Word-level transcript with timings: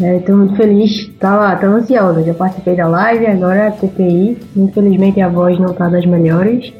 Estou 0.00 0.36
muito 0.36 0.56
feliz, 0.56 1.08
tava, 1.20 1.54
tava 1.54 1.74
ansiosa, 1.74 2.24
já 2.24 2.34
participei 2.34 2.74
da 2.74 2.88
live, 2.88 3.24
agora 3.24 3.68
a 3.68 3.70
TPI. 3.70 4.36
Infelizmente 4.56 5.20
a 5.20 5.28
voz 5.28 5.56
não 5.60 5.72
tá 5.72 5.88
das 5.88 6.04
melhores, 6.04 6.72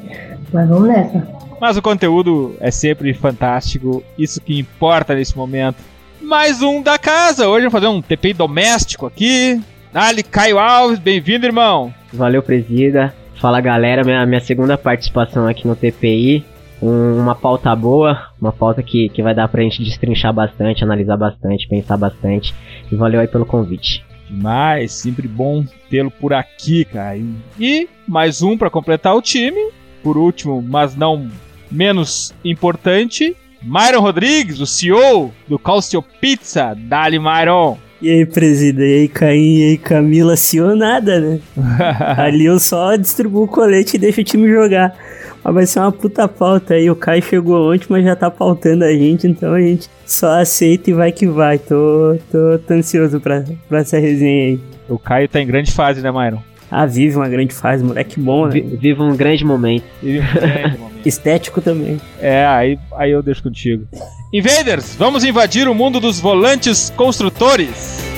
mas 0.52 0.68
vamos 0.68 0.88
nessa. 0.88 1.24
Mas 1.60 1.76
o 1.76 1.82
conteúdo 1.82 2.56
é 2.58 2.72
sempre 2.72 3.14
fantástico, 3.14 4.02
isso 4.18 4.40
que 4.40 4.58
importa 4.58 5.14
nesse 5.14 5.36
momento. 5.36 5.76
Mais 6.20 6.62
um 6.62 6.82
da 6.82 6.98
casa, 6.98 7.46
hoje 7.46 7.68
vamos 7.68 7.72
fazer 7.72 7.86
um 7.86 8.02
TPI 8.02 8.32
doméstico 8.32 9.06
aqui. 9.06 9.60
Ali, 9.94 10.24
Caio 10.24 10.58
Alves, 10.58 10.98
bem-vindo, 10.98 11.46
irmão. 11.46 11.94
Valeu, 12.12 12.42
presida. 12.42 13.14
Fala, 13.36 13.60
galera, 13.60 14.02
minha, 14.02 14.26
minha 14.26 14.40
segunda 14.40 14.76
participação 14.76 15.46
aqui 15.46 15.64
no 15.64 15.76
TPI. 15.76 16.44
Um, 16.82 17.18
uma 17.18 17.34
pauta 17.34 17.74
boa, 17.76 18.28
uma 18.40 18.52
pauta 18.52 18.82
que, 18.82 19.08
que 19.10 19.22
vai 19.22 19.34
dar 19.34 19.48
pra 19.48 19.62
gente 19.62 19.84
destrinchar 19.84 20.32
bastante, 20.32 20.82
analisar 20.82 21.16
bastante, 21.16 21.68
pensar 21.68 21.96
bastante. 21.96 22.54
E 22.90 22.96
valeu 22.96 23.20
aí 23.20 23.28
pelo 23.28 23.44
convite. 23.44 24.04
Demais, 24.28 24.92
sempre 24.92 25.26
bom 25.26 25.64
tê-lo 25.90 26.10
por 26.10 26.32
aqui, 26.32 26.84
cara. 26.84 27.16
E, 27.16 27.34
e 27.58 27.88
mais 28.06 28.42
um 28.42 28.56
para 28.56 28.70
completar 28.70 29.14
o 29.14 29.22
time. 29.22 29.70
Por 30.02 30.16
último, 30.16 30.62
mas 30.62 30.96
não 30.96 31.28
menos 31.70 32.32
importante, 32.44 33.36
Myron 33.62 34.00
Rodrigues, 34.00 34.58
o 34.60 34.66
CEO 34.66 35.32
do 35.46 35.58
Calcio 35.58 36.02
Pizza. 36.02 36.74
Dali, 36.74 37.18
Myron. 37.18 37.76
E 38.00 38.08
aí, 38.08 38.24
presida, 38.24 38.82
e 38.82 39.00
aí, 39.00 39.08
Caim, 39.08 39.58
e 39.58 39.64
aí, 39.64 39.78
Camila, 39.78 40.34
CEO 40.34 40.74
nada, 40.74 41.20
né? 41.20 41.40
Ali 42.16 42.46
eu 42.46 42.58
só 42.58 42.96
distribuo 42.96 43.44
o 43.44 43.48
colete 43.48 43.96
e 43.96 43.98
deixo 43.98 44.22
o 44.22 44.24
time 44.24 44.50
jogar. 44.50 44.96
Mas 45.42 45.54
vai 45.54 45.66
ser 45.66 45.80
uma 45.80 45.92
puta 45.92 46.28
pauta 46.28 46.74
aí. 46.74 46.90
O 46.90 46.96
Caio 46.96 47.22
chegou 47.22 47.72
ontem, 47.72 47.86
mas 47.88 48.04
já 48.04 48.14
tá 48.14 48.30
pautando 48.30 48.84
a 48.84 48.92
gente, 48.92 49.26
então 49.26 49.54
a 49.54 49.60
gente 49.60 49.88
só 50.04 50.40
aceita 50.40 50.90
e 50.90 50.92
vai 50.92 51.10
que 51.12 51.26
vai. 51.26 51.58
Tô, 51.58 52.16
tô, 52.30 52.58
tô 52.66 52.74
ansioso 52.74 53.20
pra, 53.20 53.42
pra 53.68 53.78
essa 53.80 53.98
resenha 53.98 54.44
aí. 54.52 54.60
O 54.88 54.98
Caio 54.98 55.28
tá 55.28 55.40
em 55.40 55.46
grande 55.46 55.72
fase, 55.72 56.00
né, 56.02 56.10
Myron? 56.10 56.42
Ah, 56.70 56.86
vive 56.86 57.16
uma 57.16 57.28
grande 57.28 57.52
fase, 57.52 57.82
moleque 57.82 58.20
bom, 58.20 58.46
né? 58.46 58.52
Vi- 58.52 58.76
Viva 58.76 59.02
um 59.02 59.16
grande 59.16 59.44
momento. 59.44 59.84
Ele- 60.02 60.18
é, 60.18 60.68
momento. 60.78 60.90
Estético 61.04 61.60
também. 61.60 62.00
É, 62.20 62.44
aí, 62.46 62.78
aí 62.96 63.10
eu 63.10 63.22
deixo 63.22 63.42
contigo. 63.42 63.86
Invaders, 64.32 64.94
vamos 64.96 65.24
invadir 65.24 65.66
o 65.68 65.74
mundo 65.74 65.98
dos 65.98 66.20
volantes 66.20 66.90
construtores. 66.96 68.09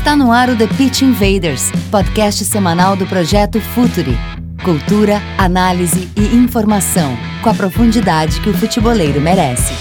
Está 0.00 0.16
no 0.16 0.32
ar 0.32 0.48
o 0.48 0.56
The 0.56 0.66
Pitch 0.66 1.02
Invaders, 1.02 1.70
podcast 1.90 2.42
semanal 2.46 2.96
do 2.96 3.06
projeto 3.06 3.60
Futuri. 3.60 4.16
Cultura, 4.64 5.20
análise 5.36 6.10
e 6.16 6.34
informação, 6.34 7.14
com 7.42 7.50
a 7.50 7.54
profundidade 7.54 8.40
que 8.40 8.48
o 8.48 8.54
futeboleiro 8.54 9.20
merece. 9.20 9.74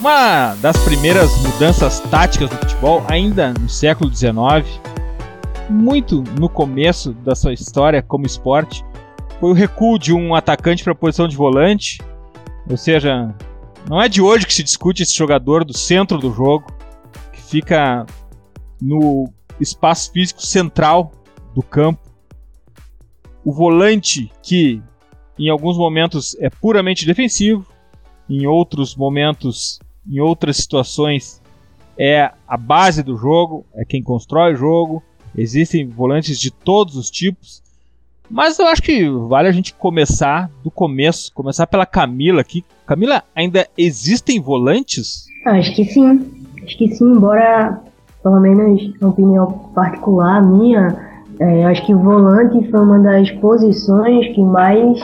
Uma 0.00 0.56
das 0.56 0.76
primeiras 0.78 1.30
mudanças 1.42 2.00
táticas 2.00 2.50
do 2.50 2.56
futebol, 2.56 3.04
ainda 3.08 3.54
no 3.54 3.68
século 3.68 4.12
XIX, 4.12 4.80
muito 5.68 6.22
no 6.38 6.48
começo 6.48 7.12
da 7.12 7.34
sua 7.34 7.52
história 7.52 8.02
como 8.02 8.26
esporte, 8.26 8.84
foi 9.40 9.50
o 9.50 9.54
recuo 9.54 9.98
de 9.98 10.12
um 10.12 10.34
atacante 10.34 10.82
para 10.82 10.92
a 10.92 10.96
posição 10.96 11.28
de 11.28 11.36
volante. 11.36 12.00
Ou 12.68 12.76
seja, 12.76 13.34
não 13.88 14.00
é 14.00 14.08
de 14.08 14.20
hoje 14.20 14.46
que 14.46 14.54
se 14.54 14.62
discute 14.62 15.02
esse 15.02 15.16
jogador 15.16 15.64
do 15.64 15.76
centro 15.76 16.18
do 16.18 16.32
jogo, 16.32 16.66
que 17.32 17.42
fica 17.42 18.06
no 18.80 19.28
espaço 19.60 20.10
físico 20.12 20.42
central 20.42 21.12
do 21.54 21.62
campo. 21.62 22.00
O 23.44 23.52
volante 23.52 24.30
que 24.42 24.82
em 25.38 25.48
alguns 25.48 25.76
momentos 25.76 26.36
é 26.40 26.48
puramente 26.48 27.06
defensivo, 27.06 27.66
em 28.28 28.46
outros 28.46 28.96
momentos, 28.96 29.78
em 30.06 30.18
outras 30.18 30.56
situações, 30.56 31.40
é 31.98 32.30
a 32.46 32.56
base 32.56 33.02
do 33.02 33.16
jogo, 33.16 33.64
é 33.74 33.84
quem 33.84 34.02
constrói 34.02 34.54
o 34.54 34.56
jogo. 34.56 35.02
Existem 35.36 35.86
volantes 35.86 36.40
de 36.40 36.50
todos 36.50 36.96
os 36.96 37.10
tipos. 37.10 37.62
Mas 38.28 38.58
eu 38.58 38.66
acho 38.66 38.82
que 38.82 39.08
vale 39.08 39.48
a 39.48 39.52
gente 39.52 39.74
começar 39.74 40.50
do 40.64 40.70
começo, 40.70 41.32
começar 41.32 41.66
pela 41.66 41.86
Camila 41.86 42.40
aqui. 42.40 42.64
Camila, 42.86 43.22
ainda 43.34 43.66
existem 43.76 44.40
volantes? 44.40 45.26
Acho 45.44 45.74
que 45.74 45.84
sim. 45.84 46.28
Acho 46.64 46.76
que 46.76 46.88
sim, 46.88 47.04
embora, 47.04 47.80
pelo 48.22 48.40
menos 48.40 48.98
na 49.00 49.08
opinião 49.08 49.70
particular 49.74 50.42
minha, 50.42 50.96
é, 51.38 51.64
acho 51.66 51.84
que 51.86 51.94
o 51.94 51.98
volante 51.98 52.68
foi 52.70 52.80
uma 52.80 52.98
das 52.98 53.30
posições 53.32 54.34
que 54.34 54.42
mais 54.42 54.98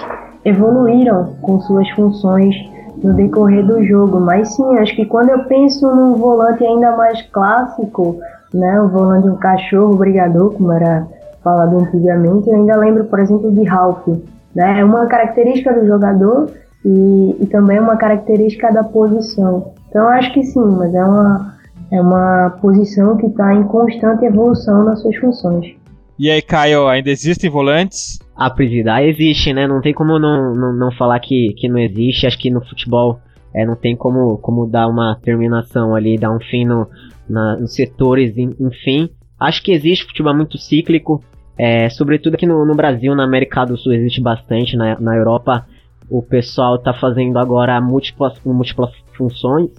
evoluíram 0.44 1.37
com 1.43 1.60
suas 1.60 1.88
funções 1.91 2.54
no 3.03 3.14
decorrer 3.14 3.64
do 3.64 3.84
jogo. 3.84 4.19
Mas 4.19 4.56
sim, 4.56 4.76
acho 4.78 4.96
que 4.96 5.05
quando 5.05 5.28
eu 5.28 5.44
penso 5.44 5.87
num 5.94 6.14
volante 6.14 6.64
ainda 6.64 6.96
mais 6.96 7.23
clássico, 7.31 8.19
né, 8.54 8.81
o 8.81 8.88
volante 8.88 9.28
um 9.28 9.37
cachorro 9.37 9.96
brigador, 9.96 10.52
como 10.52 10.72
era 10.72 11.06
falado 11.43 11.78
antigamente, 11.78 12.49
eu 12.49 12.56
ainda 12.56 12.76
lembro, 12.76 13.04
por 13.04 13.19
exemplo, 13.19 13.52
de 13.52 13.64
Ralph. 13.64 14.06
Né? 14.54 14.81
É 14.81 14.84
uma 14.84 15.06
característica 15.06 15.72
do 15.72 15.87
jogador 15.87 16.50
e, 16.84 17.37
e 17.40 17.46
também 17.46 17.78
uma 17.78 17.96
característica 17.96 18.70
da 18.72 18.84
posição. 18.84 19.72
Então 19.88 20.06
acho 20.08 20.32
que 20.32 20.43
sim, 20.43 20.64
mas 20.78 20.94
é 20.94 21.04
uma, 21.04 21.54
é 21.90 22.00
uma 22.00 22.50
posição 22.60 23.16
que 23.16 23.26
está 23.26 23.54
em 23.54 23.64
constante 23.64 24.25
evolução 24.25 24.84
nas 24.84 25.00
suas 25.00 25.16
funções. 25.16 25.75
E 26.19 26.31
aí, 26.31 26.43
Caio, 26.43 26.87
ainda 26.87 27.10
existem 27.10 27.50
volantes? 27.50 28.19
A 28.37 28.49
presida 28.49 29.02
existe, 29.02 29.52
né? 29.52 29.66
Não 29.66 29.81
tem 29.81 29.93
como 29.93 30.19
não, 30.19 30.54
não, 30.54 30.72
não 30.72 30.93
falar 30.93 31.19
que, 31.20 31.54
que 31.56 31.69
não 31.69 31.78
existe. 31.78 32.26
Acho 32.26 32.38
que 32.38 32.50
no 32.50 32.64
futebol 32.64 33.19
é, 33.54 33.66
não 33.66 33.75
tem 33.75 33.96
como, 33.96 34.38
como 34.38 34.66
dar 34.66 34.88
uma 34.88 35.19
terminação 35.22 35.94
ali, 35.94 36.16
dar 36.16 36.31
um 36.31 36.38
fim 36.38 36.64
no, 36.64 36.87
na, 37.28 37.56
nos 37.56 37.74
setores, 37.74 38.36
en- 38.36 38.54
enfim. 38.60 39.10
Acho 39.38 39.62
que 39.62 39.72
existe 39.72 40.04
futebol 40.04 40.34
muito 40.34 40.58
cíclico, 40.58 41.22
é, 41.58 41.88
sobretudo 41.90 42.34
aqui 42.34 42.46
no, 42.46 42.64
no 42.64 42.74
Brasil, 42.74 43.14
na 43.14 43.24
América 43.24 43.64
do 43.64 43.76
Sul 43.76 43.92
existe 43.92 44.20
bastante, 44.20 44.76
na, 44.76 44.98
na 44.98 45.16
Europa 45.16 45.66
o 46.12 46.22
pessoal 46.22 46.78
tá 46.78 46.92
fazendo 46.92 47.38
agora 47.38 47.80
múltiplas, 47.80 48.38
múltiplas 48.44 48.90
funções. 49.16 49.70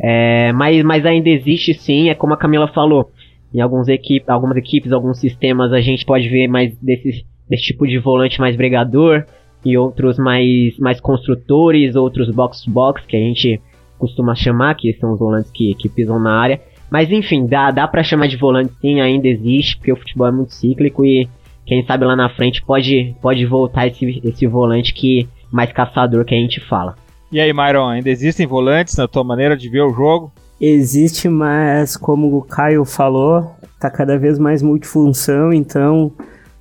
É, 0.00 0.52
mas, 0.52 0.82
mas 0.82 1.06
ainda 1.06 1.28
existe 1.28 1.72
sim, 1.74 2.08
é 2.08 2.14
como 2.14 2.34
a 2.34 2.36
Camila 2.36 2.68
falou. 2.68 3.10
Em 3.54 3.60
alguns 3.60 3.88
equipe, 3.88 4.28
algumas 4.28 4.56
equipes, 4.56 4.92
alguns 4.92 5.18
sistemas, 5.20 5.72
a 5.72 5.80
gente 5.80 6.04
pode 6.04 6.28
ver 6.28 6.48
mais 6.48 6.76
desse, 6.78 7.24
desse 7.48 7.62
tipo 7.64 7.86
de 7.86 7.98
volante 7.98 8.40
mais 8.40 8.56
bregador 8.56 9.24
e 9.64 9.76
outros 9.76 10.18
mais, 10.18 10.76
mais 10.78 11.00
construtores, 11.00 11.96
outros 11.96 12.30
box-to-box, 12.30 13.06
que 13.06 13.16
a 13.16 13.20
gente 13.20 13.60
costuma 13.98 14.34
chamar, 14.34 14.74
que 14.74 14.92
são 14.94 15.12
os 15.12 15.18
volantes 15.18 15.50
que, 15.50 15.74
que 15.74 15.88
pisam 15.88 16.18
na 16.18 16.38
área. 16.40 16.60
Mas 16.90 17.10
enfim, 17.10 17.46
dá, 17.46 17.70
dá 17.70 17.86
para 17.86 18.02
chamar 18.02 18.28
de 18.28 18.36
volante 18.36 18.72
sim, 18.80 19.00
ainda 19.00 19.28
existe, 19.28 19.76
porque 19.76 19.92
o 19.92 19.96
futebol 19.96 20.28
é 20.28 20.32
muito 20.32 20.54
cíclico 20.54 21.04
e 21.04 21.28
quem 21.66 21.84
sabe 21.84 22.04
lá 22.04 22.16
na 22.16 22.30
frente 22.30 22.64
pode, 22.64 23.14
pode 23.20 23.44
voltar 23.44 23.86
esse, 23.86 24.20
esse 24.24 24.46
volante 24.46 24.94
que 24.94 25.28
mais 25.52 25.70
caçador 25.72 26.24
que 26.24 26.34
a 26.34 26.38
gente 26.38 26.60
fala. 26.60 26.96
E 27.30 27.38
aí, 27.38 27.52
Myron, 27.52 27.88
ainda 27.88 28.08
existem 28.08 28.46
volantes 28.46 28.96
na 28.96 29.06
tua 29.06 29.22
maneira 29.22 29.54
de 29.54 29.68
ver 29.68 29.82
o 29.82 29.92
jogo? 29.92 30.32
Existe, 30.58 31.28
mas 31.28 31.96
como 31.96 32.36
o 32.36 32.42
Caio 32.42 32.84
falou, 32.84 33.54
tá 33.78 33.90
cada 33.90 34.18
vez 34.18 34.38
mais 34.38 34.62
multifunção, 34.62 35.52
então 35.52 36.10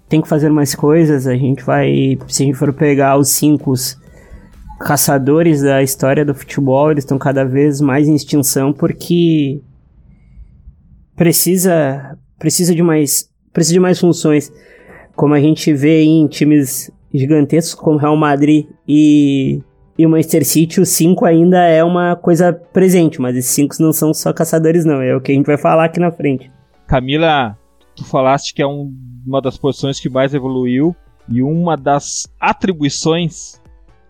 tem 0.09 0.21
que 0.21 0.27
fazer 0.27 0.49
mais 0.49 0.75
coisas. 0.75 1.25
A 1.25 1.35
gente 1.35 1.63
vai, 1.63 2.17
se 2.27 2.43
a 2.43 2.45
gente 2.45 2.57
for 2.57 2.73
pegar 2.73 3.17
os 3.17 3.29
cinco 3.29 3.73
caçadores 4.79 5.61
da 5.61 5.81
história 5.81 6.23
do 6.23 6.35
futebol, 6.35 6.91
eles 6.91 7.03
estão 7.03 7.17
cada 7.17 7.43
vez 7.43 7.81
mais 7.81 8.07
em 8.07 8.15
extinção 8.15 8.71
porque 8.71 9.61
precisa 11.17 12.17
precisa 12.39 12.73
de 12.73 12.81
mais 12.81 13.29
precisa 13.51 13.73
de 13.73 13.79
mais 13.79 13.99
funções. 13.99 14.53
Como 15.15 15.33
a 15.33 15.39
gente 15.41 15.73
vê 15.73 16.03
em 16.03 16.27
times 16.27 16.91
gigantescos 17.13 17.73
como 17.73 17.97
Real 17.97 18.15
Madrid 18.15 18.67
e 18.87 19.61
e 19.97 20.05
o 20.05 20.09
Manchester 20.09 20.45
City, 20.45 20.79
o 20.79 20.85
5 20.85 21.25
ainda 21.25 21.57
é 21.57 21.83
uma 21.83 22.15
coisa 22.15 22.53
presente, 22.53 23.19
mas 23.19 23.35
esses 23.35 23.49
5 23.49 23.77
não 23.79 23.91
são 23.91 24.13
só 24.13 24.31
caçadores, 24.31 24.85
não. 24.85 25.01
É 25.01 25.15
o 25.15 25.19
que 25.19 25.31
a 25.31 25.35
gente 25.35 25.47
vai 25.47 25.57
falar 25.57 25.85
aqui 25.85 25.99
na 25.99 26.11
frente. 26.11 26.51
Camila, 26.85 27.57
tu 27.95 28.05
falaste 28.05 28.53
que 28.53 28.61
é 28.61 28.67
um, 28.67 28.93
uma 29.25 29.41
das 29.41 29.57
posições 29.57 29.99
que 29.99 30.07
mais 30.07 30.35
evoluiu 30.35 30.95
e 31.27 31.41
uma 31.41 31.75
das 31.75 32.31
atribuições 32.39 33.59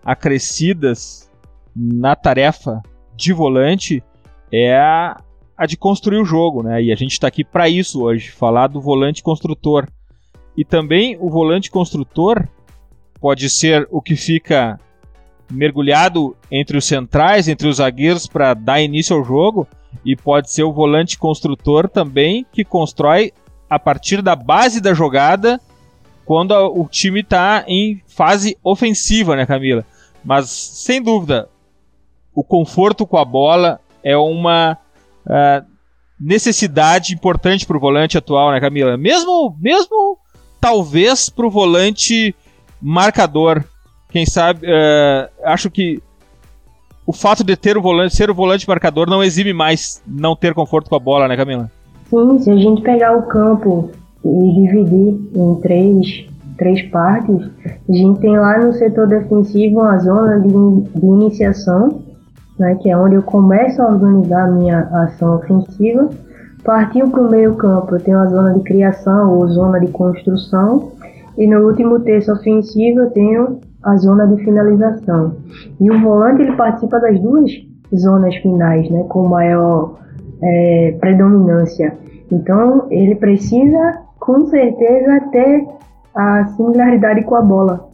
acrescidas 0.04 1.30
na 1.74 2.14
tarefa 2.14 2.82
de 3.16 3.32
volante 3.32 4.04
é 4.52 4.76
a, 4.76 5.16
a 5.58 5.66
de 5.66 5.76
construir 5.76 6.18
o 6.18 6.24
jogo, 6.24 6.62
né? 6.62 6.80
E 6.80 6.92
a 6.92 6.94
gente 6.94 7.12
está 7.12 7.26
aqui 7.26 7.42
para 7.42 7.68
isso 7.68 8.00
hoje, 8.00 8.30
falar 8.30 8.68
do 8.68 8.80
volante 8.80 9.24
construtor. 9.24 9.88
E 10.56 10.64
também 10.64 11.16
o 11.18 11.28
volante 11.28 11.68
construtor 11.68 12.46
pode 13.20 13.50
ser 13.50 13.88
o 13.90 14.00
que 14.00 14.14
fica 14.14 14.78
mergulhado 15.50 16.36
entre 16.48 16.76
os 16.76 16.84
centrais, 16.84 17.48
entre 17.48 17.66
os 17.66 17.76
zagueiros 17.76 18.28
para 18.28 18.54
dar 18.54 18.80
início 18.80 19.16
ao 19.16 19.24
jogo, 19.24 19.66
e 20.04 20.14
pode 20.14 20.50
ser 20.50 20.62
o 20.62 20.72
volante 20.72 21.18
construtor 21.18 21.88
também 21.88 22.46
que 22.52 22.64
constrói 22.64 23.32
a 23.68 23.78
partir 23.78 24.22
da 24.22 24.36
base 24.36 24.80
da 24.80 24.94
jogada 24.94 25.60
quando 26.24 26.52
o 26.52 26.86
time 26.86 27.20
está 27.20 27.64
em 27.66 28.00
fase 28.06 28.56
ofensiva, 28.62 29.34
né, 29.34 29.46
Camila? 29.46 29.84
Mas 30.24 30.50
sem 30.50 31.02
dúvida, 31.02 31.48
o 32.34 32.44
conforto 32.44 33.06
com 33.06 33.16
a 33.16 33.24
bola 33.24 33.80
é 34.04 34.16
uma 34.16 34.78
necessidade 36.20 37.14
importante 37.14 37.66
para 37.66 37.76
o 37.76 37.80
volante 37.80 38.18
atual, 38.18 38.50
né, 38.52 38.60
Camila? 38.60 38.96
Mesmo, 38.96 39.56
mesmo 39.60 40.18
talvez 40.60 41.28
para 41.28 41.46
o 41.46 41.50
volante 41.50 42.34
marcador 42.80 43.64
quem 44.10 44.24
sabe, 44.24 44.66
uh, 44.66 45.28
acho 45.44 45.70
que 45.70 46.02
o 47.06 47.12
fato 47.12 47.44
de 47.44 47.56
ter 47.56 47.76
o 47.76 47.82
volante, 47.82 48.16
ser 48.16 48.30
o 48.30 48.34
volante 48.34 48.68
marcador 48.68 49.08
não 49.08 49.22
exime 49.22 49.52
mais 49.52 50.02
não 50.06 50.34
ter 50.34 50.54
conforto 50.54 50.88
com 50.88 50.96
a 50.96 50.98
bola, 50.98 51.28
né, 51.28 51.36
Camila? 51.36 51.70
Sim, 52.08 52.38
se 52.38 52.50
a 52.50 52.56
gente 52.56 52.82
pegar 52.82 53.16
o 53.16 53.22
campo 53.22 53.90
e 54.24 54.52
dividir 54.54 55.18
em 55.34 55.54
três, 55.60 56.26
três 56.56 56.82
partes, 56.90 57.50
a 57.88 57.92
gente 57.92 58.20
tem 58.20 58.38
lá 58.38 58.58
no 58.58 58.72
setor 58.74 59.06
defensivo 59.06 59.80
uma 59.80 59.98
zona 59.98 60.40
de, 60.40 60.48
de 60.48 61.06
iniciação, 61.06 62.02
né, 62.58 62.74
que 62.76 62.90
é 62.90 62.96
onde 62.96 63.14
eu 63.14 63.22
começo 63.22 63.80
a 63.80 63.88
organizar 63.88 64.46
a 64.46 64.50
minha 64.50 64.80
ação 64.92 65.36
ofensiva. 65.36 66.08
Partiu 66.64 67.08
para 67.08 67.20
o 67.20 67.30
meio 67.30 67.54
campo, 67.54 67.94
eu 67.94 68.00
tenho 68.00 68.18
a 68.18 68.26
zona 68.26 68.54
de 68.54 68.60
criação 68.60 69.38
ou 69.38 69.48
zona 69.48 69.78
de 69.78 69.88
construção. 69.88 70.92
E 71.36 71.46
no 71.46 71.66
último 71.66 72.00
terço 72.00 72.32
ofensivo 72.32 73.00
eu 73.00 73.10
tenho 73.10 73.60
a 73.82 73.96
zona 73.96 74.26
de 74.26 74.42
finalização. 74.44 75.36
E 75.80 75.90
o 75.90 76.00
volante 76.00 76.42
ele 76.42 76.56
participa 76.56 76.98
das 76.98 77.18
duas 77.20 77.50
zonas 77.94 78.34
finais, 78.36 78.90
né, 78.90 79.04
com 79.08 79.28
maior 79.28 79.98
é, 80.42 80.96
predominância. 81.00 81.96
Então 82.30 82.86
ele 82.90 83.14
precisa 83.14 84.02
com 84.18 84.46
certeza 84.46 85.20
ter 85.30 85.66
a 86.14 86.46
similaridade 86.48 87.22
com 87.22 87.36
a 87.36 87.42
bola, 87.42 87.88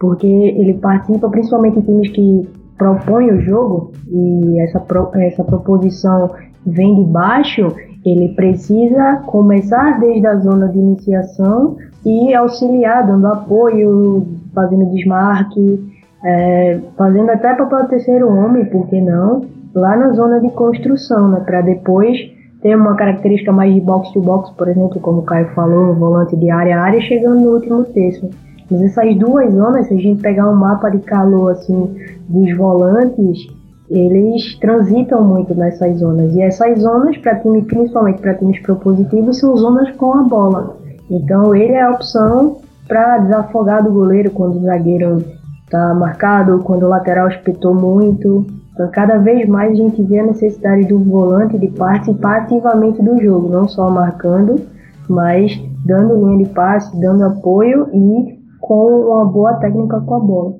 porque 0.00 0.26
ele 0.26 0.74
participa 0.74 1.28
principalmente 1.28 1.78
em 1.78 1.82
times 1.82 2.10
que 2.10 2.48
propõem 2.76 3.32
o 3.32 3.40
jogo 3.40 3.92
e 4.08 4.60
essa, 4.60 4.80
pro, 4.80 5.10
essa 5.14 5.42
proposição 5.44 6.30
vem 6.64 6.94
de 6.96 7.10
baixo, 7.10 7.72
ele 8.04 8.34
precisa 8.34 9.22
começar 9.26 9.98
desde 9.98 10.26
a 10.26 10.36
zona 10.36 10.68
de 10.68 10.78
iniciação 10.78 11.76
e 12.04 12.34
auxiliar, 12.34 13.06
dando 13.06 13.26
apoio, 13.26 14.26
fazendo 14.54 14.86
desmarque, 14.92 15.92
é, 16.24 16.78
fazendo 16.96 17.30
até 17.30 17.52
o 17.52 17.88
terceiro 17.88 18.28
homem, 18.28 18.64
por 18.66 18.86
que 18.88 19.00
não? 19.00 19.42
Lá 19.74 19.96
na 19.96 20.12
zona 20.12 20.40
de 20.40 20.50
construção, 20.50 21.28
né? 21.28 21.40
Para 21.44 21.60
depois 21.60 22.16
ter 22.62 22.74
uma 22.74 22.96
característica 22.96 23.52
mais 23.52 23.74
de 23.74 23.80
box 23.80 24.12
to 24.12 24.20
box, 24.20 24.50
por 24.56 24.68
exemplo, 24.68 25.00
como 25.00 25.18
o 25.18 25.22
Caio 25.22 25.48
falou, 25.54 25.94
volante 25.94 26.36
de 26.36 26.50
área 26.50 26.78
a 26.78 26.82
área, 26.82 27.00
chegando 27.00 27.40
no 27.40 27.54
último 27.54 27.84
terço. 27.84 28.30
Mas 28.70 28.82
essas 28.82 29.16
duas 29.16 29.52
zonas, 29.52 29.86
se 29.86 29.94
a 29.94 29.96
gente 29.96 30.20
pegar 30.20 30.50
um 30.50 30.56
mapa 30.56 30.90
de 30.90 30.98
calor 30.98 31.52
assim 31.52 31.94
dos 32.28 32.56
volantes, 32.56 33.46
eles 33.88 34.58
transitam 34.58 35.22
muito 35.22 35.54
nessas 35.54 35.98
zonas. 35.98 36.34
E 36.34 36.42
essas 36.42 36.80
zonas, 36.80 37.16
para 37.18 37.36
time, 37.36 37.62
principalmente 37.62 38.20
para 38.20 38.34
times 38.34 38.60
propositivos, 38.60 39.38
são 39.38 39.56
zonas 39.56 39.90
com 39.92 40.14
a 40.14 40.22
bola. 40.22 40.76
Então 41.10 41.54
ele 41.54 41.72
é 41.72 41.82
a 41.82 41.90
opção 41.90 42.58
para 42.88 43.18
desafogar 43.18 43.82
do 43.82 43.92
goleiro 43.92 44.30
quando 44.30 44.56
o 44.56 44.62
zagueiro 44.62 45.24
está 45.64 45.94
marcado, 45.94 46.60
quando 46.60 46.84
o 46.84 46.88
lateral 46.88 47.28
espetou 47.28 47.74
muito. 47.74 48.46
Então, 48.72 48.88
cada 48.90 49.18
vez 49.18 49.48
mais 49.48 49.72
a 49.72 49.74
gente 49.74 50.02
vê 50.02 50.20
a 50.20 50.26
necessidade 50.26 50.86
do 50.86 50.98
volante 50.98 51.58
de 51.58 51.68
participar 51.68 52.42
ativamente 52.42 53.02
do 53.02 53.20
jogo, 53.22 53.48
não 53.48 53.66
só 53.66 53.88
marcando, 53.90 54.60
mas 55.08 55.58
dando 55.84 56.14
linha 56.14 56.44
de 56.44 56.50
passe, 56.50 57.00
dando 57.00 57.24
apoio 57.24 57.88
e 57.92 58.35
com 58.66 59.12
uma 59.12 59.24
boa 59.24 59.54
técnica 59.54 60.00
com 60.00 60.14
a 60.14 60.18
bola. 60.18 60.54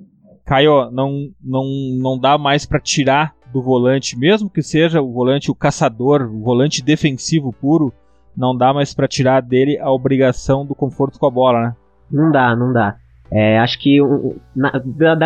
Caio, 0.45 0.91
não, 0.93 1.29
não, 1.43 1.65
não 2.01 2.19
dá 2.19 2.39
mais 2.39 2.65
para 2.65 2.79
tirar 2.79 3.35
do 3.53 3.61
volante, 3.61 4.17
mesmo 4.17 4.49
que 4.49 4.63
seja 4.63 5.03
o 5.03 5.13
volante 5.13 5.51
o 5.51 5.55
caçador, 5.55 6.23
o 6.23 6.41
volante 6.41 6.85
defensivo 6.85 7.53
puro, 7.53 7.93
não 8.37 8.57
dá 8.57 8.73
mais 8.73 8.95
para 8.95 9.09
tirar 9.09 9.43
dele 9.43 9.77
a 9.79 9.91
obrigação 9.91 10.65
do 10.65 10.75
conforto 10.75 11.19
com 11.19 11.27
a 11.27 11.31
bola, 11.31 11.61
né? 11.61 11.77
Não 12.11 12.31
dá, 12.31 12.55
não 12.55 12.73
dá. 12.73 12.95
É, 13.29 13.59
acho 13.59 13.77
que, 13.81 13.99
na, 14.55 14.71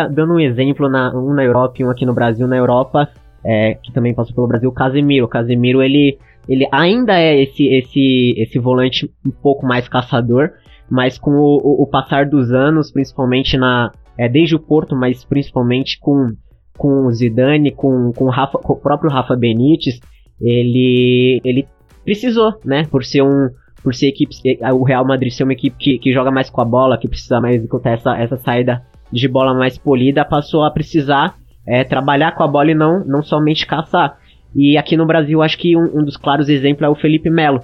dando 0.09 0.33
um 0.33 0.39
exemplo, 0.39 0.89
na, 0.89 1.15
um 1.15 1.35
na 1.35 1.43
Europa 1.43 1.75
e 1.77 1.85
um 1.85 1.91
aqui 1.91 2.03
no 2.03 2.15
Brasil, 2.15 2.47
na 2.47 2.57
Europa, 2.57 3.07
é, 3.43 3.75
que 3.75 3.91
também 3.93 4.15
passou 4.15 4.33
pelo 4.33 4.47
Brasil, 4.47 4.69
o 4.69 4.73
Casemiro. 4.73 5.25
O 5.25 5.29
Casemiro, 5.29 5.83
ele, 5.83 6.17
ele 6.49 6.67
ainda 6.71 7.13
é 7.19 7.43
esse, 7.43 7.67
esse, 7.67 8.33
esse 8.37 8.57
volante 8.57 9.11
um 9.23 9.29
pouco 9.29 9.67
mais 9.67 9.87
caçador, 9.87 10.49
mas 10.91 11.17
com 11.17 11.31
o, 11.31 11.83
o, 11.83 11.87
passar 11.87 12.25
dos 12.25 12.51
anos, 12.51 12.91
principalmente 12.91 13.57
na 13.57 13.93
é, 14.17 14.27
desde 14.27 14.57
o 14.57 14.59
Porto, 14.59 14.93
mas 14.93 15.23
principalmente 15.23 15.97
com, 15.97 16.33
com 16.77 17.05
o 17.05 17.11
Zidane, 17.13 17.71
com, 17.71 18.11
com, 18.11 18.25
o 18.25 18.29
Rafa, 18.29 18.57
com 18.57 18.73
o 18.73 18.75
próprio 18.75 19.09
Rafa 19.09 19.33
Benítez, 19.37 20.01
ele, 20.39 21.39
ele 21.45 21.65
precisou, 22.03 22.55
né, 22.65 22.83
por 22.91 23.05
ser 23.05 23.21
um, 23.21 23.47
por 23.81 23.95
ser 23.95 24.09
equipe, 24.09 24.35
eh, 24.45 24.73
o 24.73 24.83
Real 24.83 25.07
Madrid 25.07 25.31
ser 25.31 25.45
uma 25.45 25.53
equipe 25.53 25.77
que, 25.79 25.97
que 25.97 26.11
joga 26.11 26.29
mais 26.29 26.49
com 26.49 26.59
a 26.59 26.65
bola, 26.65 26.97
que 26.97 27.07
precisa 27.07 27.39
mais 27.39 27.55
executar 27.55 27.93
essa, 27.93 28.17
essa 28.17 28.35
saída 28.35 28.83
de 29.09 29.29
bola 29.29 29.53
mais 29.53 29.77
polida, 29.77 30.25
passou 30.25 30.65
a 30.65 30.71
precisar 30.71 31.35
é, 31.65 31.85
trabalhar 31.85 32.33
com 32.33 32.43
a 32.43 32.47
bola 32.47 32.71
e 32.71 32.75
não, 32.75 33.05
não 33.05 33.23
somente 33.23 33.65
caçar. 33.65 34.17
E 34.53 34.77
aqui 34.77 34.97
no 34.97 35.05
Brasil, 35.05 35.41
acho 35.41 35.57
que 35.57 35.77
um, 35.77 36.01
um 36.01 36.03
dos 36.03 36.17
claros 36.17 36.49
exemplos 36.49 36.85
é 36.85 36.89
o 36.89 36.95
Felipe 36.95 37.29
Melo, 37.29 37.61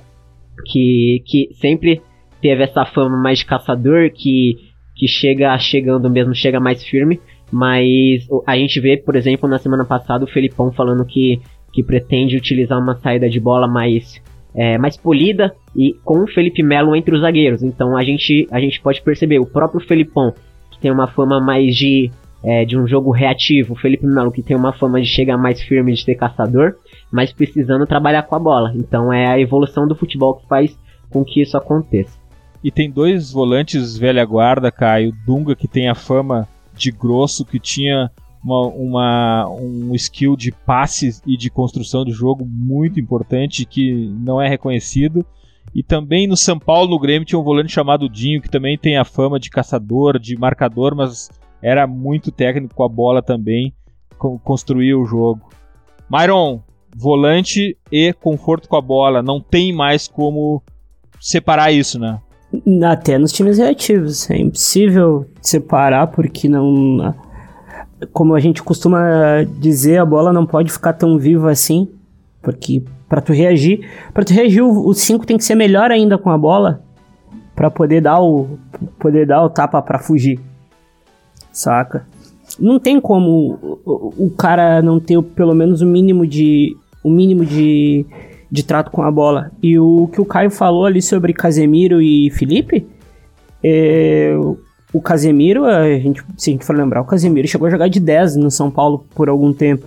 que, 0.66 1.22
que 1.26 1.50
sempre 1.56 2.02
teve 2.42 2.64
essa 2.64 2.86
fama 2.86 3.18
mais 3.18 3.40
de 3.40 3.46
caçador, 3.46 4.12
que, 4.12 4.56
que 4.96 5.08
chega 5.08 5.58
chegando 5.58 6.10
mesmo, 6.10 6.34
chega 6.36 6.60
mais 6.60 6.84
firme. 6.84 7.20
Mas 7.52 8.28
a 8.46 8.58
gente 8.58 8.80
vê, 8.80 8.98
por 8.98 9.16
exemplo, 9.16 9.48
na 9.50 9.58
semana 9.58 9.86
passada 9.86 10.26
o 10.26 10.28
Felipão 10.28 10.72
falando 10.72 11.06
que, 11.06 11.40
que 11.72 11.84
pretende 11.84 12.36
utilizar 12.36 12.78
uma 12.78 12.96
saída 12.96 13.30
de 13.30 13.40
bola 13.40 13.68
mais 13.68 14.22
é, 14.58 14.76
mais 14.78 14.98
polida 14.98 15.54
e 15.76 15.94
com 16.04 16.24
o 16.24 16.28
Felipe 16.28 16.64
Melo 16.64 16.96
entre 16.96 17.14
os 17.14 17.22
zagueiros. 17.22 17.62
Então 17.62 17.96
a 17.96 18.04
gente, 18.04 18.48
a 18.52 18.60
gente 18.60 18.82
pode 18.82 19.02
perceber 19.04 19.40
o 19.40 19.46
próprio 19.46 19.86
Felipão, 19.86 20.34
que 20.72 20.80
tem 20.80 20.92
uma 20.92 21.08
fama 21.08 21.40
mais 21.40 21.76
de, 21.76 22.10
é, 22.44 22.66
de 22.66 22.76
um 22.76 22.88
jogo 22.88 23.12
reativo. 23.12 23.74
O 23.74 23.78
Felipe 23.78 24.08
Melo 24.08 24.32
que 24.32 24.42
tem 24.42 24.58
uma 24.58 24.74
fama 24.74 25.00
de 25.00 25.08
chegar 25.08 25.38
mais 25.38 25.62
firme, 25.62 25.94
de 25.94 26.04
ser 26.04 26.16
caçador, 26.16 26.74
mas 27.12 27.32
precisando 27.32 27.86
trabalhar 27.86 28.24
com 28.24 28.36
a 28.36 28.40
bola. 28.40 28.74
Então 28.76 29.14
é 29.14 29.30
a 29.30 29.40
evolução 29.40 29.88
do 29.88 29.96
futebol 29.96 30.36
que 30.36 30.48
faz 30.48 30.78
com 31.10 31.24
que 31.24 31.42
isso 31.42 31.56
aconteça. 31.56 32.18
E 32.68 32.72
tem 32.72 32.92
dois 32.92 33.32
volantes 33.32 33.98
velha 33.98 34.26
guarda, 34.26 34.70
Caio. 34.70 35.16
Dunga, 35.26 35.56
que 35.56 35.70
tem 35.70 35.88
a 35.88 35.96
fama 35.96 36.46
de 36.76 36.92
grosso, 36.92 37.46
que 37.46 37.62
tinha 37.62 38.12
uma, 38.44 38.68
uma, 38.68 39.50
um 39.52 39.96
skill 39.96 40.36
de 40.36 40.52
passes 40.52 41.22
e 41.26 41.38
de 41.38 41.50
construção 41.50 42.04
de 42.04 42.12
jogo 42.12 42.46
muito 42.46 43.00
importante, 43.00 43.64
que 43.64 44.14
não 44.20 44.42
é 44.42 44.50
reconhecido. 44.50 45.26
E 45.74 45.82
também 45.82 46.28
no 46.28 46.36
São 46.36 46.60
Paulo, 46.60 46.90
no 46.90 47.00
Grêmio, 47.00 47.26
tinha 47.26 47.40
um 47.40 47.44
volante 47.44 47.72
chamado 47.72 48.10
Dinho, 48.10 48.42
que 48.42 48.50
também 48.50 48.78
tem 48.78 48.98
a 48.98 49.06
fama 49.06 49.40
de 49.40 49.50
caçador, 49.50 50.20
de 50.20 50.38
marcador, 50.38 50.94
mas 50.94 51.30
era 51.62 51.88
muito 51.88 52.34
técnico 52.34 52.76
com 52.76 52.84
a 52.84 52.90
bola 52.90 53.22
também, 53.22 53.74
construía 54.44 55.00
o 55.00 55.06
jogo. 55.06 55.50
Myron, 56.10 56.62
volante 56.94 57.78
e 57.90 58.12
conforto 58.12 58.68
com 58.68 58.76
a 58.76 58.82
bola, 58.82 59.24
não 59.24 59.40
tem 59.40 59.72
mais 59.72 60.06
como 60.06 60.62
separar 61.18 61.72
isso, 61.72 61.98
né? 61.98 62.20
Até 62.86 63.18
nos 63.18 63.32
times 63.32 63.58
reativos. 63.58 64.30
É 64.30 64.38
impossível 64.38 65.26
separar 65.42 66.08
porque 66.08 66.48
não. 66.48 67.14
Como 68.14 68.36
a 68.36 68.40
gente 68.40 68.62
costuma 68.62 69.44
dizer, 69.60 69.98
a 69.98 70.06
bola 70.06 70.32
não 70.32 70.46
pode 70.46 70.72
ficar 70.72 70.94
tão 70.94 71.18
viva 71.18 71.52
assim. 71.52 71.90
Porque 72.42 72.84
para 73.10 73.22
tu 73.22 73.34
reagir, 73.34 73.88
para 74.14 74.24
tu 74.24 74.34
reagir, 74.34 74.62
o 74.62 74.94
5 74.94 75.26
tem 75.26 75.38
que 75.38 75.44
ser 75.44 75.56
melhor 75.56 75.92
ainda 75.92 76.18
com 76.18 76.30
a 76.30 76.38
bola 76.38 76.82
para 77.56 77.72
poder 77.72 78.02
dar 78.02 78.22
o 78.22 78.58
poder 79.00 79.26
dar 79.26 79.44
o 79.44 79.50
tapa 79.50 79.82
para 79.82 80.00
fugir. 80.00 80.40
Saca? 81.52 82.06
Não 82.60 82.80
tem 82.80 83.02
como 83.02 83.80
o, 83.84 84.26
o, 84.26 84.30
cara 84.32 84.82
não 84.82 85.00
ter 85.00 85.22
pelo 85.22 85.56
menos 85.56 85.82
o 85.82 85.86
mínimo 85.86 86.26
de 86.26 86.78
o 87.04 87.10
mínimo 87.10 87.46
de 87.46 88.06
de 88.50 88.64
trato 88.64 88.92
com 88.92 89.02
a 89.02 89.12
bola. 89.12 89.52
E 89.62 89.78
o 89.78 90.10
que 90.12 90.22
o 90.22 90.26
Caio 90.26 90.50
falou 90.50 90.86
ali 90.86 91.02
sobre 91.02 91.34
Casemiro 91.34 92.02
e 92.02 92.30
Felipe, 92.32 92.88
é, 93.64 94.34
o 94.94 95.02
Casemiro, 95.02 95.66
a 95.66 95.88
gente, 96.00 96.24
se 96.38 96.50
a 96.50 96.54
gente 96.54 96.66
for 96.66 96.76
lembrar, 96.76 97.02
o 97.02 97.06
Casemiro 97.06 97.48
chegou 97.48 97.68
a 97.68 97.72
jogar 97.72 97.88
de 97.88 98.00
10 98.00 98.38
no 98.38 98.50
São 98.50 98.72
Paulo 98.72 99.06
por 99.14 99.30
algum 99.30 99.54
tempo. 99.54 99.86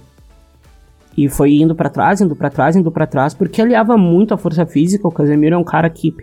E 1.16 1.28
foi 1.28 1.54
indo 1.54 1.74
para 1.74 1.90
trás, 1.90 2.20
indo 2.20 2.36
para 2.36 2.50
trás, 2.50 2.76
indo 2.76 2.90
para 2.90 3.06
trás, 3.06 3.34
porque 3.34 3.60
aliava 3.60 3.96
muito 3.96 4.32
a 4.32 4.38
força 4.38 4.64
física. 4.64 5.08
O 5.08 5.12
Casemiro 5.12 5.54
é 5.54 5.58
um 5.58 5.64
cara 5.64 5.90
que 5.90 6.14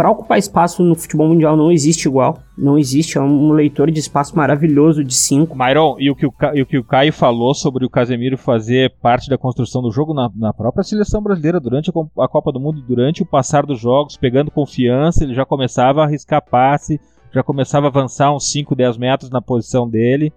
para 0.00 0.10
ocupar 0.10 0.38
espaço 0.38 0.82
no 0.82 0.94
futebol 0.94 1.28
mundial 1.28 1.58
não 1.58 1.70
existe 1.70 2.08
igual. 2.08 2.38
Não 2.56 2.78
existe. 2.78 3.18
É 3.18 3.20
um 3.20 3.52
leitor 3.52 3.90
de 3.90 4.00
espaço 4.00 4.34
maravilhoso 4.34 5.04
de 5.04 5.12
5. 5.12 5.54
Myron, 5.54 5.96
e 5.98 6.10
o, 6.10 6.16
que 6.16 6.24
o, 6.24 6.32
e 6.54 6.62
o 6.62 6.66
que 6.66 6.78
o 6.78 6.84
Caio 6.84 7.12
falou 7.12 7.54
sobre 7.54 7.84
o 7.84 7.90
Casemiro 7.90 8.38
fazer 8.38 8.94
parte 9.02 9.28
da 9.28 9.36
construção 9.36 9.82
do 9.82 9.90
jogo 9.90 10.14
na, 10.14 10.30
na 10.34 10.54
própria 10.54 10.82
seleção 10.82 11.22
brasileira 11.22 11.60
durante 11.60 11.90
a, 11.90 12.24
a, 12.24 12.26
Copa 12.26 12.50
do 12.50 12.58
Mundo, 12.58 12.80
durante 12.80 13.22
o 13.22 13.26
passar 13.26 13.66
dos 13.66 13.78
jogos, 13.78 14.16
pegando 14.16 14.50
confiança, 14.50 15.22
ele 15.22 15.34
já 15.34 15.44
começava 15.44 16.00
a 16.00 16.04
arriscar 16.04 16.42
passe, 16.42 16.98
já 17.30 17.42
começava 17.42 17.88
a 17.88 17.90
avançar 17.90 18.34
uns 18.34 18.50
5, 18.50 18.74
10 18.74 18.96
metros 18.96 19.30
na 19.30 19.42
posição 19.42 19.86
dele. 19.86 20.32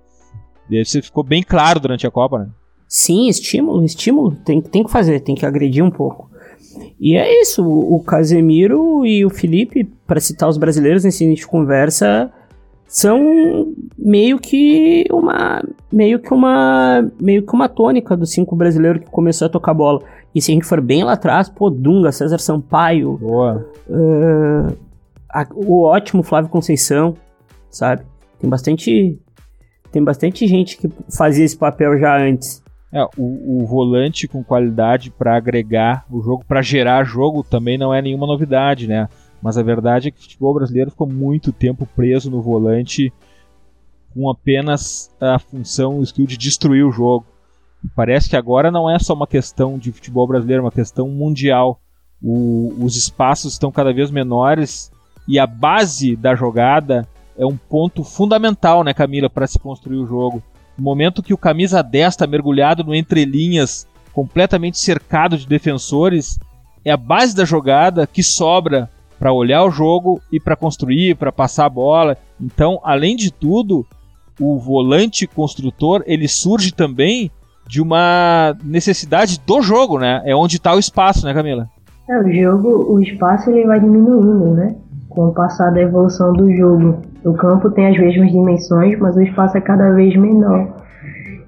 Isso 0.70 1.02
ficou 1.02 1.24
bem 1.24 1.42
claro 1.42 1.80
durante 1.80 2.06
a 2.06 2.12
Copa, 2.12 2.40
né? 2.40 2.50
Sim, 2.86 3.30
estímulo, 3.30 3.86
estímulo. 3.86 4.36
Tem, 4.44 4.62
tem 4.62 4.84
que 4.84 4.92
fazer, 4.92 5.22
tem 5.22 5.36
que 5.36 5.46
agredir 5.46 5.86
um 5.86 5.90
pouco. 5.90 6.33
E 7.00 7.16
é 7.16 7.42
isso, 7.42 7.66
o 7.66 8.02
Casemiro 8.04 9.06
e 9.06 9.26
o 9.26 9.30
Felipe, 9.30 9.84
para 10.08 10.20
citar 10.20 10.48
os 10.48 10.58
brasileiros 10.58 11.04
nesse 11.04 11.24
início 11.24 11.46
de 11.46 11.52
conversa, 11.52 12.32
são 12.88 13.74
meio 13.98 14.40
que 14.40 15.06
uma 15.12 15.64
meio 15.92 16.20
que 16.20 16.34
uma 16.34 17.10
meio 17.20 17.44
que 17.44 17.54
uma 17.54 17.68
tônica 17.68 18.16
do 18.16 18.26
cinco 18.26 18.56
brasileiro 18.56 19.00
que 19.00 19.10
começou 19.10 19.48
a 19.48 19.50
tocar 19.50 19.74
bola. 19.74 20.02
E 20.34 20.42
se 20.42 20.52
a 20.52 20.54
gente 20.54 20.66
for 20.66 20.80
bem 20.80 21.04
lá 21.04 21.14
atrás, 21.14 21.50
pô, 21.50 21.70
Dunga, 21.70 22.12
César 22.12 22.38
Sampaio, 22.38 23.20
uh, 23.22 24.78
a, 25.30 25.48
o 25.54 25.82
ótimo 25.84 26.24
Flávio 26.24 26.50
Conceição, 26.50 27.16
sabe? 27.70 28.04
Tem 28.40 28.50
bastante 28.50 29.20
tem 29.92 30.04
bastante 30.04 30.48
gente 30.48 30.78
que 30.78 30.90
fazia 31.16 31.46
esse 31.46 31.58
papel 31.58 32.00
já 32.00 32.18
antes. 32.18 32.63
É, 32.96 33.04
o, 33.18 33.64
o 33.64 33.66
volante 33.66 34.28
com 34.28 34.44
qualidade 34.44 35.10
para 35.10 35.36
agregar 35.36 36.06
o 36.12 36.22
jogo, 36.22 36.46
para 36.48 36.62
gerar 36.62 37.04
jogo, 37.04 37.44
também 37.44 37.76
não 37.76 37.92
é 37.92 38.00
nenhuma 38.00 38.28
novidade, 38.28 38.88
né? 38.88 39.10
Mas 39.42 39.58
a 39.58 39.64
verdade 39.64 40.08
é 40.08 40.12
que 40.12 40.20
o 40.20 40.22
futebol 40.22 40.54
brasileiro 40.54 40.92
ficou 40.92 41.08
muito 41.08 41.52
tempo 41.52 41.88
preso 41.96 42.30
no 42.30 42.40
volante 42.40 43.12
com 44.14 44.30
apenas 44.30 45.12
a 45.20 45.40
função, 45.40 45.98
o 45.98 46.04
skill 46.04 46.28
de 46.28 46.38
destruir 46.38 46.86
o 46.86 46.92
jogo. 46.92 47.26
E 47.84 47.88
parece 47.96 48.30
que 48.30 48.38
agora 48.38 48.70
não 48.70 48.90
é 48.90 49.00
só 49.00 49.14
uma 49.14 49.28
questão 49.28 49.78
de 49.78 49.92
futebol 49.92 50.28
brasileiro, 50.28 50.62
é 50.62 50.66
uma 50.66 50.72
questão 50.72 51.10
mundial. 51.10 51.82
O, 52.22 52.74
os 52.80 52.96
espaços 52.96 53.54
estão 53.54 53.72
cada 53.72 53.92
vez 53.92 54.12
menores 54.12 54.92
e 55.28 55.40
a 55.40 55.48
base 55.48 56.16
da 56.16 56.36
jogada 56.36 57.08
é 57.36 57.46
um 57.46 57.58
ponto 57.58 58.04
fundamental, 58.04 58.84
né, 58.84 58.94
Camila, 58.94 59.30
para 59.30 59.48
se 59.48 59.58
construir 59.58 59.98
o 59.98 60.06
jogo. 60.06 60.44
No 60.78 60.84
momento 60.84 61.24
que 61.24 61.34
o 61.34 61.38
camisa 61.38 61.82
10 61.82 62.14
está 62.14 62.28
mergulhado 62.28 62.84
no 62.84 62.96
entrelinhas, 62.96 63.88
completamente 64.12 64.78
cercado 64.78 65.38
de 65.38 65.48
defensores, 65.48 66.40
é 66.86 66.92
a 66.92 66.98
base 66.98 67.36
da 67.36 67.46
jogada 67.46 68.06
que 68.06 68.24
sobra 68.24 68.90
para 69.20 69.32
olhar 69.32 69.64
o 69.64 69.72
jogo 69.72 70.22
e 70.32 70.40
para 70.40 70.56
construir, 70.56 71.16
para 71.16 71.32
passar 71.32 71.66
a 71.66 71.70
bola. 71.70 72.18
Então, 72.40 72.80
além 72.84 73.16
de 73.16 73.32
tudo, 73.32 73.86
o 74.40 74.60
volante 74.60 75.26
construtor 75.26 76.04
ele 76.06 76.28
surge 76.28 76.74
também 76.74 77.32
de 77.68 77.82
uma 77.82 78.56
necessidade 78.64 79.40
do 79.46 79.62
jogo, 79.62 79.98
né? 79.98 80.22
É 80.26 80.36
onde 80.36 80.58
está 80.58 80.76
o 80.76 80.80
espaço, 80.80 81.26
né, 81.26 81.34
Camila? 81.34 81.70
É, 82.10 82.20
o 82.20 82.34
jogo, 82.34 82.94
o 82.94 83.02
espaço 83.02 83.50
ele 83.50 83.66
vai 83.66 83.80
diminuindo, 83.80 84.54
né? 84.54 84.76
Com 85.10 85.28
o 85.28 85.34
passar 85.34 85.72
da 85.72 85.82
evolução 85.82 86.34
do 86.34 86.52
jogo. 86.52 87.02
O 87.26 87.34
campo 87.34 87.72
tem 87.72 87.88
as 87.88 87.98
mesmas 87.98 88.32
dimensões, 88.32 89.00
mas 89.00 89.16
o 89.16 89.22
espaço 89.22 89.58
é 89.58 89.62
cada 89.62 89.92
vez 89.92 90.16
menor. 90.16 90.68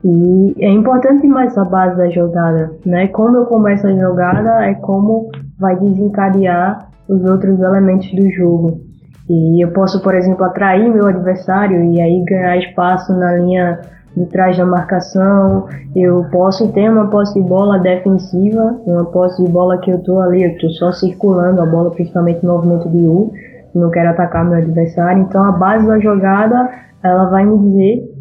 E 0.04 0.56
é 0.64 0.70
importante 0.70 1.24
demais 1.24 1.52
essa 1.52 1.66
base 1.66 1.98
da 1.98 2.10
jogada, 2.10 2.72
né? 2.86 3.08
Como 3.08 3.38
eu 3.38 3.46
começo 3.46 3.88
a 3.88 3.94
jogada 3.94 4.66
é 4.66 4.76
como 4.76 5.30
vai 5.60 5.76
desencadear 5.78 6.90
os 7.10 7.24
outros 7.26 7.60
elementos 7.60 8.12
do 8.14 8.30
jogo. 8.32 8.80
E 9.28 9.64
eu 9.64 9.72
posso, 9.72 10.02
por 10.04 10.14
exemplo, 10.14 10.46
atrair 10.46 10.88
meu 10.94 11.08
adversário 11.08 11.84
e 11.84 12.00
aí 12.00 12.24
ganhar 12.24 12.58
espaço 12.58 13.12
na 13.14 13.34
linha 13.34 13.82
de 14.16 14.26
trás 14.28 14.56
da 14.56 14.66
marcação. 14.66 15.66
Eu 15.96 16.26
posso 16.32 16.72
ter 16.72 16.90
uma 16.90 17.08
posse 17.08 17.34
de 17.34 17.42
bola 17.42 17.80
defensiva, 17.80 18.80
uma 18.86 19.06
posse 19.06 19.44
de 19.44 19.52
bola 19.52 19.80
que 19.80 19.90
eu 19.92 20.02
tô 20.04 20.20
ali, 20.20 20.44
eu 20.44 20.58
tô 20.60 20.70
só 20.70 20.92
circulando 20.92 21.62
a 21.62 21.66
bola, 21.66 21.90
principalmente 21.90 22.46
no 22.46 22.54
movimento 22.54 22.90
de 22.90 23.06
U 23.08 23.32
não 23.78 23.90
quero 23.90 24.10
atacar 24.10 24.46
meu 24.46 24.58
adversário. 24.58 25.24
Então 25.24 25.44
a 25.44 25.52
base 25.52 25.86
da 25.86 26.00
jogada 26.00 26.70
ela 27.04 27.30
vai 27.30 27.46
me 27.46 27.58
dizer 27.60 28.16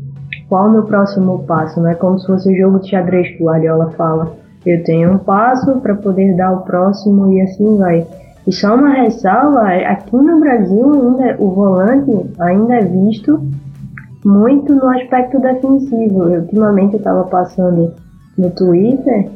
qual 0.49 0.67
é 0.67 0.69
o 0.69 0.73
meu 0.73 0.83
próximo 0.85 1.45
passo, 1.45 1.81
não 1.81 1.89
é 1.89 1.95
como 1.95 2.19
se 2.19 2.27
fosse 2.27 2.53
o 2.53 2.57
jogo 2.57 2.81
de 2.81 2.91
xadrez 2.91 3.29
que 3.37 3.43
o 3.43 3.47
Guardiola 3.47 3.91
fala. 3.93 4.33
Eu 4.65 4.83
tenho 4.85 5.13
um 5.13 5.19
passo 5.19 5.81
para 5.81 5.95
poder 5.95 6.37
dar 6.37 6.53
o 6.53 6.63
próximo 6.63 7.33
e 7.33 7.41
assim 7.43 7.77
vai. 7.77 8.07
E 8.47 8.53
só 8.53 8.75
uma 8.75 8.91
ressalva, 8.91 9.69
aqui 9.69 10.17
no 10.17 10.41
Brasil 10.41 10.93
ainda, 10.93 11.37
o 11.39 11.51
volante 11.51 12.31
ainda 12.39 12.75
é 12.75 12.85
visto 12.85 13.41
muito 14.25 14.75
no 14.75 14.89
aspecto 14.91 15.41
defensivo. 15.41 16.25
Eu, 16.25 16.43
ultimamente 16.43 16.95
eu 16.95 16.99
estava 16.99 17.25
passando 17.25 17.93
no 18.37 18.51
Twitter 18.51 19.31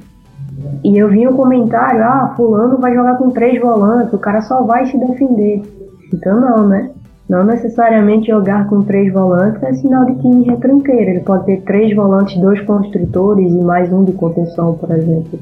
e 0.82 0.98
eu 0.98 1.08
vi 1.08 1.26
um 1.28 1.34
comentário, 1.34 2.02
ah, 2.02 2.34
fulano 2.36 2.78
vai 2.78 2.94
jogar 2.94 3.16
com 3.16 3.30
três 3.30 3.60
volantes, 3.60 4.12
o 4.12 4.18
cara 4.18 4.40
só 4.42 4.62
vai 4.62 4.86
se 4.86 4.98
defender. 4.98 5.62
Então 6.12 6.40
não, 6.40 6.68
né? 6.68 6.90
Não 7.28 7.44
necessariamente 7.44 8.28
jogar 8.28 8.66
com 8.68 8.82
três 8.82 9.12
volantes 9.12 9.62
é 9.62 9.74
sinal 9.74 10.06
de 10.06 10.14
time 10.22 10.44
retranqueiro. 10.44 11.10
Ele 11.10 11.20
pode 11.20 11.44
ter 11.44 11.60
três 11.62 11.94
volantes, 11.94 12.40
dois 12.40 12.60
construtores 12.62 13.52
e 13.52 13.60
mais 13.60 13.92
um 13.92 14.02
de 14.02 14.12
contenção, 14.12 14.74
por 14.74 14.90
exemplo. 14.90 15.38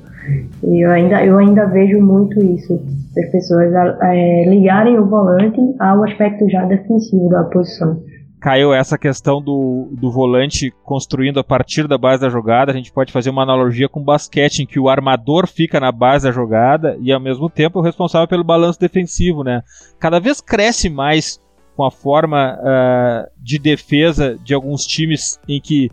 E 0.65 0.85
eu 0.85 0.91
ainda, 0.91 1.25
eu 1.25 1.39
ainda 1.39 1.65
vejo 1.67 2.01
muito 2.01 2.43
isso. 2.43 2.81
As 3.17 3.31
pessoas 3.31 3.73
é, 4.03 4.49
ligarem 4.49 4.99
o 4.99 5.07
volante 5.07 5.61
ao 5.79 6.03
aspecto 6.03 6.51
já 6.51 6.65
defensivo 6.65 7.29
da 7.29 7.45
posição 7.45 7.99
caiu 8.41 8.73
essa 8.73 8.99
questão 8.99 9.41
do, 9.41 9.89
do 9.93 10.11
volante 10.11 10.73
construindo 10.85 11.41
a 11.41 11.45
partir 11.45 11.89
da 11.89 11.97
base 11.97 12.21
da 12.21 12.29
jogada. 12.29 12.71
A 12.71 12.75
gente 12.75 12.93
pode 12.93 13.13
fazer 13.13 13.31
uma 13.31 13.43
analogia 13.43 13.89
com 13.89 14.03
basquete, 14.03 14.61
em 14.61 14.67
que 14.67 14.79
o 14.79 14.89
armador 14.89 15.47
fica 15.47 15.81
na 15.81 15.91
base 15.91 16.27
da 16.27 16.33
jogada 16.33 16.97
e 17.01 17.13
ao 17.13 17.21
mesmo 17.21 17.49
tempo 17.49 17.79
é 17.79 17.83
o 17.83 17.85
responsável 17.85 18.29
pelo 18.29 18.45
balanço 18.45 18.79
defensivo, 18.79 19.43
né? 19.43 19.63
Cada 19.99 20.21
vez 20.21 20.41
cresce 20.41 20.89
mais 20.89 21.41
com 21.77 21.85
a 21.85 21.91
forma 21.91 22.59
uh, 22.59 23.31
de 23.37 23.59
defesa 23.59 24.39
de 24.43 24.55
alguns 24.55 24.87
times 24.87 25.39
em 25.49 25.61
que 25.61 25.91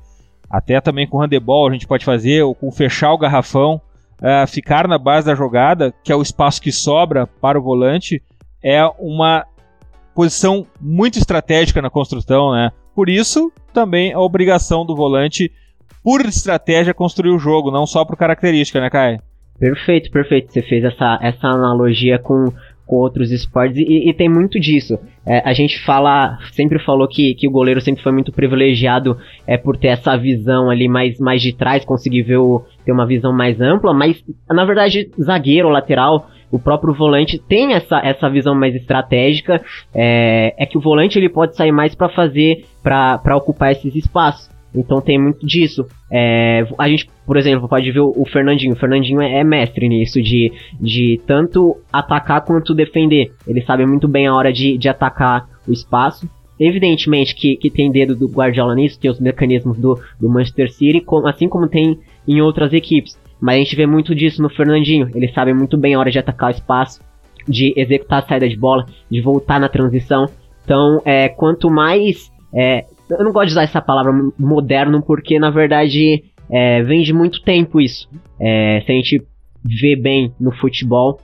até 0.50 0.80
também 0.80 1.08
com 1.08 1.20
handebol 1.20 1.68
a 1.68 1.74
gente 1.74 1.88
pode 1.88 2.06
fazer, 2.06 2.44
ou 2.44 2.54
com 2.54 2.72
fechar 2.72 3.12
o 3.12 3.18
garrafão, 3.18 3.82
uh, 4.22 4.48
ficar 4.48 4.88
na 4.88 4.98
base 4.98 5.26
da 5.26 5.36
jogada, 5.36 5.94
que 6.04 6.12
é 6.12 6.16
o 6.16 6.22
espaço 6.22 6.62
que 6.62 6.72
sobra 6.72 7.26
para 7.26 7.60
o 7.60 7.64
volante, 7.64 8.22
é 8.64 8.86
uma 9.00 9.46
posição 10.14 10.66
muito 10.80 11.18
estratégica 11.18 11.82
na 11.82 11.90
construção, 11.90 12.52
né? 12.52 12.72
Por 12.96 13.10
isso, 13.10 13.52
também 13.74 14.14
a 14.14 14.20
obrigação 14.20 14.86
do 14.86 14.96
volante, 14.96 15.52
por 16.04 16.22
estratégia, 16.22 16.94
construir 16.94 17.32
o 17.32 17.40
jogo, 17.40 17.72
não 17.72 17.86
só 17.86 18.06
por 18.06 18.18
característica, 18.18 18.80
né, 18.80 18.90
Kai? 18.90 19.18
Perfeito, 19.60 20.12
perfeito. 20.12 20.52
Você 20.52 20.62
fez 20.62 20.84
essa, 20.84 21.18
essa 21.22 21.48
analogia 21.48 22.20
com, 22.20 22.52
com 22.86 22.96
outros 22.98 23.32
esportes 23.32 23.78
e, 23.78 24.10
e 24.10 24.14
tem 24.14 24.30
muito 24.30 24.60
disso. 24.60 25.00
É, 25.26 25.40
a 25.48 25.54
gente 25.54 25.80
fala, 25.84 26.38
sempre 26.52 26.80
falou 26.84 27.08
que, 27.08 27.34
que 27.36 27.48
o 27.48 27.52
goleiro 27.52 27.80
sempre 27.80 28.04
foi 28.04 28.12
muito 28.12 28.32
privilegiado 28.32 29.18
é, 29.48 29.58
por 29.58 29.78
ter 29.78 29.88
essa 29.88 30.18
visão 30.18 30.70
ali 30.70 30.88
mais, 30.88 31.18
mais 31.20 31.42
de 31.42 31.54
trás, 31.54 31.86
conseguir 31.86 32.24
ver 32.24 32.38
o, 32.38 32.64
ter 32.86 32.92
uma 32.92 33.08
visão 33.08 33.32
mais 33.32 33.62
ampla, 33.62 33.94
mas 33.94 34.24
na 34.50 34.66
verdade, 34.66 35.10
zagueiro, 35.22 35.70
lateral, 35.70 36.28
o 36.54 36.60
próprio 36.60 36.94
volante 36.94 37.40
tem 37.40 37.74
essa, 37.74 38.00
essa 38.04 38.30
visão 38.30 38.54
mais 38.54 38.76
estratégica. 38.76 39.60
É, 39.92 40.54
é 40.56 40.68
que 40.68 40.78
o 40.78 40.82
volante 40.82 41.18
ele 41.18 41.28
pode 41.28 41.56
sair 41.56 41.72
mais 41.72 41.96
para 41.96 42.10
fazer, 42.10 42.64
para 42.84 43.36
ocupar 43.36 43.72
esses 43.72 43.96
espaços. 43.96 44.54
Então 44.76 45.02
tem 45.02 45.20
muito 45.20 45.48
disso. 45.48 45.84
É, 46.12 46.64
a 46.78 46.88
gente, 46.88 47.10
por 47.26 47.38
exemplo, 47.38 47.68
pode 47.68 47.92
ver 47.92 48.02
o, 48.02 48.24
Fernandinho. 48.32 48.74
O 48.74 48.76
Fernandinho 48.76 49.20
é, 49.20 49.40
é, 49.40 49.44
mestre 49.44 49.90
nisso, 49.90 50.22
de, 50.22 50.52
de 50.80 51.20
tanto 51.26 51.78
atacar 51.92 52.46
quanto 52.46 52.76
defender. 52.76 53.32
Ele 53.48 53.64
sabe 53.64 53.84
muito 53.88 54.08
bem 54.08 54.28
a 54.28 54.34
hora 54.36 54.54
de, 54.54 54.78
de 54.78 54.88
atacar 54.88 55.48
o 55.68 55.72
espaço. 55.72 56.30
Evidentemente 56.60 57.34
que, 57.34 57.56
que 57.56 57.72
tem 57.72 57.92
dedo 57.92 58.16
do 58.16 58.28
Guardiola 58.28 58.76
nisso, 58.76 59.00
tem 59.00 59.10
os 59.10 59.20
mecanismos 59.20 59.76
do, 59.80 60.00
do 60.22 60.30
Manchester 60.30 60.72
City, 60.72 61.04
assim 61.26 61.50
como 61.50 61.68
tem 61.68 62.00
em 62.28 62.42
outras 62.42 62.74
equipes. 62.74 63.18
Mas 63.44 63.56
a 63.56 63.58
gente 63.58 63.76
vê 63.76 63.86
muito 63.86 64.16
disso 64.16 64.42
no 64.42 64.50
Fernandinho. 64.50 65.12
Ele 65.14 65.28
sabe 65.34 65.54
muito 65.54 65.78
bem 65.78 65.96
a 65.96 66.00
hora 66.00 66.10
de 66.10 66.18
atacar 66.18 66.50
o 66.50 66.56
espaço, 66.56 67.02
de 67.46 67.74
executar 67.76 68.24
a 68.24 68.26
saída 68.26 68.48
de 68.48 68.56
bola, 68.56 68.86
de 69.12 69.20
voltar 69.20 69.60
na 69.60 69.68
transição. 69.68 70.28
Então, 70.64 71.02
é, 71.04 71.28
quanto 71.28 71.70
mais 71.70 72.32
é, 72.56 72.86
eu 73.10 73.22
não 73.22 73.34
gosto 73.34 73.48
de 73.48 73.52
usar 73.52 73.64
essa 73.64 73.82
palavra 73.82 74.14
moderno 74.40 75.04
porque, 75.06 75.38
na 75.38 75.50
verdade, 75.50 76.24
é, 76.50 76.82
vem 76.84 77.02
de 77.02 77.12
muito 77.12 77.42
tempo 77.44 77.82
isso. 77.82 78.08
É, 78.40 78.82
se 78.86 78.90
a 78.90 78.96
gente 78.96 79.22
vê 79.82 79.98
bem 79.98 80.34
no 80.40 80.54
futebol, 80.54 81.20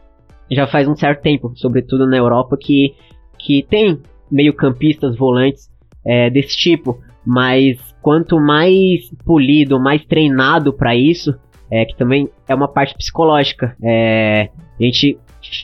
já 0.52 0.68
faz 0.68 0.90
um 0.90 0.98
certo 0.98 1.22
tempo, 1.22 1.54
sobretudo 1.56 2.06
na 2.06 2.18
Europa, 2.18 2.58
que, 2.60 2.96
que 3.38 3.64
tem 3.64 3.98
meio-campistas, 4.30 5.16
volantes 5.16 5.70
é, 6.06 6.30
desse 6.30 6.58
tipo. 6.58 7.00
Mas 7.26 7.78
quanto 8.02 8.38
mais 8.42 9.10
polido, 9.26 9.80
mais 9.80 10.04
treinado 10.04 10.74
para 10.74 10.94
isso, 10.98 11.34
é, 11.72 11.86
que 11.86 11.96
também 11.96 12.30
é 12.48 12.56
uma 12.56 12.68
parte 12.68 12.96
psicológica. 12.96 13.76
É, 13.84 14.50
a 14.80 14.84
gente 14.84 15.18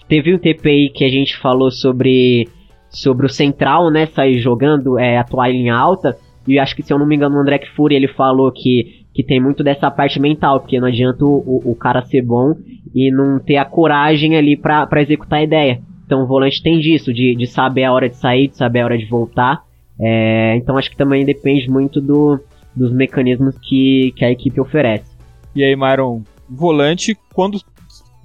teve 0.07 0.33
um 0.33 0.37
TPI 0.37 0.89
que 0.93 1.03
a 1.03 1.09
gente 1.09 1.37
falou 1.37 1.71
sobre 1.71 2.47
sobre 2.95 3.25
o 3.25 3.29
central, 3.29 3.91
né, 3.91 4.05
sair 4.05 4.39
jogando, 4.39 4.97
é, 4.97 5.21
em 5.51 5.69
alta. 5.69 6.17
E 6.47 6.57
acho 6.57 6.75
que, 6.75 6.83
se 6.83 6.93
eu 6.93 6.99
não 6.99 7.05
me 7.05 7.15
engano, 7.15 7.35
o 7.35 7.39
André 7.39 7.59
Fury 7.75 7.95
ele 7.95 8.07
falou 8.07 8.51
que, 8.51 9.05
que 9.13 9.23
tem 9.23 9.41
muito 9.41 9.63
dessa 9.63 9.91
parte 9.91 10.19
mental, 10.19 10.59
porque 10.59 10.79
não 10.79 10.87
adianta 10.87 11.25
o, 11.25 11.61
o, 11.65 11.75
cara 11.75 12.05
ser 12.05 12.21
bom 12.21 12.53
e 12.93 13.11
não 13.11 13.39
ter 13.39 13.57
a 13.57 13.65
coragem 13.65 14.37
ali 14.37 14.55
para 14.55 15.01
executar 15.01 15.39
a 15.39 15.43
ideia. 15.43 15.81
Então 16.05 16.23
o 16.23 16.27
volante 16.27 16.61
tem 16.61 16.79
disso, 16.79 17.11
de, 17.13 17.35
de 17.35 17.47
saber 17.47 17.83
a 17.83 17.91
hora 17.91 18.07
de 18.07 18.15
sair, 18.15 18.47
de 18.47 18.55
saber 18.55 18.81
a 18.81 18.85
hora 18.85 18.97
de 18.97 19.05
voltar. 19.05 19.63
É, 19.99 20.55
então 20.55 20.77
acho 20.77 20.89
que 20.89 20.97
também 20.97 21.25
depende 21.25 21.69
muito 21.69 21.99
do, 21.99 22.39
dos 22.75 22.93
mecanismos 22.93 23.57
que, 23.57 24.13
que 24.15 24.23
a 24.23 24.31
equipe 24.31 24.61
oferece. 24.61 25.14
E 25.55 25.63
aí, 25.63 25.75
Myron, 25.75 26.21
volante, 26.49 27.17
quando 27.33 27.61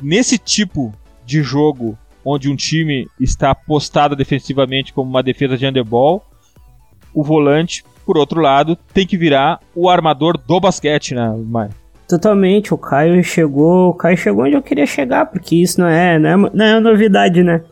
nesse 0.02 0.36
tipo 0.36 0.92
de 1.24 1.42
jogo 1.42 1.96
onde 2.24 2.50
um 2.50 2.56
time 2.56 3.08
está 3.20 3.54
postado 3.54 4.16
defensivamente 4.16 4.92
como 4.92 5.08
uma 5.08 5.22
defesa 5.22 5.56
de 5.56 5.66
underball, 5.66 6.24
o 7.14 7.22
volante, 7.22 7.84
por 8.04 8.18
outro 8.18 8.40
lado, 8.40 8.76
tem 8.92 9.06
que 9.06 9.16
virar 9.16 9.60
o 9.74 9.88
armador 9.88 10.36
do 10.36 10.60
basquete, 10.60 11.14
né, 11.14 11.34
Maio? 11.46 11.70
Totalmente, 12.08 12.74
o 12.74 12.78
Caio 12.78 13.22
chegou, 13.22 13.90
o 13.90 13.94
Caio 13.94 14.16
chegou 14.16 14.44
onde 14.44 14.56
eu 14.56 14.62
queria 14.62 14.86
chegar, 14.86 15.26
porque 15.26 15.54
isso 15.54 15.80
não 15.80 15.86
é, 15.86 16.18
não 16.18 16.28
é, 16.28 16.50
não 16.52 16.64
é 16.64 16.80
novidade, 16.80 17.42
né? 17.42 17.62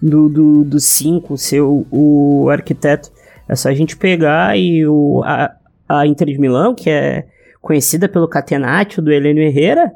Do 0.00 0.28
5 0.28 0.30
do, 0.30 0.64
do 0.64 0.80
cinco, 0.80 1.36
ser 1.36 1.60
o, 1.60 1.84
o, 1.90 2.48
arquiteto. 2.48 3.10
É 3.48 3.56
só 3.56 3.68
a 3.68 3.74
gente 3.74 3.96
pegar 3.96 4.56
e 4.56 4.86
o, 4.86 5.22
a, 5.24 5.50
a 5.88 6.06
Inter 6.06 6.28
de 6.28 6.38
Milão, 6.38 6.72
que 6.72 6.88
é 6.88 7.26
conhecida 7.60 8.08
pelo 8.08 8.28
Catenaccio 8.28 9.02
do 9.02 9.12
Heleno 9.12 9.40
Herrera, 9.40 9.92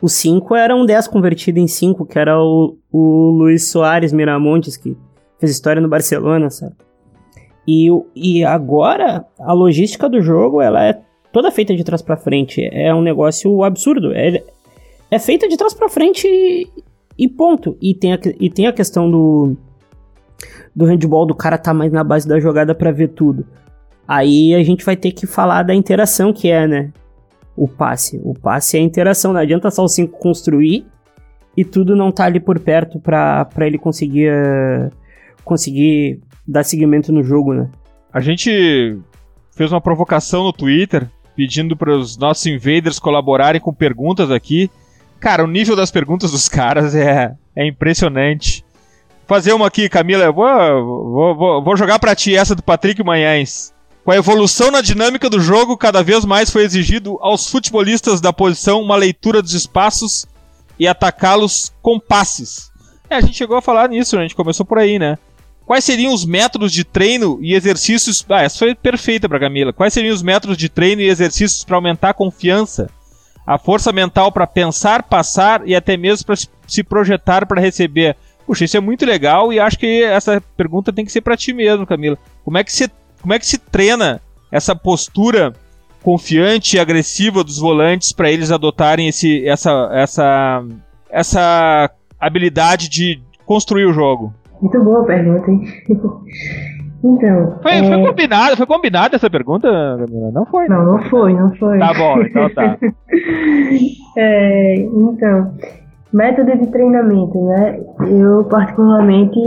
o 0.00 0.08
5 0.08 0.54
era 0.56 0.74
um 0.74 0.84
10 0.84 1.06
convertido 1.08 1.58
em 1.58 1.68
5, 1.68 2.04
que 2.06 2.18
era 2.18 2.38
o, 2.40 2.76
o 2.90 3.30
Luiz 3.30 3.68
Soares 3.68 4.12
Miramontes, 4.12 4.76
que 4.76 4.96
fez 5.38 5.52
história 5.52 5.80
no 5.80 5.88
Barcelona, 5.88 6.50
sabe? 6.50 6.74
E, 7.66 7.88
e 8.14 8.44
agora, 8.44 9.24
a 9.38 9.52
logística 9.52 10.08
do 10.08 10.20
jogo, 10.20 10.60
ela 10.60 10.84
é 10.84 11.00
toda 11.32 11.50
feita 11.52 11.74
de 11.74 11.84
trás 11.84 12.02
para 12.02 12.16
frente. 12.16 12.68
É 12.72 12.92
um 12.92 13.00
negócio 13.00 13.62
absurdo. 13.62 14.12
É, 14.12 14.42
é 15.10 15.18
feita 15.18 15.48
de 15.48 15.56
trás 15.56 15.72
para 15.72 15.88
frente 15.88 16.26
e, 16.26 16.68
e, 17.16 17.28
ponto. 17.28 17.76
E 17.80 17.94
tem, 17.94 18.12
a, 18.12 18.18
e 18.40 18.50
tem 18.50 18.66
a 18.66 18.72
questão 18.72 19.08
do, 19.08 19.56
do 20.74 20.84
handball, 20.84 21.26
do 21.26 21.34
cara 21.34 21.56
tá 21.56 21.72
mais 21.72 21.92
na 21.92 22.02
base 22.02 22.26
da 22.26 22.40
jogada 22.40 22.74
para 22.74 22.90
ver 22.90 23.08
tudo. 23.10 23.46
Aí 24.06 24.54
a 24.54 24.62
gente 24.62 24.84
vai 24.84 24.96
ter 24.96 25.12
que 25.12 25.26
falar 25.26 25.62
da 25.62 25.74
interação 25.74 26.32
que 26.32 26.50
é, 26.50 26.66
né? 26.66 26.92
o 27.56 27.68
passe. 27.68 28.20
O 28.22 28.34
passe 28.34 28.76
é 28.76 28.80
a 28.80 28.82
interação, 28.82 29.32
não 29.32 29.40
adianta 29.40 29.70
só 29.70 29.84
o 29.84 29.88
5 29.88 30.18
construir 30.18 30.86
e 31.56 31.64
tudo 31.64 31.94
não 31.94 32.10
tá 32.10 32.24
ali 32.24 32.40
por 32.40 32.58
perto 32.58 32.98
para 32.98 33.48
ele 33.60 33.78
conseguir 33.78 34.30
uh, 34.30 34.90
conseguir 35.44 36.20
dar 36.46 36.64
seguimento 36.64 37.12
no 37.12 37.22
jogo, 37.22 37.52
né? 37.52 37.68
A 38.12 38.20
gente 38.20 38.98
fez 39.54 39.70
uma 39.70 39.80
provocação 39.80 40.44
no 40.44 40.52
Twitter 40.52 41.08
pedindo 41.36 41.76
para 41.76 41.96
os 41.96 42.16
nossos 42.16 42.46
invaders 42.46 42.98
colaborarem 42.98 43.60
com 43.60 43.72
perguntas 43.72 44.30
aqui. 44.30 44.70
Cara, 45.18 45.44
o 45.44 45.46
nível 45.46 45.76
das 45.76 45.90
perguntas 45.90 46.32
dos 46.32 46.48
caras 46.48 46.94
é, 46.94 47.34
é 47.54 47.66
impressionante. 47.66 48.64
Fazer 49.26 49.52
uma 49.52 49.66
aqui, 49.66 49.88
Camila. 49.88 50.24
Eu 50.24 50.32
vou, 50.34 51.34
vou, 51.34 51.62
vou 51.62 51.76
jogar 51.76 51.98
para 51.98 52.14
ti 52.14 52.36
essa 52.36 52.54
do 52.54 52.62
Patrick 52.62 53.02
Manhães. 53.02 53.72
Com 54.04 54.10
a 54.10 54.16
evolução 54.16 54.70
na 54.72 54.80
dinâmica 54.80 55.30
do 55.30 55.40
jogo, 55.40 55.76
cada 55.76 56.02
vez 56.02 56.24
mais 56.24 56.50
foi 56.50 56.64
exigido 56.64 57.18
aos 57.20 57.46
futebolistas 57.46 58.20
da 58.20 58.32
posição 58.32 58.82
uma 58.82 58.96
leitura 58.96 59.40
dos 59.40 59.52
espaços 59.52 60.26
e 60.76 60.88
atacá-los 60.88 61.72
com 61.80 62.00
passes. 62.00 62.72
É, 63.08 63.16
a 63.16 63.20
gente 63.20 63.36
chegou 63.36 63.56
a 63.56 63.62
falar 63.62 63.88
nisso, 63.88 64.16
né? 64.16 64.22
a 64.22 64.24
gente 64.24 64.34
começou 64.34 64.66
por 64.66 64.78
aí, 64.78 64.98
né? 64.98 65.16
Quais 65.64 65.84
seriam 65.84 66.12
os 66.12 66.24
métodos 66.24 66.72
de 66.72 66.82
treino 66.82 67.38
e 67.40 67.54
exercícios? 67.54 68.26
Ah, 68.28 68.42
essa 68.42 68.58
foi 68.58 68.74
perfeita 68.74 69.28
para 69.28 69.38
Camila. 69.38 69.72
Quais 69.72 69.94
seriam 69.94 70.12
os 70.12 70.22
métodos 70.22 70.56
de 70.56 70.68
treino 70.68 71.00
e 71.00 71.08
exercícios 71.08 71.62
para 71.62 71.76
aumentar 71.76 72.10
a 72.10 72.14
confiança, 72.14 72.90
a 73.46 73.56
força 73.56 73.92
mental 73.92 74.32
para 74.32 74.48
pensar, 74.48 75.04
passar 75.04 75.62
e 75.64 75.76
até 75.76 75.96
mesmo 75.96 76.26
para 76.26 76.36
se 76.66 76.82
projetar 76.82 77.46
para 77.46 77.60
receber? 77.60 78.16
Puxa, 78.44 78.64
isso 78.64 78.76
é 78.76 78.80
muito 78.80 79.06
legal 79.06 79.52
e 79.52 79.60
acho 79.60 79.78
que 79.78 80.02
essa 80.02 80.42
pergunta 80.56 80.92
tem 80.92 81.04
que 81.04 81.12
ser 81.12 81.20
para 81.20 81.36
ti 81.36 81.52
mesmo, 81.52 81.86
Camila. 81.86 82.18
Como 82.44 82.58
é 82.58 82.64
que 82.64 82.72
você 82.72 82.90
como 83.22 83.32
é 83.32 83.38
que 83.38 83.46
se 83.46 83.56
treina 83.56 84.20
essa 84.50 84.74
postura 84.74 85.52
confiante 86.02 86.76
e 86.76 86.80
agressiva 86.80 87.44
dos 87.44 87.58
volantes 87.58 88.12
para 88.12 88.30
eles 88.30 88.50
adotarem 88.50 89.08
esse, 89.08 89.46
essa, 89.48 89.88
essa, 89.92 90.64
essa 91.08 91.90
habilidade 92.20 92.88
de 92.88 93.22
construir 93.46 93.86
o 93.86 93.92
jogo? 93.92 94.34
Muito 94.60 94.82
boa 94.82 95.04
pergunta, 95.04 95.50
hein? 95.50 95.62
então. 97.02 97.58
Foi, 97.62 97.72
é... 97.72 97.84
foi 97.84 98.04
combinado, 98.04 98.56
foi 98.56 98.66
combinada 98.66 99.16
essa 99.16 99.30
pergunta, 99.30 99.68
Camila? 99.68 100.30
Não 100.32 100.44
foi? 100.46 100.68
Não, 100.68 100.84
não 100.84 101.02
foi, 101.08 101.32
não 101.32 101.54
foi. 101.56 101.78
Tá 101.78 101.94
bom, 101.94 102.20
então 102.20 102.50
tá. 102.50 102.76
é, 104.18 104.74
então, 104.74 105.54
método 106.12 106.58
de 106.58 106.66
treinamento, 106.66 107.46
né? 107.46 107.80
Eu 108.08 108.44
particularmente 108.44 109.40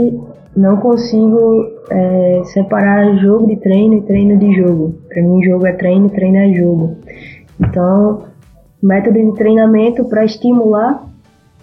não 0.56 0.78
consigo 0.78 1.64
é, 1.90 2.42
separar 2.44 3.16
jogo 3.18 3.46
de 3.46 3.56
treino 3.56 3.94
e 3.94 4.02
treino 4.02 4.38
de 4.38 4.54
jogo. 4.54 4.94
Para 5.08 5.22
mim, 5.22 5.42
jogo 5.44 5.66
é 5.66 5.72
treino, 5.72 6.08
treino 6.08 6.36
é 6.38 6.52
jogo. 6.54 6.96
Então, 7.60 8.22
método 8.82 9.18
de 9.18 9.34
treinamento 9.34 10.04
para 10.06 10.24
estimular 10.24 11.04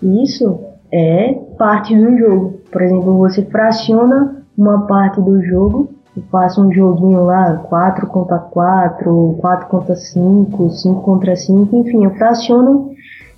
isso 0.01 0.59
é 0.91 1.33
parte 1.57 1.95
do 1.95 2.17
jogo. 2.17 2.59
Por 2.71 2.81
exemplo, 2.81 3.17
você 3.17 3.43
fraciona 3.43 4.43
uma 4.57 4.85
parte 4.85 5.21
do 5.21 5.41
jogo 5.41 5.89
e 6.15 6.21
passa 6.21 6.61
um 6.61 6.71
joguinho 6.71 7.23
lá, 7.23 7.55
4 7.55 8.05
contra 8.07 8.37
4, 8.37 9.37
4 9.39 9.67
contra 9.67 9.95
5, 9.95 10.69
5 10.69 11.01
contra 11.01 11.35
5, 11.35 11.75
enfim, 11.75 12.03
eu 12.03 12.11
fraciono 12.11 12.91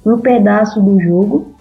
um 0.06 0.18
pedaço 0.18 0.82
do 0.82 1.00
jogo 1.00 1.54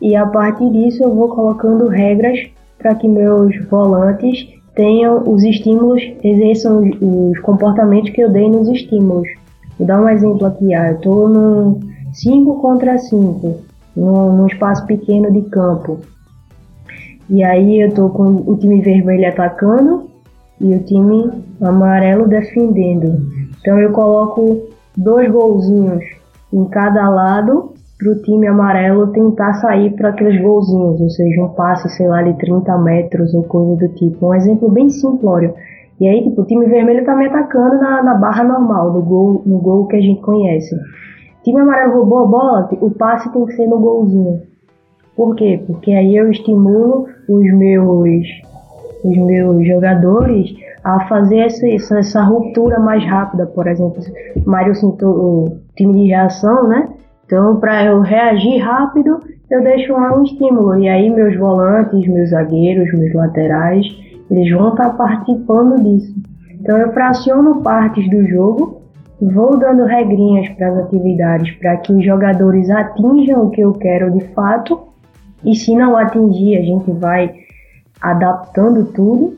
e 0.00 0.14
a 0.14 0.26
partir 0.26 0.70
disso 0.70 1.02
eu 1.02 1.14
vou 1.14 1.28
colocando 1.28 1.88
regras 1.88 2.38
para 2.78 2.94
que 2.94 3.08
meus 3.08 3.54
volantes 3.68 4.48
tenham 4.74 5.28
os 5.28 5.42
estímulos, 5.42 6.00
exerçam 6.22 6.88
os 7.00 7.38
comportamentos 7.40 8.10
que 8.10 8.20
eu 8.20 8.30
dei 8.30 8.48
nos 8.48 8.68
estímulos. 8.68 9.28
Vou 9.76 9.86
dar 9.86 10.00
um 10.00 10.08
exemplo 10.08 10.46
aqui, 10.46 10.72
ah, 10.72 10.90
eu 10.90 10.96
estou 10.96 11.28
num 11.28 11.80
5 12.12 12.60
contra 12.60 12.96
5, 12.96 13.56
num, 13.96 14.36
num 14.36 14.46
espaço 14.46 14.86
pequeno 14.86 15.32
de 15.32 15.42
campo. 15.50 15.98
E 17.28 17.42
aí 17.42 17.80
eu 17.80 17.88
estou 17.88 18.08
com 18.10 18.42
o 18.46 18.56
time 18.56 18.80
vermelho 18.80 19.28
atacando 19.28 20.08
e 20.60 20.74
o 20.74 20.82
time 20.84 21.30
amarelo 21.60 22.26
defendendo. 22.26 23.20
Então 23.60 23.78
eu 23.78 23.92
coloco 23.92 24.68
dois 24.96 25.30
golzinhos 25.30 26.04
em 26.52 26.64
cada 26.66 27.08
lado 27.08 27.74
para 27.98 28.12
o 28.12 28.22
time 28.22 28.46
amarelo 28.46 29.08
tentar 29.08 29.54
sair 29.54 29.90
para 29.96 30.10
aqueles 30.10 30.40
golzinhos, 30.40 31.00
ou 31.00 31.10
seja, 31.10 31.42
um 31.42 31.48
passe, 31.48 31.88
sei 31.90 32.06
lá, 32.06 32.22
de 32.22 32.32
30 32.38 32.78
metros 32.78 33.34
ou 33.34 33.42
coisa 33.42 33.76
do 33.76 33.88
tipo. 33.94 34.28
Um 34.28 34.34
exemplo 34.34 34.70
bem 34.70 34.88
simplório. 34.88 35.52
E 36.00 36.06
aí, 36.06 36.22
tipo, 36.22 36.42
o 36.42 36.46
time 36.46 36.66
vermelho 36.66 37.04
tá 37.04 37.16
me 37.16 37.26
atacando 37.26 37.76
na, 37.78 38.02
na 38.04 38.14
barra 38.14 38.44
normal, 38.44 38.92
no 38.92 39.02
gol, 39.02 39.42
no 39.44 39.58
gol 39.58 39.88
que 39.88 39.96
a 39.96 40.00
gente 40.00 40.20
conhece. 40.20 40.72
O 40.76 41.42
time 41.42 41.60
amarelo 41.60 41.94
roubou 41.94 42.18
a 42.20 42.26
bola, 42.26 42.68
o 42.80 42.90
passe 42.92 43.32
tem 43.32 43.44
que 43.44 43.54
ser 43.54 43.66
no 43.66 43.80
golzinho. 43.80 44.42
Por 45.16 45.34
quê? 45.34 45.60
Porque 45.66 45.90
aí 45.90 46.16
eu 46.16 46.30
estimulo 46.30 47.08
os 47.28 47.52
meus, 47.52 48.28
os 49.04 49.16
meus 49.16 49.66
jogadores 49.66 50.54
a 50.84 51.00
fazer 51.08 51.38
essa, 51.38 51.68
essa, 51.68 51.98
essa 51.98 52.22
ruptura 52.22 52.78
mais 52.78 53.04
rápida, 53.04 53.44
por 53.44 53.66
exemplo. 53.66 54.00
Mário 54.46 54.76
citou 54.76 55.10
o 55.10 55.58
time 55.76 55.94
de 55.94 56.08
reação, 56.10 56.68
né? 56.68 56.88
Então, 57.28 57.60
para 57.60 57.84
eu 57.84 58.00
reagir 58.00 58.56
rápido, 58.56 59.20
eu 59.50 59.62
deixo 59.62 59.92
lá 59.92 60.18
um 60.18 60.22
estímulo. 60.22 60.78
E 60.78 60.88
aí, 60.88 61.10
meus 61.10 61.36
volantes, 61.36 62.08
meus 62.08 62.30
zagueiros, 62.30 62.90
meus 62.94 63.12
laterais, 63.12 63.86
eles 64.30 64.50
vão 64.50 64.70
estar 64.70 64.88
tá 64.88 64.94
participando 64.94 65.76
disso. 65.82 66.14
Então, 66.58 66.78
eu 66.78 66.90
fraciono 66.94 67.60
partes 67.60 68.08
do 68.08 68.26
jogo, 68.26 68.80
vou 69.20 69.58
dando 69.58 69.84
regrinhas 69.84 70.48
para 70.54 70.68
as 70.68 70.78
atividades 70.86 71.54
para 71.56 71.76
que 71.76 71.92
os 71.92 72.02
jogadores 72.02 72.70
atinjam 72.70 73.44
o 73.44 73.50
que 73.50 73.60
eu 73.60 73.74
quero 73.74 74.10
de 74.10 74.24
fato. 74.28 74.80
E 75.44 75.54
se 75.54 75.76
não 75.76 75.98
atingir, 75.98 76.56
a 76.56 76.62
gente 76.62 76.90
vai 76.92 77.34
adaptando 78.00 78.86
tudo. 78.86 79.36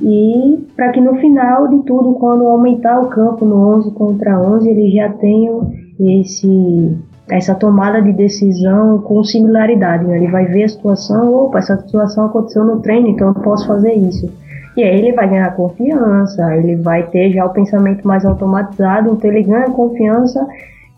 E 0.00 0.64
para 0.76 0.90
que 0.90 1.00
no 1.00 1.16
final 1.16 1.66
de 1.66 1.82
tudo, 1.86 2.14
quando 2.14 2.46
aumentar 2.46 3.00
o 3.00 3.08
campo 3.08 3.44
no 3.44 3.78
11 3.78 3.90
contra 3.94 4.40
11, 4.40 4.70
eles 4.70 4.94
já 4.94 5.08
tenham 5.08 5.72
esse 5.98 6.96
essa 7.32 7.54
tomada 7.54 8.02
de 8.02 8.12
decisão 8.12 8.98
com 8.98 9.24
similaridade. 9.24 10.04
Né? 10.04 10.18
Ele 10.18 10.30
vai 10.30 10.44
ver 10.46 10.64
a 10.64 10.68
situação, 10.68 11.34
opa, 11.34 11.58
essa 11.58 11.78
situação 11.78 12.26
aconteceu 12.26 12.62
no 12.62 12.80
treino, 12.80 13.08
então 13.08 13.28
eu 13.28 13.34
posso 13.34 13.66
fazer 13.66 13.94
isso. 13.94 14.30
E 14.76 14.82
aí 14.82 14.98
ele 14.98 15.12
vai 15.12 15.28
ganhar 15.28 15.54
confiança, 15.56 16.54
ele 16.56 16.76
vai 16.76 17.04
ter 17.08 17.32
já 17.32 17.44
o 17.44 17.50
pensamento 17.50 18.06
mais 18.06 18.24
automatizado, 18.24 19.10
então 19.10 19.30
ele 19.30 19.42
ganha 19.42 19.70
confiança, 19.70 20.46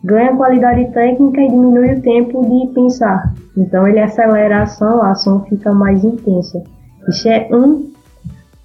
ganha 0.03 0.37
qualidade 0.37 0.87
técnica 0.93 1.41
e 1.41 1.49
diminui 1.49 1.95
o 1.95 2.01
tempo 2.01 2.43
de 2.43 2.73
pensar. 2.73 3.33
Então 3.57 3.87
ele 3.87 4.01
acelera 4.01 4.59
a 4.59 4.63
ação, 4.63 5.03
a 5.03 5.11
ação 5.11 5.45
fica 5.45 5.73
mais 5.73 6.05
intensa. 6.05 6.63
Isso 7.09 7.29
é 7.29 7.49
um 7.53 7.91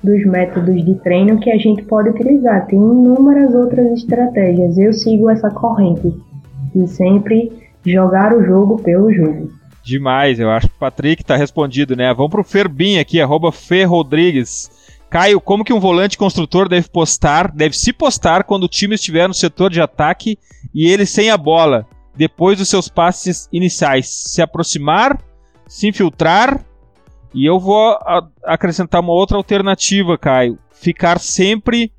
dos 0.04 0.26
métodos 0.26 0.84
de 0.84 0.96
treino 0.96 1.40
que 1.40 1.52
a 1.52 1.58
gente 1.58 1.84
pode 1.84 2.10
utilizar. 2.10 2.66
Tem 2.68 2.80
inúmeras 2.80 3.54
outras 3.54 3.92
estratégias. 3.92 4.78
Eu 4.78 4.94
sigo 4.94 5.30
essa 5.30 5.50
corrente 5.50 6.14
e 6.76 6.88
sempre 6.88 7.52
jogar 7.86 8.34
o 8.34 8.44
jogo 8.44 8.82
pelo 8.82 9.14
jogo. 9.14 9.52
Demais, 9.84 10.40
eu 10.40 10.50
acho 10.50 10.68
que 10.68 10.76
o 10.76 10.80
Patrick 10.80 11.24
tá 11.24 11.36
respondido, 11.36 11.96
né? 11.96 12.14
Vamos 12.14 12.32
pro 12.32 12.44
Ferbin 12.44 13.00
aqui, 13.00 13.20
arroba 13.20 13.52
Rodrigues. 13.88 14.70
Caio, 15.10 15.42
como 15.42 15.64
que 15.64 15.74
um 15.74 15.80
volante 15.80 16.18
construtor 16.18 16.70
deve 16.70 16.88
postar, 16.90 17.52
deve 17.52 17.76
se 17.76 17.92
postar 17.92 18.44
quando 18.44 18.66
o 18.66 18.70
time 18.70 18.94
estiver 18.94 19.28
no 19.28 19.34
setor 19.34 19.72
de 19.72 19.82
ataque 19.82 20.38
e 20.74 20.88
ele 20.88 21.06
sem 21.06 21.32
a 21.32 21.38
bola, 21.38 21.88
depois 22.16 22.60
dos 22.60 22.70
seus 22.70 22.88
passes 22.88 23.50
iniciais? 23.52 24.08
Se 24.08 24.42
aproximar, 24.42 25.20
se 25.68 25.88
infiltrar, 25.88 26.64
e 27.34 27.46
eu 27.46 27.60
vou 27.60 27.98
acrescentar 28.44 29.02
uma 29.02 29.14
outra 29.14 29.38
alternativa, 29.38 30.18
Caio. 30.18 30.58
Ficar 30.72 31.20
sempre 31.20 31.92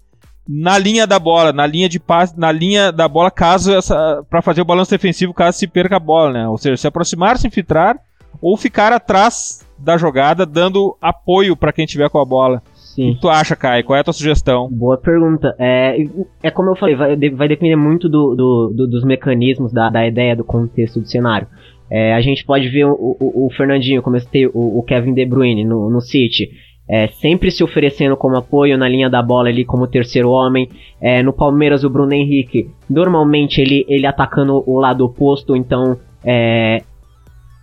na 0.53 0.77
linha 0.77 1.07
da 1.07 1.17
bola, 1.17 1.53
na 1.53 1.65
linha 1.65 1.89
de 1.89 2.01
passe, 2.01 2.37
na 2.37 2.51
linha 2.51 2.91
da 2.91 3.07
bola, 3.07 3.31
caso 3.31 3.73
essa. 3.73 4.25
para 4.29 4.43
fazer 4.43 4.61
o 4.61 4.65
balanço 4.65 4.91
defensivo 4.91 5.33
caso 5.33 5.57
se 5.57 5.69
perca 5.69 5.97
a 5.97 6.01
bola, 6.01 6.33
né? 6.33 6.49
Ou 6.49 6.59
seja, 6.59 6.77
se 6.77 6.89
aproximar, 6.89 7.39
se 7.39 7.47
infiltrar 7.47 7.97
ou 8.43 8.57
ficar 8.57 8.93
atrás 8.93 9.65
da 9.79 9.97
jogada, 9.97 10.45
dando 10.45 10.97
apoio 11.01 11.57
para 11.57 11.73
quem 11.73 11.87
tiver 11.87 12.11
com 12.11 12.19
a 12.19 12.25
bola. 12.25 12.63
Sim. 12.75 13.11
O 13.11 13.15
que 13.15 13.21
tu 13.21 13.29
acha, 13.29 13.55
Kai? 13.55 13.85
Qual 13.85 13.97
é 13.97 14.01
a 14.01 14.05
tua 14.05 14.13
sugestão? 14.13 14.69
Boa 14.69 14.99
pergunta. 14.99 15.55
É, 15.57 15.97
é 16.43 16.51
como 16.51 16.71
eu 16.71 16.77
falei, 16.77 16.97
vai, 16.97 17.17
vai 17.31 17.49
depender 17.49 17.77
muito 17.77 18.09
do, 18.09 18.35
do, 18.35 18.73
do, 18.75 18.87
dos 18.89 19.05
mecanismos, 19.05 19.73
da, 19.73 19.89
da 19.89 20.05
ideia, 20.05 20.35
do 20.35 20.43
contexto 20.43 21.01
do 21.01 21.07
cenário. 21.07 21.47
É, 21.89 22.15
a 22.15 22.21
gente 22.21 22.45
pode 22.45 22.69
ver 22.69 22.87
o, 22.87 22.93
o, 22.93 23.47
o 23.47 23.51
Fernandinho, 23.57 24.03
como 24.03 24.17
eu 24.17 24.21
citei, 24.21 24.47
o, 24.47 24.79
o 24.79 24.83
Kevin 24.83 25.15
De 25.15 25.25
Bruyne 25.25 25.65
no, 25.65 25.89
no 25.89 26.01
City 26.01 26.51
é, 26.91 27.07
sempre 27.07 27.53
se 27.53 27.63
oferecendo 27.63 28.17
como 28.17 28.37
apoio 28.37 28.77
na 28.77 28.89
linha 28.89 29.09
da 29.09 29.23
bola 29.23 29.49
ali 29.49 29.65
como 29.65 29.87
terceiro 29.87 30.29
homem. 30.29 30.69
É, 31.01 31.23
no 31.23 31.33
Palmeiras, 31.33 31.85
o 31.85 31.89
Bruno 31.89 32.13
Henrique, 32.13 32.69
normalmente 32.89 33.61
ele, 33.61 33.87
ele 33.89 34.07
atacando 34.07 34.65
o 34.67 34.81
lado 34.81 35.05
oposto, 35.05 35.55
então 35.55 35.97
é, 36.25 36.83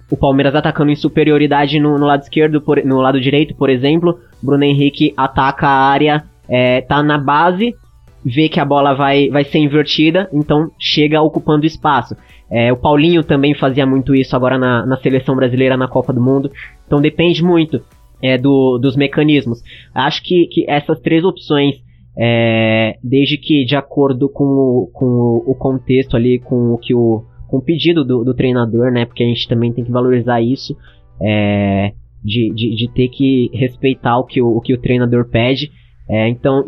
o 0.09 0.15
Palmeiras 0.15 0.55
atacando 0.55 0.91
em 0.91 0.95
superioridade 0.95 1.77
no, 1.77 1.97
no 1.97 2.05
lado 2.05 2.21
esquerdo, 2.21 2.61
por, 2.61 2.81
no 2.85 3.01
lado 3.01 3.19
direito, 3.19 3.53
por 3.53 3.69
exemplo. 3.69 4.17
Bruno 4.41 4.63
Henrique 4.63 5.13
ataca 5.17 5.67
a 5.67 5.89
área, 5.89 6.23
é, 6.47 6.79
tá 6.79 7.03
na 7.03 7.17
base, 7.17 7.75
vê 8.23 8.47
que 8.47 8.61
a 8.61 8.65
bola 8.65 8.93
vai, 8.93 9.27
vai 9.27 9.43
ser 9.43 9.59
invertida, 9.59 10.29
então 10.31 10.71
chega 10.79 11.21
ocupando 11.21 11.65
espaço. 11.65 12.15
É, 12.49 12.71
o 12.71 12.77
Paulinho 12.77 13.25
também 13.25 13.53
fazia 13.53 13.85
muito 13.85 14.15
isso 14.15 14.33
agora 14.37 14.57
na, 14.57 14.85
na 14.85 14.95
seleção 14.95 15.35
brasileira 15.35 15.75
na 15.75 15.89
Copa 15.89 16.13
do 16.13 16.21
Mundo. 16.21 16.49
Então 16.85 17.01
depende 17.01 17.43
muito 17.43 17.81
é, 18.21 18.37
do, 18.37 18.77
dos 18.77 18.95
mecanismos. 18.95 19.61
Acho 19.93 20.23
que, 20.23 20.47
que 20.47 20.69
essas 20.69 20.99
três 20.99 21.23
opções, 21.23 21.75
é, 22.17 22.97
desde 23.03 23.37
que 23.37 23.65
de 23.65 23.75
acordo 23.75 24.29
com 24.29 24.43
o, 24.43 24.89
com 24.93 25.43
o 25.45 25.55
contexto 25.55 26.15
ali, 26.15 26.39
com 26.39 26.73
o 26.73 26.77
que 26.77 26.93
o, 26.93 27.23
com 27.47 27.57
o 27.57 27.61
pedido 27.61 28.03
do, 28.03 28.23
do 28.23 28.33
treinador, 28.33 28.91
né? 28.91 29.05
Porque 29.05 29.23
a 29.23 29.27
gente 29.27 29.47
também 29.47 29.71
tem 29.71 29.83
que 29.83 29.91
valorizar 29.91 30.41
isso, 30.41 30.75
é, 31.21 31.93
de, 32.23 32.51
de, 32.53 32.75
de, 32.75 32.91
ter 32.93 33.09
que 33.09 33.49
respeitar 33.53 34.17
o 34.17 34.25
que 34.25 34.41
o, 34.41 34.57
o, 34.57 34.61
que 34.61 34.73
o 34.73 34.81
treinador 34.81 35.29
pede. 35.29 35.71
É, 36.09 36.27
então, 36.27 36.63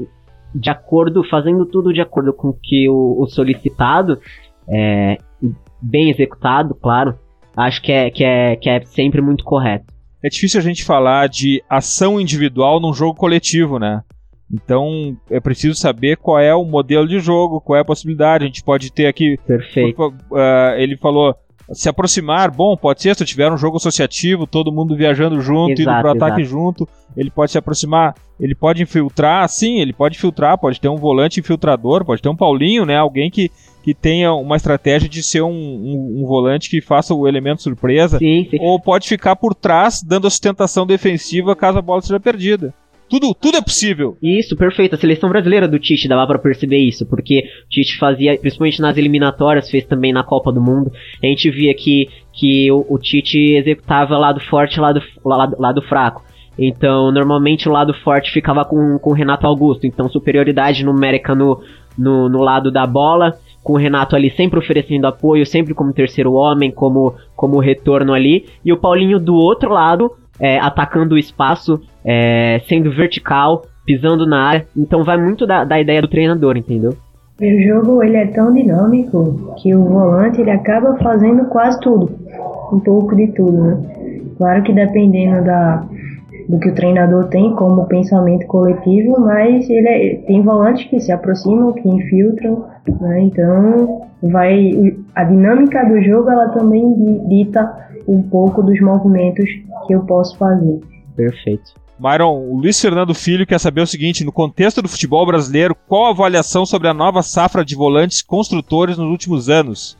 de 0.54 0.70
acordo, 0.70 1.24
fazendo 1.24 1.66
tudo 1.66 1.94
de 1.94 2.02
acordo 2.02 2.34
com 2.34 2.50
o 2.50 2.54
que 2.62 2.88
o, 2.90 3.26
solicitado, 3.28 4.20
é, 4.68 5.18
bem 5.82 6.10
executado, 6.10 6.76
claro, 6.76 7.16
acho 7.56 7.82
que 7.82 7.92
é, 7.92 8.10
que, 8.10 8.24
é, 8.24 8.56
que 8.56 8.70
é 8.70 8.82
sempre 8.82 9.22
muito 9.22 9.44
correto 9.44 9.99
é 10.24 10.30
difícil 10.30 10.60
a 10.60 10.64
gente 10.64 10.84
falar 10.84 11.28
de 11.30 11.64
ação 11.70 12.20
individual 12.20 12.80
num 12.80 12.94
jogo 12.94 13.18
coletivo, 13.18 13.80
né? 13.80 14.04
Então 14.52 15.16
é 15.30 15.40
preciso 15.40 15.76
saber 15.76 16.18
qual 16.18 16.40
é 16.40 16.54
o 16.54 16.66
modelo 16.66 17.08
de 17.08 17.20
jogo, 17.20 17.62
qual 17.62 17.78
é 17.78 17.82
a 17.82 17.86
possibilidade. 17.86 18.44
A 18.44 18.48
gente 18.48 18.64
pode 18.64 18.92
ter 18.92 19.06
aqui. 19.06 19.38
Perfeito. 19.46 20.08
Uh, 20.08 20.74
ele 20.78 20.98
falou 20.98 21.36
se 21.74 21.88
aproximar, 21.90 22.52
bom, 22.52 22.76
pode 22.76 23.02
ser 23.02 23.16
se 23.16 23.26
tiver 23.26 23.52
um 23.52 23.58
jogo 23.58 23.78
associativo, 23.78 24.48
todo 24.48 24.72
mundo 24.72 24.96
viajando 24.96 25.42
junto, 25.42 25.80
exato, 25.80 25.82
indo 25.82 26.02
pro 26.02 26.12
ataque 26.12 26.42
exato. 26.42 26.58
junto, 26.58 26.90
ele 27.16 27.30
pode 27.30 27.52
se 27.52 27.58
aproximar, 27.58 28.16
ele 28.40 28.56
pode 28.56 28.82
infiltrar, 28.82 29.48
sim, 29.48 29.80
ele 29.80 29.94
pode 29.94 30.18
filtrar, 30.18 30.58
pode 30.58 30.80
ter 30.80 30.90
um 30.90 30.96
volante 30.96 31.40
infiltrador, 31.40 32.04
pode 32.06 32.22
ter 32.22 32.30
um 32.30 32.36
Paulinho, 32.36 32.86
né, 32.86 32.98
alguém 32.98 33.30
que 33.30 33.52
que 33.82 33.94
tenha 33.94 34.34
uma 34.34 34.58
estratégia 34.58 35.08
de 35.08 35.24
ser 35.24 35.42
um, 35.42 35.50
um, 35.50 36.22
um 36.22 36.28
volante 36.28 36.70
que 36.70 36.82
faça 36.82 37.14
o 37.14 37.28
elemento 37.28 37.64
surpresa, 37.64 38.18
sim, 38.18 38.46
sim. 38.50 38.58
ou 38.60 38.80
pode 38.80 39.08
ficar 39.08 39.38
por 39.38 39.56
trás 39.56 40.04
dando 40.04 40.28
a 40.28 40.30
sustentação 40.30 40.86
defensiva 40.86 41.56
caso 41.56 41.80
a 41.80 41.82
bola 41.82 42.02
seja 42.02 42.20
perdida. 42.20 42.74
Tudo, 43.10 43.34
tudo 43.34 43.58
é 43.58 43.62
possível. 43.62 44.18
Isso, 44.22 44.56
perfeito. 44.56 44.96
A 44.96 44.98
seleção 44.98 45.30
brasileira 45.30 45.68
do 45.68 45.80
Tite 45.80 46.08
dava 46.08 46.28
para 46.28 46.40
perceber 46.40 46.78
isso, 46.78 47.06
porque 47.06 47.44
o 47.66 47.70
Tite 47.70 47.98
fazia, 47.98 48.38
principalmente 48.38 48.82
nas 48.82 48.98
eliminatórias, 48.98 49.70
fez 49.70 49.86
também 49.86 50.14
na 50.14 50.24
Copa 50.24 50.52
do 50.52 50.62
Mundo. 50.62 50.92
A 51.22 51.26
gente 51.26 51.50
via 51.50 51.74
que, 51.74 52.08
que 52.32 52.72
o, 52.72 52.86
o 52.90 52.98
Tite 53.00 53.56
executava 53.56 54.18
lado 54.18 54.40
forte 54.42 54.80
lado, 54.80 55.02
lado, 55.26 55.56
lado 55.60 55.82
fraco. 55.82 56.24
Então, 56.58 57.12
normalmente 57.12 57.68
o 57.68 57.72
lado 57.72 57.94
forte 58.04 58.32
ficava 58.32 58.66
com, 58.66 59.00
com 59.00 59.12
o 59.12 59.14
Renato 59.14 59.48
Augusto. 59.48 59.88
Então, 59.88 60.10
superioridade 60.10 60.84
numérica 60.84 61.34
no, 61.34 61.62
no, 61.98 62.30
no 62.30 62.42
lado 62.42 62.70
da 62.72 62.86
bola 62.86 63.34
com 63.64 63.74
o 63.74 63.78
Renato 63.78 64.16
ali 64.16 64.30
sempre 64.32 64.60
oferecendo 64.60 65.06
apoio, 65.06 65.46
sempre 65.46 65.74
como 65.74 65.94
terceiro 65.94 66.34
homem, 66.34 66.72
como, 66.72 67.16
como 67.36 67.60
retorno 67.60 68.14
ali, 68.14 68.46
e 68.64 68.72
o 68.72 68.78
Paulinho 68.78 69.20
do 69.20 69.36
outro 69.36 69.72
lado, 69.72 70.12
é, 70.40 70.58
atacando 70.58 71.16
o 71.16 71.18
espaço, 71.18 71.80
é, 72.10 72.60
sendo 72.68 72.92
vertical, 72.92 73.62
pisando 73.86 74.26
na 74.26 74.42
área, 74.48 74.66
então 74.76 75.04
vai 75.04 75.16
muito 75.16 75.46
da, 75.46 75.64
da 75.64 75.80
ideia 75.80 76.02
do 76.02 76.08
treinador, 76.08 76.58
entendeu? 76.58 76.96
O 77.40 77.62
jogo 77.62 78.04
ele 78.04 78.18
é 78.18 78.26
tão 78.28 78.52
dinâmico 78.52 79.54
que 79.62 79.76
o 79.76 79.86
volante 79.86 80.42
ele 80.42 80.50
acaba 80.50 80.98
fazendo 80.98 81.46
quase 81.46 81.80
tudo, 81.80 82.12
um 82.74 82.80
pouco 82.80 83.16
de 83.16 83.28
tudo, 83.28 83.64
né? 83.64 83.78
Claro 84.40 84.64
que 84.64 84.74
dependendo 84.74 85.46
da, 85.46 85.86
do 86.50 86.60
que 86.60 86.70
o 86.70 86.74
treinador 86.74 87.28
tem 87.28 87.54
como 87.54 87.86
pensamento 87.86 88.48
coletivo, 88.48 89.20
mas 89.20 89.70
ele 89.70 89.88
é, 89.88 90.16
tem 90.26 90.42
volantes 90.42 90.90
que 90.90 91.00
se 91.00 91.12
aproximam, 91.12 91.74
que 91.74 91.88
infiltram, 91.88 92.66
né? 93.00 93.22
Então, 93.22 94.02
vai 94.24 94.72
a 95.14 95.24
dinâmica 95.26 95.86
do 95.86 96.02
jogo 96.02 96.30
ela 96.32 96.50
também 96.50 96.92
dita 97.28 97.72
um 98.08 98.24
pouco 98.24 98.64
dos 98.64 98.82
movimentos 98.82 99.48
que 99.86 99.94
eu 99.94 100.02
posso 100.06 100.36
fazer. 100.40 100.80
Perfeito. 101.16 101.79
Myron, 102.00 102.34
o 102.34 102.58
Luiz 102.58 102.80
Fernando 102.80 103.14
Filho 103.14 103.46
quer 103.46 103.60
saber 103.60 103.82
o 103.82 103.88
seguinte: 103.88 104.24
no 104.24 104.32
contexto 104.32 104.82
do 104.82 104.88
futebol 104.88 105.26
brasileiro, 105.26 105.76
qual 105.88 106.06
a 106.06 106.10
avaliação 106.12 106.66
sobre 106.66 106.88
a 106.88 106.94
nova 106.94 107.22
safra 107.22 107.66
de 107.66 107.76
volantes 107.76 108.22
construtores 108.22 108.98
nos 108.98 109.10
últimos 109.10 109.50
anos? 109.50 109.98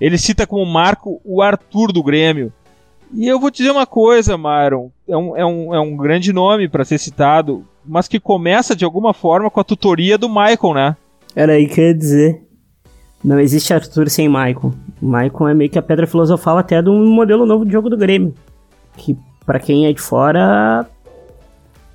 Ele 0.00 0.16
cita 0.16 0.46
como 0.46 0.64
marco 0.64 1.20
o 1.24 1.42
Arthur 1.42 1.92
do 1.92 2.02
Grêmio. 2.02 2.50
E 3.14 3.28
eu 3.28 3.38
vou 3.38 3.50
te 3.50 3.58
dizer 3.58 3.70
uma 3.70 3.86
coisa, 3.86 4.38
Myron: 4.38 4.90
é 5.06 5.16
um, 5.16 5.36
é 5.36 5.44
um, 5.44 5.74
é 5.74 5.80
um 5.80 5.94
grande 5.94 6.32
nome 6.32 6.68
para 6.68 6.84
ser 6.84 6.96
citado, 6.96 7.66
mas 7.84 8.08
que 8.08 8.18
começa 8.18 8.74
de 8.74 8.86
alguma 8.86 9.12
forma 9.12 9.50
com 9.50 9.60
a 9.60 9.64
tutoria 9.64 10.16
do 10.16 10.30
Michael, 10.30 10.74
né? 10.74 10.96
Era 11.36 11.52
aí 11.52 11.66
que 11.66 11.80
eu 11.80 11.86
ia 11.88 11.94
dizer. 11.94 12.42
Não 13.22 13.38
existe 13.38 13.72
Arthur 13.72 14.08
sem 14.08 14.26
Michael. 14.26 14.72
Michael 15.00 15.48
é 15.48 15.54
meio 15.54 15.70
que 15.70 15.78
a 15.78 15.82
pedra 15.82 16.06
filosofal 16.06 16.58
até 16.58 16.80
de 16.82 16.88
um 16.88 17.14
modelo 17.14 17.46
novo 17.46 17.64
de 17.64 17.72
jogo 17.72 17.88
do 17.88 17.96
Grêmio. 17.96 18.34
Que 18.96 19.16
para 19.46 19.60
quem 19.60 19.86
é 19.86 19.92
de 19.92 20.00
fora 20.00 20.86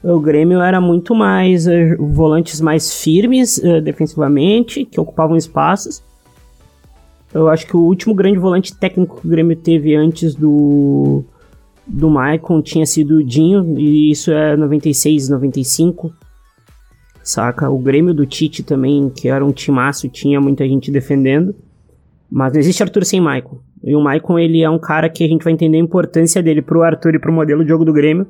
o 0.03 0.19
Grêmio 0.19 0.61
era 0.61 0.79
muito 0.79 1.15
mais 1.15 1.67
uh, 1.67 1.71
volantes 1.99 2.61
mais 2.61 3.01
firmes 3.01 3.57
uh, 3.57 3.81
defensivamente, 3.81 4.85
que 4.85 4.99
ocupavam 4.99 5.35
espaços. 5.35 6.03
Eu 7.33 7.49
acho 7.49 7.67
que 7.67 7.75
o 7.75 7.81
último 7.81 8.13
grande 8.15 8.39
volante 8.39 8.75
técnico 8.75 9.19
que 9.19 9.27
o 9.27 9.29
Grêmio 9.29 9.55
teve 9.55 9.95
antes 9.95 10.33
do 10.35 11.23
do 11.85 12.09
Maicon 12.09 12.61
tinha 12.61 12.85
sido 12.85 13.17
o 13.17 13.23
Dinho, 13.23 13.79
e 13.79 14.11
isso 14.11 14.29
é 14.31 14.57
96, 14.57 15.29
95. 15.29 16.13
Saca? 17.23 17.69
O 17.69 17.79
Grêmio 17.79 18.13
do 18.13 18.25
Tite 18.25 18.61
também, 18.61 19.09
que 19.09 19.29
era 19.29 19.45
um 19.45 19.51
timaço, 19.51 20.09
tinha 20.09 20.39
muita 20.41 20.67
gente 20.67 20.91
defendendo. 20.91 21.55
Mas 22.29 22.51
não 22.51 22.59
existe 22.59 22.83
Arthur 22.83 23.05
sem 23.05 23.21
Maicon. 23.21 23.59
E 23.81 23.95
o 23.95 24.01
Maicon, 24.01 24.37
ele 24.37 24.61
é 24.61 24.69
um 24.69 24.77
cara 24.77 25.09
que 25.09 25.23
a 25.23 25.27
gente 25.27 25.43
vai 25.43 25.53
entender 25.53 25.77
a 25.77 25.81
importância 25.81 26.43
dele 26.43 26.61
pro 26.61 26.83
Arthur 26.83 27.15
e 27.15 27.19
pro 27.19 27.31
modelo 27.31 27.63
de 27.63 27.69
jogo 27.69 27.85
do 27.85 27.93
Grêmio 27.93 28.27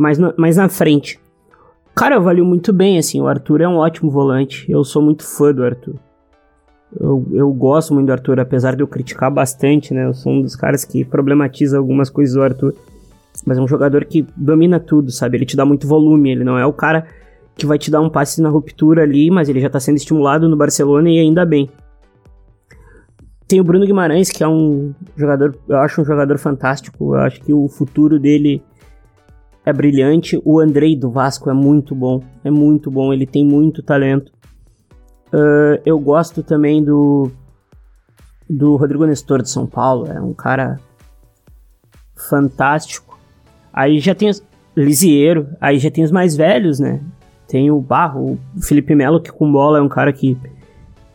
mais 0.00 0.18
na, 0.18 0.32
mais 0.36 0.56
na 0.56 0.68
frente. 0.68 1.20
Cara, 1.94 2.18
valeu 2.18 2.44
muito 2.44 2.72
bem, 2.72 2.98
assim, 2.98 3.20
o 3.20 3.26
Arthur 3.26 3.60
é 3.60 3.68
um 3.68 3.76
ótimo 3.76 4.10
volante, 4.10 4.64
eu 4.70 4.82
sou 4.82 5.02
muito 5.02 5.22
fã 5.22 5.52
do 5.52 5.62
Arthur. 5.62 5.96
Eu, 6.98 7.26
eu 7.32 7.52
gosto 7.52 7.92
muito 7.92 8.06
do 8.06 8.12
Arthur, 8.12 8.40
apesar 8.40 8.74
de 8.74 8.82
eu 8.82 8.88
criticar 8.88 9.30
bastante, 9.30 9.92
né, 9.92 10.06
eu 10.06 10.14
sou 10.14 10.32
um 10.32 10.40
dos 10.40 10.56
caras 10.56 10.84
que 10.84 11.04
problematiza 11.04 11.76
algumas 11.76 12.08
coisas 12.08 12.34
do 12.34 12.42
Arthur, 12.42 12.74
mas 13.46 13.58
é 13.58 13.60
um 13.60 13.68
jogador 13.68 14.06
que 14.06 14.26
domina 14.34 14.80
tudo, 14.80 15.10
sabe, 15.10 15.36
ele 15.36 15.44
te 15.44 15.56
dá 15.56 15.66
muito 15.66 15.86
volume, 15.86 16.30
ele 16.30 16.44
não 16.44 16.58
é 16.58 16.64
o 16.64 16.72
cara 16.72 17.06
que 17.54 17.66
vai 17.66 17.76
te 17.76 17.90
dar 17.90 18.00
um 18.00 18.08
passe 18.08 18.40
na 18.40 18.48
ruptura 18.48 19.02
ali, 19.02 19.30
mas 19.30 19.50
ele 19.50 19.60
já 19.60 19.68
tá 19.68 19.78
sendo 19.78 19.96
estimulado 19.96 20.48
no 20.48 20.56
Barcelona 20.56 21.10
e 21.10 21.18
ainda 21.18 21.44
bem. 21.44 21.68
Tem 23.46 23.60
o 23.60 23.64
Bruno 23.64 23.84
Guimarães, 23.84 24.30
que 24.30 24.42
é 24.42 24.48
um 24.48 24.94
jogador, 25.14 25.54
eu 25.68 25.76
acho 25.76 26.00
um 26.00 26.04
jogador 26.04 26.38
fantástico, 26.38 27.14
eu 27.14 27.20
acho 27.20 27.40
que 27.42 27.52
o 27.52 27.68
futuro 27.68 28.18
dele 28.18 28.62
é 29.70 29.72
brilhante. 29.72 30.40
O 30.44 30.60
Andrei 30.60 30.96
do 30.96 31.10
Vasco 31.10 31.48
é 31.48 31.54
muito 31.54 31.94
bom. 31.94 32.22
É 32.44 32.50
muito 32.50 32.90
bom. 32.90 33.12
Ele 33.12 33.26
tem 33.26 33.44
muito 33.44 33.82
talento. 33.82 34.32
Uh, 35.32 35.80
eu 35.86 35.98
gosto 35.98 36.42
também 36.42 36.82
do 36.82 37.30
do 38.48 38.74
Rodrigo 38.74 39.06
Nestor 39.06 39.42
de 39.42 39.48
São 39.48 39.66
Paulo. 39.66 40.06
É 40.06 40.20
um 40.20 40.34
cara 40.34 40.80
fantástico. 42.28 43.18
Aí 43.72 44.00
já 44.00 44.14
tem 44.14 44.28
os 44.28 44.42
Lisieiro. 44.76 45.48
Aí 45.60 45.78
já 45.78 45.90
tem 45.90 46.04
os 46.04 46.10
mais 46.10 46.36
velhos, 46.36 46.78
né? 46.78 47.00
Tem 47.46 47.70
o 47.70 47.80
Barro, 47.80 48.38
o 48.56 48.62
Felipe 48.62 48.94
Melo, 48.94 49.20
que 49.20 49.32
com 49.32 49.50
bola 49.50 49.78
é 49.78 49.82
um 49.82 49.88
cara 49.88 50.12
que, 50.12 50.36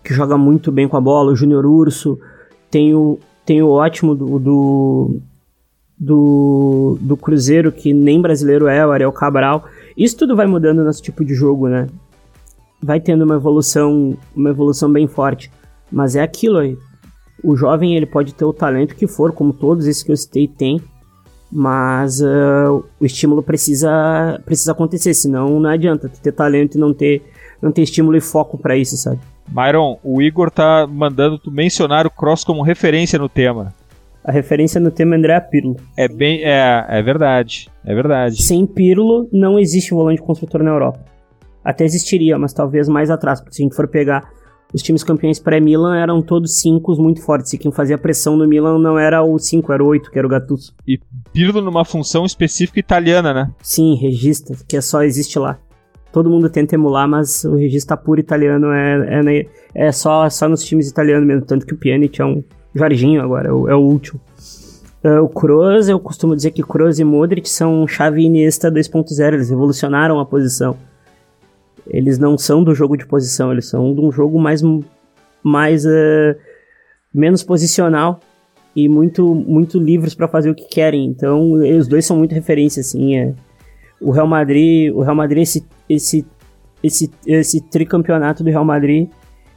que 0.03 0.13
joga 0.13 0.37
muito 0.37 0.71
bem 0.71 0.87
com 0.87 0.97
a 0.97 1.01
bola. 1.01 1.31
O 1.31 1.35
Júnior 1.35 1.65
Urso. 1.65 2.19
Tem 2.69 2.93
o, 2.93 3.19
tem 3.45 3.61
o 3.61 3.69
ótimo 3.69 4.15
do, 4.15 4.39
do 4.39 5.21
do, 5.97 6.97
do 7.01 7.15
Cruzeiro, 7.15 7.71
que 7.71 7.93
nem 7.93 8.21
brasileiro 8.21 8.67
é, 8.67 8.85
o 8.85 8.91
Ariel 8.91 9.11
Cabral. 9.11 9.65
Isso 9.97 10.17
tudo 10.17 10.35
vai 10.35 10.45
mudando 10.45 10.79
o 10.79 10.83
nosso 10.83 11.01
tipo 11.01 11.23
de 11.23 11.33
jogo, 11.33 11.67
né? 11.67 11.87
Vai 12.81 12.99
tendo 12.99 13.23
uma 13.23 13.35
evolução, 13.35 14.17
uma 14.35 14.49
evolução 14.49 14.91
bem 14.91 15.07
forte. 15.07 15.49
Mas 15.91 16.15
é 16.15 16.21
aquilo 16.21 16.57
aí. 16.57 16.77
O 17.43 17.55
jovem 17.55 17.95
ele 17.95 18.05
pode 18.05 18.33
ter 18.33 18.45
o 18.45 18.53
talento 18.53 18.95
que 18.95 19.07
for, 19.07 19.31
como 19.31 19.53
todos 19.53 19.87
esses 19.87 20.03
que 20.03 20.11
eu 20.11 20.17
citei 20.17 20.47
tem, 20.47 20.81
mas 21.51 22.21
uh, 22.21 22.83
o 22.99 23.05
estímulo 23.05 23.41
precisa, 23.43 24.41
precisa 24.45 24.71
acontecer, 24.71 25.13
senão 25.13 25.59
não 25.59 25.69
adianta 25.69 26.09
ter 26.09 26.31
talento 26.31 26.75
e 26.75 26.77
não 26.77 26.93
ter, 26.93 27.23
não 27.61 27.71
ter 27.71 27.83
estímulo 27.83 28.17
e 28.17 28.21
foco 28.21 28.57
para 28.57 28.75
isso, 28.75 28.97
sabe? 28.97 29.19
Myron, 29.47 29.99
o 30.03 30.21
Igor 30.21 30.49
tá 30.49 30.87
mandando 30.87 31.37
tu 31.37 31.51
mencionar 31.51 32.07
o 32.07 32.09
Cross 32.09 32.43
como 32.43 32.63
referência 32.63 33.19
no 33.19 33.29
tema. 33.29 33.73
A 34.25 34.31
referência 34.31 34.81
no 34.81 34.89
tema 34.89 35.15
é 35.15 35.19
André 35.19 35.39
Pirlo. 35.39 35.75
É 35.95 36.07
bem. 36.07 36.41
É, 36.43 36.83
é 36.89 37.01
verdade. 37.03 37.69
É 37.85 37.93
verdade. 37.93 38.41
Sem 38.41 38.65
Pirlo, 38.65 39.29
não 39.31 39.59
existe 39.59 39.93
um 39.93 39.97
volante 39.97 40.19
construtor 40.19 40.63
na 40.63 40.71
Europa. 40.71 41.05
Até 41.63 41.85
existiria, 41.85 42.37
mas 42.37 42.51
talvez 42.51 42.89
mais 42.89 43.11
atrás, 43.11 43.39
porque 43.39 43.55
se 43.55 43.61
a 43.61 43.65
gente 43.65 43.75
for 43.75 43.87
pegar 43.87 44.27
os 44.73 44.81
times 44.81 45.03
campeões 45.03 45.39
pré-Milan 45.39 45.95
eram 45.95 46.23
todos 46.23 46.59
cinco 46.59 46.95
muito 46.99 47.21
fortes. 47.21 47.53
E 47.53 47.57
quem 47.59 47.71
fazia 47.71 47.99
pressão 47.99 48.35
no 48.35 48.47
Milan 48.47 48.79
não 48.79 48.97
era 48.97 49.23
o 49.23 49.37
5, 49.37 49.71
era 49.71 49.83
o 49.83 49.87
8, 49.87 50.09
que 50.09 50.17
era 50.17 50.27
o 50.27 50.29
Gattuso. 50.29 50.73
E 50.87 50.99
Pirlo 51.31 51.61
numa 51.61 51.85
função 51.85 52.25
específica 52.25 52.79
italiana, 52.79 53.31
né? 53.31 53.51
Sim, 53.61 53.95
regista, 53.95 54.55
que 54.67 54.75
é 54.75 54.81
só 54.81 55.03
existe 55.03 55.37
lá. 55.37 55.59
Todo 56.11 56.31
mundo 56.31 56.49
tenta 56.49 56.73
emular, 56.73 57.07
mas 57.07 57.43
o 57.43 57.55
regista 57.55 57.95
puro 57.95 58.19
italiano 58.19 58.71
é, 58.71 59.21
é, 59.21 59.47
é 59.87 59.91
só, 59.91 60.27
só 60.29 60.49
nos 60.49 60.63
times 60.63 60.89
italianos 60.89 61.27
mesmo. 61.27 61.45
Tanto 61.45 61.65
que 61.65 61.73
o 61.73 61.77
Pjanic 61.77 62.21
é 62.21 62.25
um, 62.25 62.43
Jorginho 62.75 63.23
agora, 63.23 63.47
é 63.47 63.51
o, 63.53 63.69
é 63.69 63.75
o 63.75 63.79
último. 63.79 64.19
Uh, 65.03 65.21
o 65.23 65.29
Kroos, 65.29 65.87
eu 65.87 65.99
costumo 65.99 66.35
dizer 66.35 66.51
que 66.51 66.61
Kroos 66.61 66.99
e 66.99 67.03
Modric 67.03 67.47
são 67.47 67.87
chave 67.87 68.23
Iniesta 68.23 68.71
2.0, 68.71 69.33
eles 69.33 69.49
revolucionaram 69.49 70.19
a 70.19 70.25
posição. 70.25 70.75
Eles 71.87 72.17
não 72.17 72.37
são 72.37 72.63
do 72.63 72.75
jogo 72.75 72.97
de 72.97 73.05
posição, 73.05 73.51
eles 73.51 73.67
são 73.67 73.93
de 73.93 74.01
um 74.01 74.11
jogo 74.11 74.39
mais, 74.39 74.61
mais 75.43 75.85
uh, 75.85 76.35
menos 77.13 77.43
posicional 77.43 78.19
e 78.75 78.89
muito, 78.89 79.33
muito 79.33 79.79
livres 79.79 80.13
para 80.13 80.27
fazer 80.27 80.49
o 80.49 80.55
que 80.55 80.67
querem. 80.67 81.05
Então, 81.05 81.53
os 81.53 81.87
dois 81.87 82.05
são 82.05 82.17
muito 82.17 82.33
referência, 82.33 82.81
assim. 82.81 83.15
É. 83.15 83.33
O 84.01 84.11
Real 84.11 84.27
Madrid, 84.27 84.93
o 84.93 85.01
Real 85.01 85.15
Madrid 85.15 85.43
esse, 85.43 85.65
esse, 85.87 86.25
esse, 86.83 87.11
esse 87.25 87.61
tricampeonato 87.61 88.43
do 88.43 88.49
Real 88.49 88.65
Madrid 88.65 89.07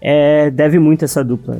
é, 0.00 0.50
deve 0.50 0.78
muito 0.78 1.04
essa 1.04 1.24
dupla. 1.24 1.56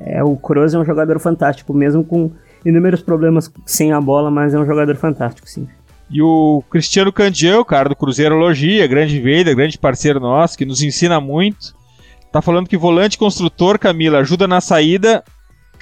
É, 0.00 0.18
é, 0.18 0.24
o 0.24 0.36
Kroos 0.36 0.74
é 0.74 0.78
um 0.78 0.84
jogador 0.84 1.18
fantástico, 1.18 1.72
mesmo 1.72 2.04
com 2.04 2.30
inúmeros 2.64 3.00
problemas 3.00 3.50
sem 3.64 3.92
a 3.92 4.00
bola, 4.00 4.30
mas 4.30 4.54
é 4.54 4.58
um 4.58 4.66
jogador 4.66 4.96
fantástico, 4.96 5.48
sim. 5.48 5.66
E 6.10 6.22
o 6.22 6.62
Cristiano 6.70 7.12
Candiel, 7.12 7.64
cara 7.64 7.90
do 7.90 7.96
Cruzeirologia, 7.96 8.86
grande 8.86 9.20
veida, 9.20 9.54
grande 9.54 9.78
parceiro 9.78 10.18
nosso, 10.18 10.56
que 10.56 10.64
nos 10.64 10.82
ensina 10.82 11.20
muito. 11.20 11.76
Tá 12.32 12.40
falando 12.40 12.68
que 12.68 12.76
volante 12.76 13.18
construtor, 13.18 13.78
Camila, 13.78 14.18
ajuda 14.18 14.48
na 14.48 14.60
saída 14.60 15.22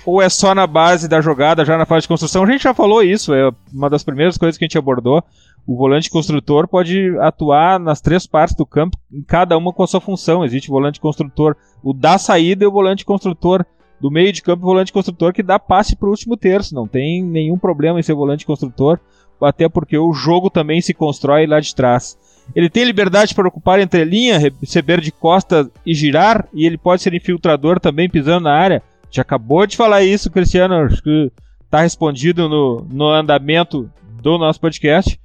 ou 0.07 0.23
é 0.23 0.29
só 0.29 0.55
na 0.55 0.67
base 0.67 1.09
da 1.09 1.21
jogada, 1.21 1.65
já 1.65 1.77
na 1.77 1.85
fase 1.85 2.03
de 2.03 2.09
construção? 2.09 2.45
A 2.45 2.51
gente 2.51 2.63
já 2.63 2.73
falou 2.73 3.03
isso, 3.03 3.35
é 3.35 3.51
uma 3.73 3.91
das 3.91 4.05
primeiras 4.05 4.39
coisas 4.39 4.57
que 4.57 4.65
a 4.65 4.67
gente 4.67 4.79
abordou 4.79 5.23
o 5.67 5.77
volante 5.77 6.09
construtor 6.09 6.69
pode 6.69 7.19
atuar 7.19 7.81
nas 7.81 8.01
três 8.01 8.25
partes 8.25 8.55
do 8.55 8.65
campo, 8.65 8.97
cada 9.27 9.59
uma 9.59 9.73
com 9.73 9.83
a 9.83 9.87
sua 9.87 10.01
função. 10.01 10.45
Existe 10.45 10.71
o 10.71 10.73
volante 10.73 11.01
construtor, 11.01 11.57
o 11.83 11.93
da 11.93 12.19
saída 12.19 12.63
e 12.63 12.67
o 12.69 12.71
volante 12.71 13.05
construtor 13.05 13.67
do 14.01 14.11
meio 14.11 14.33
de 14.33 14.43
campo, 14.43 14.63
o 14.63 14.67
volante 14.67 14.93
construtor 14.93 15.33
que 15.33 15.43
dá 15.43 15.59
passe 15.59 15.97
para 15.97 16.07
o 16.07 16.11
último 16.11 16.37
terço. 16.37 16.75
Não 16.75 16.87
tem 16.87 17.21
nenhum 17.21 17.59
problema 17.59 17.99
em 17.99 18.03
ser 18.03 18.15
volante 18.15 18.47
construtor, 18.47 19.01
até 19.43 19.69
porque 19.69 19.99
o 19.99 20.13
jogo 20.13 20.49
também 20.51 20.81
se 20.81 20.95
constrói 20.95 21.47
lá 21.49 21.59
de 21.59 21.75
trás. 21.75 22.17
Ele 22.55 22.71
tem 22.71 22.85
liberdade 22.85 23.35
para 23.35 23.49
ocupar 23.49 23.81
entre 23.81 24.05
linha, 24.05 24.39
receber 24.39 25.01
de 25.01 25.11
costa 25.11 25.69
e 25.85 25.93
girar, 25.95 26.47
e 26.55 26.65
ele 26.65 26.79
pode 26.79 27.03
ser 27.03 27.13
infiltrador 27.13 27.81
também 27.81 28.09
pisando 28.09 28.45
na 28.45 28.55
área. 28.55 28.83
Já 29.17 29.23
acabou 29.23 29.67
de 29.67 29.79
falar 29.79 30.03
isso, 30.03 30.31
Cristiano, 30.31 30.75
acho 30.75 31.03
que 31.03 31.33
está 31.65 31.81
respondido 31.81 32.51
no, 32.51 32.87
no 32.91 33.09
andamento 33.09 33.91
do 34.21 34.37
nosso 34.37 34.61
podcast. 34.61 35.19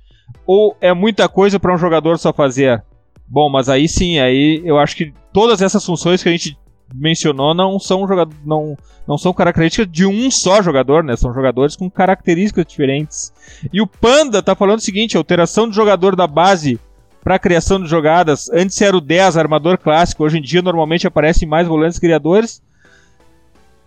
Ou 0.48 0.78
é 0.80 0.94
muita 0.94 1.28
coisa 1.28 1.60
para 1.60 1.76
um 1.76 1.78
jogador 1.78 2.18
só 2.18 2.32
fazer? 2.32 2.82
Bom, 3.28 3.50
mas 3.50 3.68
aí 3.68 3.90
sim, 3.90 4.18
aí 4.18 4.62
eu 4.64 4.80
acho 4.80 4.96
que 4.96 5.14
todas 5.34 5.62
essas 5.62 5.86
funções 5.86 6.24
que 6.24 6.30
a 6.30 6.32
gente 6.32 6.58
mencionou 6.96 7.54
não 7.54 7.78
são 7.80 8.08
jogador, 8.08 8.34
não, 8.46 8.78
não 9.06 9.18
são 9.18 9.34
características 9.34 9.92
de 9.92 10.06
um 10.06 10.32
só 10.32 10.62
jogador, 10.62 11.04
né? 11.04 11.18
São 11.18 11.34
jogadores 11.34 11.76
com 11.76 11.90
características 11.90 12.66
diferentes. 12.66 13.34
E 13.74 13.82
o 13.82 13.88
Panda 13.88 14.42
tá 14.42 14.56
falando 14.56 14.80
o 14.80 14.84
seguinte: 14.84 15.18
alteração 15.18 15.70
de 15.70 15.76
jogador 15.76 16.16
da 16.16 16.28
base 16.28 16.80
para 17.22 17.38
criação 17.38 17.78
de 17.78 17.90
jogadas. 17.90 18.50
Antes 18.54 18.82
era 18.82 18.96
o 18.96 19.02
10, 19.02 19.36
armador 19.36 19.78
clássico. 19.78 20.24
Hoje 20.24 20.38
em 20.38 20.42
dia 20.42 20.62
normalmente 20.62 21.06
aparecem 21.06 21.46
mais 21.46 21.68
volantes 21.68 22.00
criadores. 22.00 22.62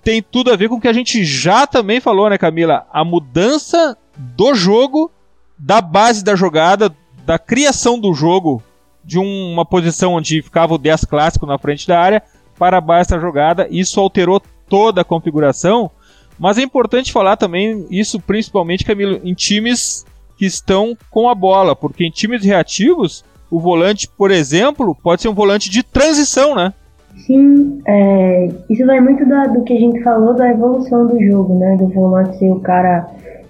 Tem 0.04 0.22
tudo 0.22 0.52
a 0.52 0.56
ver 0.56 0.68
com 0.68 0.76
o 0.76 0.80
que 0.80 0.88
a 0.88 0.92
gente 0.92 1.24
já 1.24 1.66
também 1.66 1.98
falou, 1.98 2.28
né, 2.28 2.36
Camila? 2.36 2.86
A 2.92 3.02
mudança 3.02 3.96
do 4.16 4.54
jogo 4.54 5.10
da 5.58 5.80
base 5.80 6.22
da 6.22 6.36
jogada, 6.36 6.94
da 7.24 7.38
criação 7.38 7.98
do 7.98 8.12
jogo, 8.12 8.62
de 9.02 9.18
um, 9.18 9.52
uma 9.52 9.64
posição 9.64 10.14
onde 10.14 10.42
ficava 10.42 10.74
o 10.74 10.78
10 10.78 11.06
clássico 11.06 11.46
na 11.46 11.58
frente 11.58 11.88
da 11.88 11.98
área, 11.98 12.22
para 12.58 12.78
a 12.78 12.80
base 12.80 13.10
da 13.10 13.18
jogada. 13.18 13.66
Isso 13.70 13.98
alterou 13.98 14.42
toda 14.68 15.00
a 15.00 15.04
configuração. 15.04 15.90
Mas 16.38 16.58
é 16.58 16.62
importante 16.62 17.12
falar 17.12 17.36
também 17.36 17.86
isso, 17.90 18.20
principalmente, 18.20 18.84
Camilo, 18.84 19.20
em 19.24 19.32
times 19.32 20.04
que 20.36 20.44
estão 20.44 20.96
com 21.10 21.28
a 21.28 21.34
bola, 21.34 21.76
porque 21.76 22.04
em 22.04 22.10
times 22.10 22.44
reativos, 22.44 23.24
o 23.50 23.60
volante, 23.60 24.08
por 24.08 24.30
exemplo, 24.30 24.96
pode 25.00 25.22
ser 25.22 25.28
um 25.28 25.34
volante 25.34 25.70
de 25.70 25.82
transição, 25.82 26.54
né? 26.54 26.74
Sim, 27.16 27.81
é, 27.87 28.48
isso 28.68 28.85
vai 28.87 29.00
muito 29.00 29.27
da, 29.27 29.46
do 29.46 29.62
que 29.62 29.72
a 29.72 29.79
gente 29.79 30.03
falou 30.03 30.35
da 30.35 30.50
evolução 30.50 31.07
do 31.07 31.22
jogo, 31.22 31.59
né? 31.59 31.77
Do 31.77 31.88
volante 31.88 32.37
ser 32.38 32.50
o 32.50 32.61
cara 32.61 33.09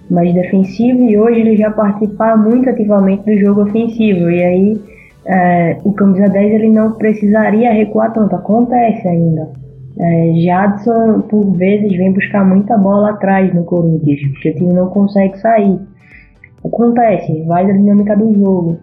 mais 0.09 0.33
defensivo 0.33 1.03
e 1.03 1.17
hoje 1.17 1.39
ele 1.39 1.57
já 1.57 1.71
participar 1.71 2.37
muito 2.37 2.69
ativamente 2.69 3.25
do 3.25 3.37
jogo 3.39 3.63
ofensivo. 3.63 4.29
E 4.29 4.43
aí 4.43 4.81
é, 5.25 5.77
o 5.83 5.91
camisa 5.93 6.29
10 6.29 6.53
ele 6.53 6.69
não 6.69 6.91
precisaria 6.93 7.73
recuar 7.73 8.13
tanto, 8.13 8.35
acontece 8.35 9.07
ainda. 9.07 9.49
É, 9.97 10.33
Jadson, 10.43 11.21
por 11.21 11.51
vezes, 11.53 11.95
vem 11.97 12.11
buscar 12.11 12.45
muita 12.45 12.77
bola 12.77 13.11
atrás 13.11 13.53
no 13.53 13.63
Corinthians, 13.63 14.21
porque 14.33 14.49
o 14.51 14.55
time 14.55 14.73
não 14.73 14.87
consegue 14.89 15.37
sair. 15.39 15.79
Acontece, 16.63 17.43
vai 17.43 17.65
da 17.65 17.73
dinâmica 17.73 18.15
do 18.15 18.33
jogo. 18.33 18.77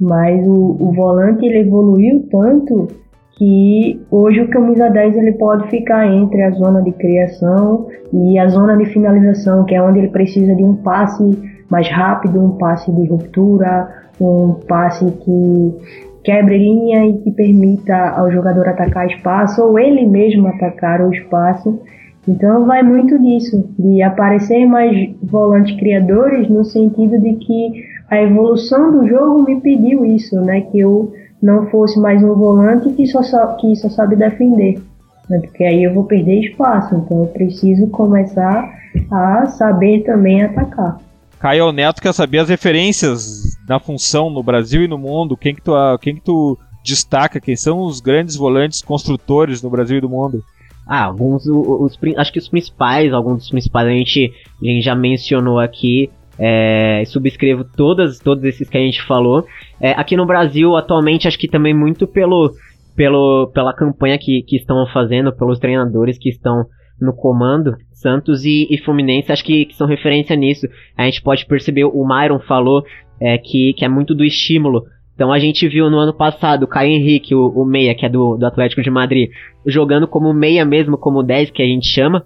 Mas 0.00 0.44
o, 0.46 0.76
o 0.80 0.92
volante 0.92 1.44
ele 1.44 1.60
evoluiu 1.60 2.26
tanto 2.30 2.88
que 3.36 4.00
hoje 4.10 4.40
o 4.42 4.48
camisa 4.48 4.88
10 4.88 5.16
ele 5.16 5.32
pode 5.32 5.68
ficar 5.68 6.06
entre 6.06 6.42
a 6.42 6.50
zona 6.50 6.82
de 6.82 6.92
criação 6.92 7.88
e 8.12 8.38
a 8.38 8.48
zona 8.48 8.76
de 8.76 8.86
finalização, 8.86 9.64
que 9.64 9.74
é 9.74 9.82
onde 9.82 9.98
ele 9.98 10.08
precisa 10.08 10.54
de 10.54 10.62
um 10.62 10.76
passe 10.76 11.22
mais 11.68 11.88
rápido, 11.88 12.40
um 12.40 12.56
passe 12.56 12.92
de 12.92 13.08
ruptura, 13.08 13.88
um 14.20 14.54
passe 14.68 15.04
que 15.04 15.74
quebre 16.22 16.58
linha 16.58 17.06
e 17.06 17.18
que 17.18 17.32
permita 17.32 18.10
ao 18.10 18.30
jogador 18.30 18.68
atacar 18.68 19.06
espaço 19.06 19.62
ou 19.62 19.78
ele 19.78 20.06
mesmo 20.06 20.46
atacar 20.46 21.00
o 21.00 21.12
espaço. 21.12 21.80
Então 22.26 22.64
vai 22.64 22.82
muito 22.82 23.18
disso, 23.18 23.68
de 23.78 24.00
aparecer 24.00 24.64
mais 24.64 25.10
volantes 25.22 25.76
criadores 25.78 26.48
no 26.48 26.64
sentido 26.64 27.20
de 27.20 27.34
que 27.34 27.84
a 28.08 28.22
evolução 28.22 28.92
do 28.92 29.06
jogo 29.06 29.42
me 29.42 29.60
pediu 29.60 30.04
isso, 30.06 30.40
né? 30.40 30.62
Que 30.62 30.78
eu 30.78 31.12
não 31.44 31.66
fosse 31.66 32.00
mais 32.00 32.22
um 32.22 32.32
volante 32.34 32.90
que 32.94 33.06
só, 33.06 33.20
que 33.56 33.76
só 33.76 33.90
sabe 33.90 34.16
defender. 34.16 34.82
Né? 35.28 35.40
Porque 35.40 35.62
aí 35.62 35.84
eu 35.84 35.92
vou 35.92 36.04
perder 36.04 36.40
espaço. 36.40 36.94
Então 36.94 37.20
eu 37.20 37.26
preciso 37.26 37.86
começar 37.88 38.66
a 39.10 39.44
saber 39.46 40.04
também 40.04 40.42
atacar. 40.42 40.98
Caio 41.38 41.70
Neto 41.70 42.00
quer 42.00 42.14
saber 42.14 42.38
as 42.38 42.48
referências 42.48 43.42
na 43.68 43.78
função 43.78 44.30
no 44.30 44.42
Brasil 44.42 44.82
e 44.84 44.88
no 44.88 44.96
mundo. 44.96 45.36
Quem 45.36 45.54
que 45.54 45.60
tu, 45.60 45.72
quem 46.00 46.14
que 46.14 46.22
tu 46.22 46.58
destaca? 46.82 47.38
Quem 47.38 47.54
são 47.54 47.82
os 47.82 48.00
grandes 48.00 48.36
volantes 48.36 48.80
construtores 48.80 49.60
no 49.60 49.68
Brasil 49.68 49.98
e 49.98 50.00
no 50.00 50.08
mundo? 50.08 50.42
Ah, 50.86 51.04
alguns, 51.04 51.46
os, 51.46 51.98
os, 51.98 51.98
acho 52.16 52.32
que 52.32 52.38
os 52.38 52.48
principais, 52.48 53.12
alguns 53.12 53.38
dos 53.38 53.50
principais 53.50 53.86
a 53.86 53.90
gente, 53.90 54.32
a 54.62 54.64
gente 54.64 54.82
já 54.82 54.94
mencionou 54.94 55.58
aqui. 55.58 56.10
É, 56.38 57.02
subscrevo 57.06 57.64
todas, 57.64 58.18
todos 58.18 58.42
esses 58.44 58.68
que 58.68 58.76
a 58.76 58.80
gente 58.80 59.02
falou. 59.02 59.46
É, 59.80 59.92
aqui 59.92 60.16
no 60.16 60.26
Brasil, 60.26 60.76
atualmente, 60.76 61.28
acho 61.28 61.38
que 61.38 61.48
também 61.48 61.74
muito 61.74 62.06
pelo, 62.06 62.52
pelo, 62.96 63.50
pela 63.54 63.74
campanha 63.74 64.18
que, 64.18 64.42
que 64.42 64.56
estão 64.56 64.86
fazendo, 64.92 65.32
pelos 65.32 65.58
treinadores 65.58 66.18
que 66.18 66.28
estão 66.28 66.64
no 67.00 67.14
comando, 67.14 67.76
Santos 67.92 68.44
e, 68.44 68.66
e 68.70 68.78
Fluminense, 68.78 69.32
acho 69.32 69.44
que, 69.44 69.64
que, 69.66 69.74
são 69.74 69.86
referência 69.86 70.36
nisso. 70.36 70.66
A 70.96 71.04
gente 71.04 71.22
pode 71.22 71.46
perceber, 71.46 71.84
o 71.84 72.06
Myron 72.06 72.40
falou 72.40 72.84
é, 73.20 73.38
que, 73.38 73.72
que 73.74 73.84
é 73.84 73.88
muito 73.88 74.14
do 74.14 74.24
estímulo. 74.24 74.84
Então 75.14 75.32
a 75.32 75.38
gente 75.38 75.66
viu 75.68 75.88
no 75.88 75.98
ano 75.98 76.12
passado 76.12 76.64
o 76.64 76.68
Caio 76.68 76.90
Henrique, 76.90 77.34
o, 77.34 77.48
o 77.48 77.64
meia, 77.64 77.94
que 77.94 78.04
é 78.04 78.08
do, 78.08 78.36
do 78.36 78.46
Atlético 78.46 78.82
de 78.82 78.90
Madrid, 78.90 79.30
jogando 79.66 80.08
como 80.08 80.32
meia 80.34 80.64
mesmo, 80.64 80.98
como 80.98 81.22
10 81.22 81.50
que 81.50 81.62
a 81.62 81.66
gente 81.66 81.86
chama. 81.86 82.24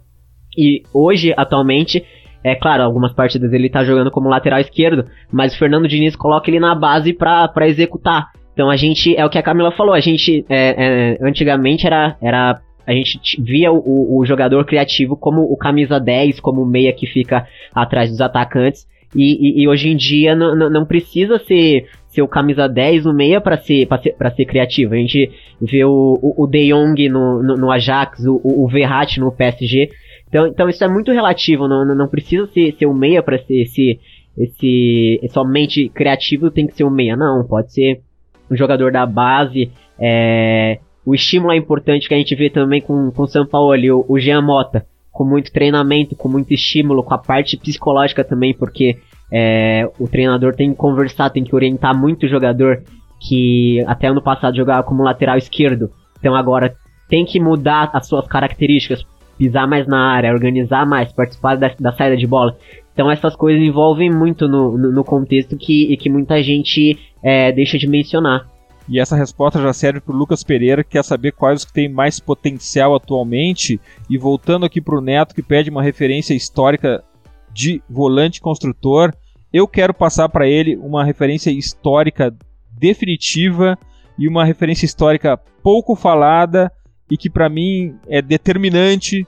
E 0.57 0.83
hoje, 0.93 1.33
atualmente, 1.37 2.05
é 2.45 2.55
claro, 2.55 2.83
algumas 2.83 3.13
partidas 3.13 3.53
ele 3.53 3.69
tá 3.69 3.85
jogando 3.85 4.11
como 4.11 4.29
lateral 4.29 4.61
esquerdo, 4.61 5.05
mas 5.31 5.55
o 5.55 5.59
Fernando 5.59 5.89
Diniz 5.89 6.15
coloca 6.15 6.51
ele 6.51 6.61
na 6.61 6.75
base 6.75 7.13
para 7.13 7.69
executar. 7.69 8.29
Então 8.53 8.71
a 8.71 8.77
gente, 8.77 9.15
é 9.17 9.25
o 9.25 9.31
que 9.31 9.39
a 9.39 9.43
Camila 9.43 9.73
falou, 9.73 9.95
a 9.95 10.01
gente 10.01 10.45
é, 10.49 11.17
é, 11.17 11.19
antigamente 11.27 11.87
era, 11.87 12.17
era 12.21 12.61
a 12.87 12.93
gente 12.93 13.41
via 13.43 13.71
o, 13.71 14.19
o, 14.19 14.25
jogador 14.25 14.65
criativo 14.65 15.15
como 15.15 15.43
o 15.43 15.57
camisa 15.57 16.01
10, 16.01 16.41
como 16.41 16.63
o 16.63 16.67
meia 16.67 16.93
que 16.93 17.07
fica 17.07 17.47
atrás 17.75 18.09
dos 18.11 18.21
atacantes. 18.21 18.87
E, 19.15 19.61
e, 19.61 19.63
e 19.63 19.69
hoje 19.69 19.91
em 19.91 19.97
dia 19.97 20.35
não 20.35 20.87
precisa 20.87 21.39
ser, 21.39 21.87
ser 22.09 22.23
o 22.23 22.29
camisa 22.29 22.67
10 22.67 23.05
no 23.05 23.15
meia 23.15 23.41
para 23.41 23.59
ser, 23.59 23.87
pra 23.87 23.99
ser, 23.99 24.15
ser 24.35 24.45
criativo. 24.47 24.95
A 24.95 24.97
gente 24.97 25.31
vê 25.61 25.85
o, 25.85 26.19
o, 26.23 26.45
o 26.45 26.47
De 26.47 26.73
Jong 26.73 27.09
no, 27.11 27.43
no, 27.43 27.55
no 27.57 27.71
Ajax, 27.71 28.25
o, 28.25 28.41
o 28.43 28.67
Verratti 28.69 29.21
no 29.21 29.31
PSG. 29.31 29.91
Então, 30.29 30.47
então 30.47 30.69
isso 30.69 30.85
é 30.85 30.89
muito 30.89 31.11
relativo, 31.11 31.67
não, 31.67 31.85
não 31.85 32.07
precisa 32.07 32.47
ser, 32.49 32.75
ser 32.79 32.87
um 32.87 32.95
meia 32.95 33.23
para 33.23 33.39
ser 33.39 33.63
esse, 33.63 33.99
esse 34.37 35.21
somente 35.31 35.89
criativo 35.89 36.51
tem 36.51 36.67
que 36.67 36.75
ser 36.75 36.85
um 36.85 36.91
meia, 36.91 37.17
não, 37.17 37.47
pode 37.47 37.73
ser 37.73 38.03
um 38.51 38.57
jogador 38.57 38.93
da 38.93 39.07
base, 39.07 39.71
é, 39.99 40.79
o 41.05 41.15
estímulo 41.15 41.53
é 41.53 41.57
importante 41.57 42.07
que 42.07 42.15
a 42.15 42.19
gente 42.19 42.35
vê 42.35 42.51
também 42.51 42.83
com, 42.83 43.11
com 43.11 43.23
o 43.23 43.27
São 43.27 43.47
Paulo 43.47 43.73
ali, 43.73 43.91
o, 43.91 44.05
o 44.07 44.19
Jean 44.19 44.43
Mota, 44.43 44.85
com 45.11 45.25
muito 45.25 45.51
treinamento, 45.51 46.15
com 46.15 46.29
muito 46.29 46.53
estímulo, 46.53 47.03
com 47.03 47.15
a 47.15 47.19
parte 47.19 47.57
psicológica 47.57 48.23
também, 48.23 48.55
porque 48.55 48.99
é, 49.33 49.91
o 49.99 50.07
treinador 50.07 50.55
tem 50.55 50.71
que 50.71 50.77
conversar, 50.77 51.31
tem 51.31 51.43
que 51.43 51.55
orientar 51.55 51.99
muito 51.99 52.27
o 52.27 52.29
jogador 52.29 52.83
que 53.21 53.83
até 53.87 54.09
ano 54.09 54.23
passado 54.23 54.57
jogava 54.57 54.83
como 54.83 55.03
lateral 55.03 55.39
esquerdo, 55.39 55.91
então 56.19 56.35
agora 56.35 56.75
tem 57.09 57.25
que 57.25 57.41
mudar 57.41 57.91
as 57.95 58.07
suas 58.07 58.27
características 58.27 59.05
pisar 59.39 59.67
mais 59.69 59.87
na 59.87 60.13
área, 60.13 60.33
organizar 60.33 60.85
mais, 60.85 61.13
participar 61.13 61.57
da, 61.57 61.71
da 61.79 61.93
saída 61.93 62.17
de 62.17 62.27
bola. 62.27 62.57
Então 62.93 63.11
essas 63.11 63.37
coisas 63.37 63.63
envolvem 63.63 64.11
muito 64.11 64.49
no, 64.49 64.77
no, 64.77 64.93
no 64.93 65.05
contexto 65.05 65.57
que, 65.57 65.97
que 65.97 66.11
muita 66.11 66.43
gente 66.43 66.99
é, 67.23 67.53
deixa 67.53 67.79
de 67.79 67.87
mencionar. 67.87 68.47
E 68.89 68.99
essa 68.99 69.15
resposta 69.15 69.61
já 69.61 69.73
serve 69.73 70.01
para 70.01 70.15
o 70.15 70.17
Lucas 70.19 70.43
Pereira, 70.43 70.83
que 70.83 70.91
quer 70.91 71.05
saber 71.05 71.33
quais 71.33 71.61
os 71.61 71.65
que 71.67 71.73
têm 71.73 71.89
mais 71.89 72.19
potencial 72.19 72.97
atualmente. 72.97 73.79
E 74.09 74.17
voltando 74.17 74.65
aqui 74.65 74.81
para 74.81 74.97
o 74.97 75.01
Neto, 75.01 75.35
que 75.35 75.43
pede 75.43 75.69
uma 75.69 75.83
referência 75.83 76.35
histórica 76.35 77.05
de 77.53 77.83
volante 77.89 78.41
construtor, 78.41 79.13
eu 79.53 79.69
quero 79.69 79.93
passar 79.93 80.29
para 80.29 80.49
ele 80.49 80.77
uma 80.77 81.05
referência 81.05 81.51
histórica 81.51 82.35
definitiva 82.73 83.79
e 84.19 84.27
uma 84.27 84.45
referência 84.45 84.87
histórica 84.87 85.39
pouco 85.63 85.95
falada 85.95 86.73
e 87.11 87.17
que 87.17 87.31
para 87.31 87.49
mim 87.49 87.97
é 88.09 88.21
determinante 88.21 89.27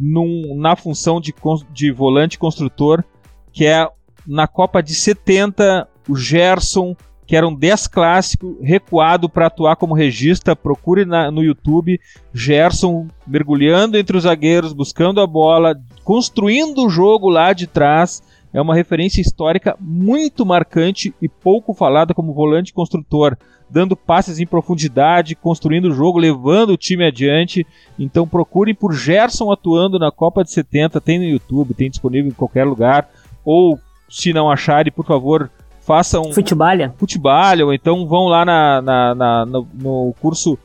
num, 0.00 0.56
na 0.56 0.74
função 0.76 1.20
de, 1.20 1.34
de 1.72 1.90
volante 1.92 2.38
construtor, 2.38 3.04
que 3.52 3.66
é 3.66 3.88
na 4.26 4.46
Copa 4.46 4.82
de 4.82 4.94
70, 4.94 5.88
o 6.08 6.16
Gerson, 6.16 6.96
que 7.26 7.36
era 7.36 7.46
um 7.46 7.54
10 7.54 7.86
clássico, 7.86 8.58
recuado 8.62 9.28
para 9.28 9.46
atuar 9.46 9.76
como 9.76 9.94
regista. 9.94 10.54
Procure 10.54 11.04
na, 11.04 11.30
no 11.30 11.42
YouTube 11.42 11.98
Gerson 12.32 13.08
mergulhando 13.26 13.96
entre 13.96 14.16
os 14.16 14.24
zagueiros, 14.24 14.72
buscando 14.72 15.20
a 15.20 15.26
bola, 15.26 15.74
construindo 16.02 16.84
o 16.84 16.90
jogo 16.90 17.28
lá 17.28 17.52
de 17.52 17.66
trás. 17.66 18.22
É 18.54 18.62
uma 18.62 18.74
referência 18.74 19.20
histórica 19.20 19.76
muito 19.80 20.46
marcante 20.46 21.12
e 21.20 21.28
pouco 21.28 21.74
falada 21.74 22.14
como 22.14 22.32
volante 22.32 22.72
construtor 22.72 23.36
dando 23.68 23.96
passes 23.96 24.38
em 24.38 24.46
profundidade, 24.46 25.34
construindo 25.34 25.86
o 25.86 25.92
jogo, 25.92 26.18
levando 26.18 26.70
o 26.70 26.76
time 26.76 27.04
adiante. 27.04 27.66
Então 27.98 28.28
procurem 28.28 28.74
por 28.74 28.92
Gerson 28.92 29.50
atuando 29.50 29.98
na 29.98 30.12
Copa 30.12 30.44
de 30.44 30.52
70, 30.52 31.00
tem 31.00 31.18
no 31.18 31.24
YouTube, 31.24 31.74
tem 31.74 31.90
disponível 31.90 32.30
em 32.30 32.34
qualquer 32.34 32.64
lugar. 32.64 33.08
Ou 33.44 33.76
se 34.08 34.32
não 34.32 34.48
acharem, 34.48 34.92
por 34.92 35.04
favor, 35.04 35.50
façam 35.80 36.32
futebalha, 36.32 36.94
futebalha 36.96 37.66
ou 37.66 37.74
então 37.74 38.06
vão 38.06 38.26
lá 38.26 38.44
na, 38.44 38.80
na, 38.80 39.14
na 39.14 39.46
no, 39.46 39.68
no, 39.74 40.14
curso 40.20 40.56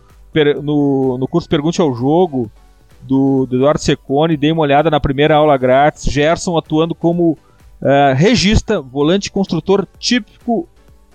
no, 0.62 1.18
no 1.18 1.28
curso 1.28 1.50
Pergunte 1.50 1.82
ao 1.82 1.94
Jogo 1.96 2.52
do, 3.02 3.48
do 3.48 3.56
Eduardo 3.56 3.82
Secone, 3.82 4.38
dei 4.38 4.52
uma 4.52 4.62
olhada 4.62 4.92
na 4.92 5.00
primeira 5.00 5.36
aula 5.36 5.58
grátis. 5.58 6.04
Gerson 6.04 6.58
atuando 6.58 6.94
como 6.94 7.38
uh, 7.82 8.16
regista, 8.16 8.82
volante 8.82 9.32
construtor 9.32 9.88
típico 9.98 10.68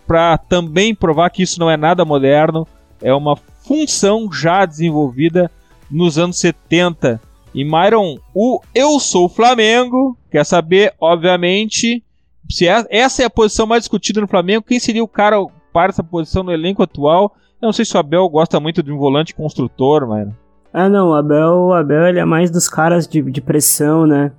para 0.07 0.37
também 0.37 0.94
provar 0.94 1.31
que 1.31 1.42
isso 1.42 1.59
não 1.59 1.70
é 1.70 1.77
nada 1.77 2.05
moderno, 2.05 2.67
é 3.02 3.12
uma 3.12 3.37
função 3.37 4.31
já 4.31 4.65
desenvolvida 4.65 5.50
nos 5.90 6.19
anos 6.19 6.38
70. 6.38 7.21
E 7.54 7.65
Myron, 7.65 8.19
o 8.35 8.60
Eu 8.75 8.98
Sou 8.98 9.29
Flamengo, 9.29 10.17
quer 10.31 10.44
saber, 10.44 10.92
obviamente, 11.00 12.02
se 12.50 12.67
é, 12.67 12.85
essa 12.90 13.23
é 13.23 13.27
a 13.27 13.31
posição 13.31 13.67
mais 13.67 13.83
discutida 13.83 14.21
no 14.21 14.29
Flamengo, 14.29 14.65
quem 14.67 14.81
seria 14.81 15.04
o 15.04 15.08
cara 15.08 15.37
para 15.73 15.90
essa 15.90 16.02
posição 16.02 16.42
no 16.42 16.52
elenco 16.52 16.83
atual? 16.83 17.35
Eu 17.62 17.67
não 17.67 17.73
sei 17.73 17.85
se 17.85 17.96
o 17.96 18.00
Abel 18.00 18.29
gosta 18.29 18.60
muito 18.60 18.83
de 18.83 18.92
um 18.92 18.98
volante 18.98 19.35
construtor, 19.35 20.06
Myron. 20.06 20.33
Ah, 20.73 20.88
não, 20.88 21.10
o 21.10 21.15
Abel, 21.15 21.52
o 21.52 21.73
Abel 21.73 22.08
ele 22.08 22.19
é 22.19 22.25
mais 22.25 22.50
dos 22.50 22.69
caras 22.69 23.06
de, 23.06 23.23
de 23.23 23.40
pressão, 23.40 24.06
né? 24.06 24.33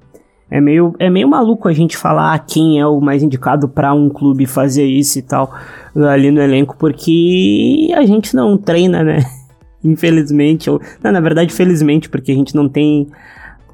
É 0.49 0.61
meio, 0.61 0.93
é 0.99 1.09
meio 1.09 1.27
maluco 1.27 1.67
a 1.67 1.73
gente 1.73 1.97
falar 1.97 2.37
quem 2.39 2.79
é 2.79 2.85
o 2.85 3.01
mais 3.01 3.23
indicado 3.23 3.67
para 3.67 3.93
um 3.93 4.09
clube 4.09 4.45
fazer 4.45 4.85
isso 4.85 5.17
e 5.17 5.21
tal 5.21 5.51
ali 5.95 6.29
no 6.29 6.41
elenco, 6.41 6.75
porque 6.77 7.91
a 7.95 8.05
gente 8.05 8.35
não 8.35 8.57
treina, 8.57 9.03
né? 9.03 9.23
Infelizmente, 9.83 10.69
ou 10.69 10.81
não, 11.03 11.11
na 11.11 11.19
verdade, 11.19 11.53
felizmente, 11.53 12.09
porque 12.09 12.31
a 12.31 12.35
gente 12.35 12.55
não 12.55 12.67
tem 12.67 13.07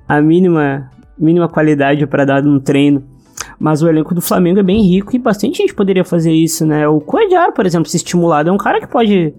a 0.07 0.22
mínima 0.22 0.89
mínima 1.17 1.47
qualidade 1.47 2.05
para 2.07 2.26
dar 2.26 2.43
um 2.43 2.59
treino. 2.59 3.03
Mas 3.59 3.82
o 3.82 3.88
elenco 3.88 4.13
do 4.13 4.22
Flamengo 4.22 4.59
é 4.59 4.63
bem 4.63 4.82
rico 4.82 5.15
e 5.15 5.19
bastante 5.19 5.59
gente 5.59 5.74
poderia 5.74 6.03
fazer 6.03 6.32
isso, 6.32 6.65
né? 6.65 6.88
O 6.88 6.99
Coediar, 6.99 7.53
por 7.53 7.65
exemplo, 7.65 7.89
se 7.89 7.97
estimulado, 7.97 8.49
é 8.49 8.51
um 8.51 8.57
cara 8.57 8.80
que 8.80 8.88
pode. 8.88 9.34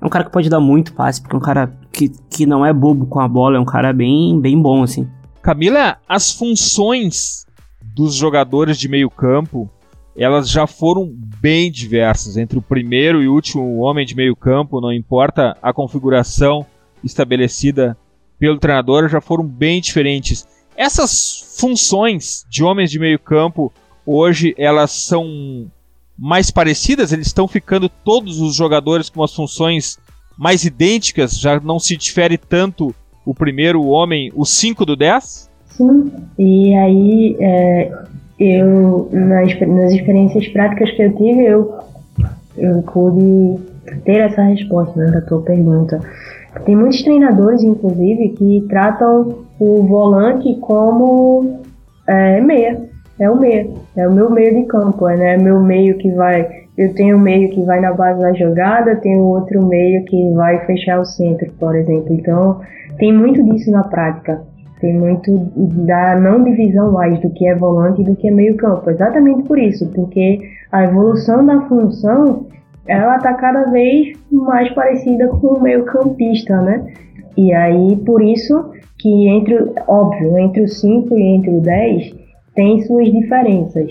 É 0.00 0.04
um 0.04 0.08
cara 0.08 0.24
que 0.24 0.30
pode 0.30 0.48
dar 0.48 0.60
muito 0.60 0.94
passe, 0.94 1.20
porque 1.20 1.36
é 1.36 1.38
um 1.38 1.42
cara 1.42 1.72
que, 1.92 2.10
que 2.30 2.46
não 2.46 2.64
é 2.64 2.72
bobo 2.72 3.06
com 3.06 3.20
a 3.20 3.28
bola, 3.28 3.56
é 3.56 3.60
um 3.60 3.64
cara 3.64 3.92
bem, 3.92 4.38
bem 4.40 4.60
bom, 4.60 4.82
assim. 4.82 5.08
Camila, 5.46 5.96
as 6.08 6.32
funções 6.32 7.46
dos 7.80 8.16
jogadores 8.16 8.76
de 8.76 8.88
meio 8.88 9.08
campo, 9.08 9.70
elas 10.16 10.50
já 10.50 10.66
foram 10.66 11.08
bem 11.40 11.70
diversas. 11.70 12.36
Entre 12.36 12.58
o 12.58 12.62
primeiro 12.62 13.22
e 13.22 13.28
último 13.28 13.78
homem 13.78 14.04
de 14.04 14.16
meio 14.16 14.34
campo, 14.34 14.80
não 14.80 14.92
importa 14.92 15.56
a 15.62 15.72
configuração 15.72 16.66
estabelecida 17.04 17.96
pelo 18.40 18.58
treinador, 18.58 19.08
já 19.08 19.20
foram 19.20 19.46
bem 19.46 19.80
diferentes. 19.80 20.44
Essas 20.76 21.54
funções 21.60 22.44
de 22.50 22.64
homens 22.64 22.90
de 22.90 22.98
meio 22.98 23.20
campo, 23.20 23.72
hoje, 24.04 24.52
elas 24.58 24.90
são 24.90 25.70
mais 26.18 26.50
parecidas? 26.50 27.12
Eles 27.12 27.28
estão 27.28 27.46
ficando 27.46 27.88
todos 27.88 28.40
os 28.40 28.56
jogadores 28.56 29.08
com 29.08 29.22
as 29.22 29.32
funções 29.32 29.96
mais 30.36 30.64
idênticas? 30.64 31.38
Já 31.38 31.60
não 31.60 31.78
se 31.78 31.96
difere 31.96 32.36
tanto 32.36 32.92
o 33.26 33.34
primeiro 33.34 33.84
homem, 33.84 34.32
o 34.36 34.46
5 34.46 34.86
do 34.86 34.94
10? 34.94 35.50
Sim, 35.66 36.12
e 36.38 36.74
aí 36.74 37.36
é, 37.40 37.92
eu, 38.38 39.08
nas, 39.12 39.60
nas 39.60 39.92
experiências 39.92 40.46
práticas 40.48 40.90
que 40.92 41.02
eu 41.02 41.16
tive, 41.16 41.44
eu, 41.44 41.74
eu 42.56 42.82
pude 42.82 43.60
ter 44.04 44.20
essa 44.20 44.42
resposta 44.42 44.98
né, 44.98 45.10
da 45.10 45.20
tua 45.20 45.42
pergunta. 45.42 46.00
Tem 46.64 46.76
muitos 46.76 47.02
treinadores, 47.02 47.62
inclusive, 47.62 48.30
que 48.30 48.64
tratam 48.68 49.44
o 49.58 49.82
volante 49.82 50.54
como 50.60 51.60
é, 52.06 52.40
meia. 52.40 52.80
É 53.18 53.30
o 53.30 53.36
meia. 53.36 53.68
É 53.96 54.08
o 54.08 54.12
meu 54.12 54.30
meio 54.30 54.54
de 54.54 54.66
campo, 54.66 55.08
é 55.08 55.16
né? 55.16 55.36
meu 55.36 55.60
meio 55.60 55.98
que 55.98 56.10
vai. 56.12 56.64
Eu 56.76 56.94
tenho 56.94 57.16
um 57.16 57.20
meio 57.20 57.50
que 57.50 57.62
vai 57.62 57.80
na 57.80 57.92
base 57.92 58.20
da 58.20 58.32
jogada, 58.34 58.96
tenho 58.96 59.20
outro 59.20 59.64
meio 59.66 60.04
que 60.04 60.30
vai 60.32 60.64
fechar 60.66 61.00
o 61.00 61.04
centro, 61.04 61.50
por 61.58 61.74
exemplo. 61.74 62.12
Então, 62.12 62.60
tem 62.98 63.12
muito 63.12 63.42
disso 63.44 63.70
na 63.70 63.84
prática. 63.84 64.42
Tem 64.80 64.94
muito 64.94 65.32
da 65.86 66.16
não 66.20 66.44
divisão 66.44 66.92
mais 66.92 67.18
do 67.20 67.30
que 67.30 67.46
é 67.48 67.54
volante 67.54 68.02
e 68.02 68.04
do 68.04 68.14
que 68.14 68.28
é 68.28 68.30
meio 68.30 68.56
campo. 68.56 68.90
Exatamente 68.90 69.42
por 69.44 69.58
isso, 69.58 69.86
porque 69.94 70.38
a 70.70 70.84
evolução 70.84 71.44
da 71.46 71.62
função 71.62 72.46
ela 72.86 73.16
está 73.16 73.34
cada 73.34 73.64
vez 73.70 74.16
mais 74.30 74.72
parecida 74.74 75.28
com 75.28 75.54
o 75.54 75.62
meio 75.62 75.84
campista, 75.84 76.60
né? 76.60 76.86
E 77.36 77.52
aí, 77.52 77.96
por 78.04 78.22
isso 78.22 78.70
que 78.98 79.28
entre, 79.28 79.56
óbvio, 79.86 80.38
entre 80.38 80.62
o 80.62 80.68
5 80.68 81.18
e 81.18 81.22
entre 81.22 81.50
o 81.50 81.60
10 81.60 82.14
tem 82.54 82.82
suas 82.82 83.10
diferenças, 83.10 83.90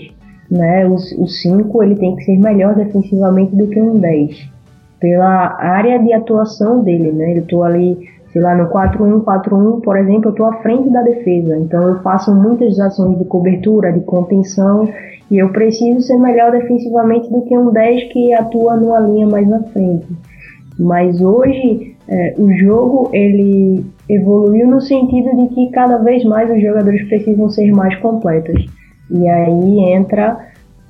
né? 0.50 0.86
O 0.86 0.98
5 0.98 1.82
ele 1.82 1.96
tem 1.96 2.16
que 2.16 2.24
ser 2.24 2.38
melhor 2.38 2.74
defensivamente 2.74 3.54
do 3.54 3.66
que 3.68 3.80
um 3.80 3.94
10, 3.94 4.50
pela 4.98 5.56
área 5.60 5.98
de 5.98 6.12
atuação 6.12 6.82
dele, 6.82 7.12
né? 7.12 7.34
Eu 7.36 7.42
estou 7.42 7.64
ali 7.64 8.15
sei 8.36 8.42
lá, 8.42 8.54
no 8.54 8.68
4-1-4-1, 8.68 9.80
por 9.80 9.96
exemplo, 9.96 10.26
eu 10.26 10.30
estou 10.32 10.44
à 10.44 10.52
frente 10.60 10.90
da 10.90 11.00
defesa. 11.00 11.56
Então 11.56 11.82
eu 11.88 12.02
faço 12.02 12.34
muitas 12.34 12.78
ações 12.78 13.16
de 13.18 13.24
cobertura, 13.24 13.90
de 13.90 14.00
contenção, 14.00 14.86
e 15.30 15.38
eu 15.38 15.48
preciso 15.52 16.02
ser 16.02 16.18
melhor 16.18 16.52
defensivamente 16.52 17.30
do 17.30 17.40
que 17.46 17.56
um 17.56 17.72
10 17.72 18.12
que 18.12 18.34
atua 18.34 18.76
numa 18.76 19.00
linha 19.00 19.26
mais 19.26 19.48
na 19.48 19.62
frente. 19.62 20.06
Mas 20.78 21.18
hoje 21.18 21.96
é, 22.06 22.34
o 22.36 22.52
jogo 22.52 23.08
ele 23.14 23.86
evoluiu 24.06 24.66
no 24.66 24.82
sentido 24.82 25.34
de 25.34 25.54
que 25.54 25.70
cada 25.70 25.96
vez 25.96 26.22
mais 26.22 26.50
os 26.50 26.60
jogadores 26.60 27.08
precisam 27.08 27.48
ser 27.48 27.72
mais 27.72 27.96
completos. 28.00 28.66
E 29.10 29.26
aí 29.26 29.94
entra 29.94 30.36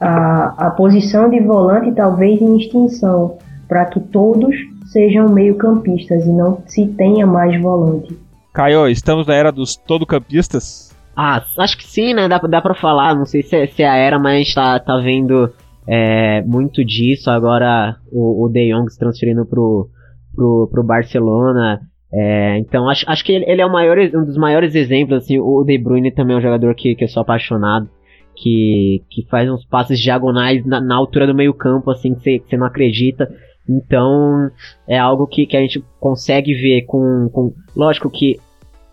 a, 0.01 0.67
a 0.67 0.71
posição 0.71 1.31
de 1.31 1.39
volante 1.39 1.93
talvez 1.93 2.43
em 2.43 2.57
extinção, 2.57 3.37
para 3.69 3.85
que 3.85 4.01
todos 4.01 4.57
sejam 4.87 5.29
meio-campistas 5.29 6.25
e 6.25 6.33
não 6.33 6.63
se 6.67 6.87
tenha 6.89 7.27
mais 7.27 7.61
volante. 7.61 8.17
Caio, 8.53 8.89
estamos 8.89 9.27
na 9.27 9.35
era 9.35 9.53
dos 9.53 9.77
todo-campistas? 9.77 10.97
Ah, 11.15 11.43
acho 11.59 11.79
que 11.79 11.85
sim, 11.85 12.15
né? 12.15 12.29
Dá, 12.29 12.39
dá 12.39 12.61
pra 12.61 12.75
falar. 12.75 13.15
Não 13.15 13.25
sei 13.25 13.43
se 13.43 13.57
é, 13.57 13.67
se 13.67 13.83
é 13.83 13.89
a 13.89 13.97
era, 13.97 14.19
mas 14.19 14.53
tá, 14.53 14.79
tá 14.79 14.99
vendo 14.99 15.51
é, 15.87 16.43
muito 16.43 16.85
disso. 16.85 17.31
Agora 17.31 17.97
o, 18.13 18.45
o 18.45 18.49
De 18.49 18.71
Jong 18.71 18.91
se 18.91 18.99
transferindo 18.99 19.47
pro, 19.47 19.89
pro, 20.35 20.69
pro 20.71 20.83
Barcelona. 20.83 21.81
É, 22.13 22.59
então 22.59 22.89
acho, 22.89 23.05
acho 23.09 23.25
que 23.25 23.33
ele, 23.33 23.45
ele, 23.47 23.61
é 23.61 23.67
o 23.67 23.73
maior, 23.73 23.99
um 23.99 24.25
dos 24.25 24.37
maiores 24.37 24.75
exemplos. 24.75 25.25
Assim, 25.25 25.39
o 25.39 25.65
De 25.65 25.79
Bruyne 25.79 26.11
também 26.11 26.37
é 26.37 26.39
um 26.39 26.43
jogador 26.43 26.75
que, 26.75 26.95
que 26.95 27.05
eu 27.05 27.09
sou 27.09 27.23
apaixonado. 27.23 27.89
Que, 28.35 29.03
que 29.09 29.27
faz 29.31 29.51
uns 29.51 29.65
passes 29.65 29.99
diagonais 29.99 30.65
na, 30.67 30.79
na 30.79 30.95
altura 30.95 31.27
do 31.27 31.35
meio 31.35 31.55
campo, 31.55 31.91
assim, 31.91 32.15
que 32.15 32.43
você 32.47 32.57
não 32.57 32.67
acredita. 32.67 33.27
Então, 33.69 34.51
é 34.87 34.99
algo 34.99 35.27
que, 35.27 35.47
que 35.47 35.57
a 35.57 35.61
gente 35.61 35.83
consegue 35.99 36.55
ver 36.55 36.83
com, 36.83 37.29
com. 37.33 37.53
Lógico 37.75 38.09
que 38.11 38.39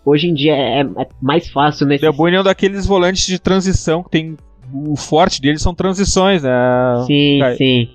hoje 0.04 0.28
em 0.28 0.34
dia 0.34 0.54
é, 0.54 0.80
é 0.80 1.08
mais 1.20 1.48
fácil 1.48 1.86
nesse. 1.86 2.04
De 2.04 2.16
Bruyne 2.16 2.36
é 2.36 2.40
um 2.40 2.44
daqueles 2.44 2.86
volantes 2.86 3.26
de 3.26 3.38
transição 3.38 4.02
que 4.02 4.10
tem. 4.10 4.36
O 4.72 4.96
forte 4.96 5.40
deles 5.40 5.62
são 5.62 5.74
transições, 5.74 6.42
né? 6.42 6.50
Sim, 7.06 7.38
Cai. 7.40 7.54
sim. 7.54 7.88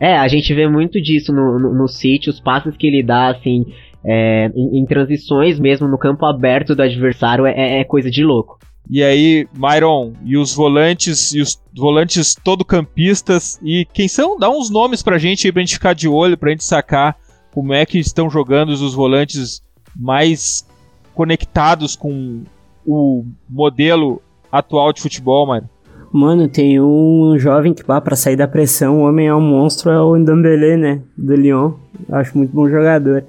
É, 0.00 0.16
a 0.16 0.26
gente 0.26 0.52
vê 0.54 0.68
muito 0.68 1.00
disso 1.00 1.32
no, 1.32 1.58
no, 1.58 1.74
no 1.74 1.84
os 1.84 2.40
passes 2.40 2.76
que 2.76 2.86
ele 2.86 3.02
dá, 3.02 3.28
assim, 3.28 3.64
é, 4.04 4.50
em, 4.54 4.80
em, 4.80 4.86
transições 4.86 5.60
mesmo, 5.60 5.86
no 5.86 5.98
campo 5.98 6.26
aberto 6.26 6.74
do 6.74 6.82
adversário, 6.82 7.46
é, 7.46 7.52
é, 7.52 7.80
é 7.80 7.84
coisa 7.84 8.10
de 8.10 8.24
louco. 8.24 8.58
E 8.90 9.02
aí, 9.02 9.48
Myron, 9.54 10.12
e 10.24 10.36
os 10.36 10.54
volantes, 10.54 11.32
e 11.32 11.40
os 11.40 11.60
volantes 11.74 12.34
todo 12.34 12.64
campistas, 12.64 13.58
e 13.62 13.86
quem 13.92 14.08
são? 14.08 14.38
Dá 14.38 14.50
uns 14.50 14.70
nomes 14.70 15.02
pra 15.02 15.18
gente 15.18 15.46
aí 15.46 15.52
pra 15.52 15.62
gente 15.62 15.74
ficar 15.74 15.94
de 15.94 16.08
olho, 16.08 16.36
pra 16.36 16.50
gente 16.50 16.64
sacar 16.64 17.16
como 17.52 17.72
é 17.72 17.86
que 17.86 17.98
estão 17.98 18.28
jogando 18.28 18.70
os 18.70 18.94
volantes 18.94 19.62
mais 19.96 20.66
conectados 21.14 21.94
com 21.94 22.42
o 22.86 23.24
modelo 23.48 24.20
atual 24.50 24.92
de 24.92 25.00
futebol, 25.00 25.46
mano. 25.46 25.68
Mano, 26.12 26.48
tem 26.48 26.78
um 26.78 27.38
jovem 27.38 27.72
que, 27.72 27.84
pá, 27.84 28.00
pra 28.00 28.16
sair 28.16 28.36
da 28.36 28.46
pressão, 28.46 29.00
o 29.00 29.08
homem 29.08 29.28
é 29.28 29.34
um 29.34 29.40
monstro, 29.40 29.90
é 29.90 30.00
o 30.02 30.14
Ndambele, 30.16 30.76
né? 30.76 31.00
Do 31.16 31.34
Lyon. 31.34 31.72
Acho 32.10 32.36
muito 32.36 32.52
bom 32.52 32.68
jogador. 32.68 33.24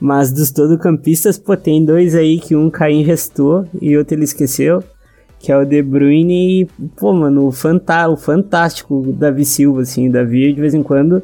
Mas 0.00 0.32
dos 0.32 0.50
todo 0.50 0.78
campistas, 0.78 1.38
pô, 1.38 1.56
tem 1.56 1.84
dois 1.84 2.14
aí 2.14 2.40
que 2.40 2.56
um 2.56 2.70
Caim 2.70 3.02
restou 3.02 3.66
e 3.80 3.96
outro 3.96 4.14
ele 4.14 4.24
esqueceu 4.24 4.82
que 5.42 5.50
é 5.50 5.58
o 5.58 5.64
De 5.64 5.82
Bruyne 5.82 6.62
e, 6.62 6.64
pô, 6.96 7.12
mano, 7.12 7.48
o, 7.48 7.52
fantá 7.52 8.08
o 8.08 8.16
fantástico 8.16 9.12
Davi 9.12 9.44
Silva, 9.44 9.82
assim, 9.82 10.08
Davi 10.08 10.52
de 10.52 10.60
vez 10.60 10.72
em 10.72 10.82
quando 10.82 11.22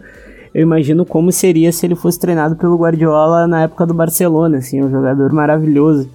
eu 0.53 0.63
imagino 0.63 1.07
como 1.07 1.31
seria 1.31 1.71
se 1.71 1.87
ele 1.87 1.95
fosse 1.95 2.19
treinado 2.19 2.57
pelo 2.57 2.77
Guardiola 2.77 3.47
na 3.47 3.63
época 3.63 3.87
do 3.87 3.95
Barcelona, 3.95 4.59
assim, 4.59 4.83
um 4.83 4.91
jogador 4.91 5.33
maravilhoso. 5.33 6.11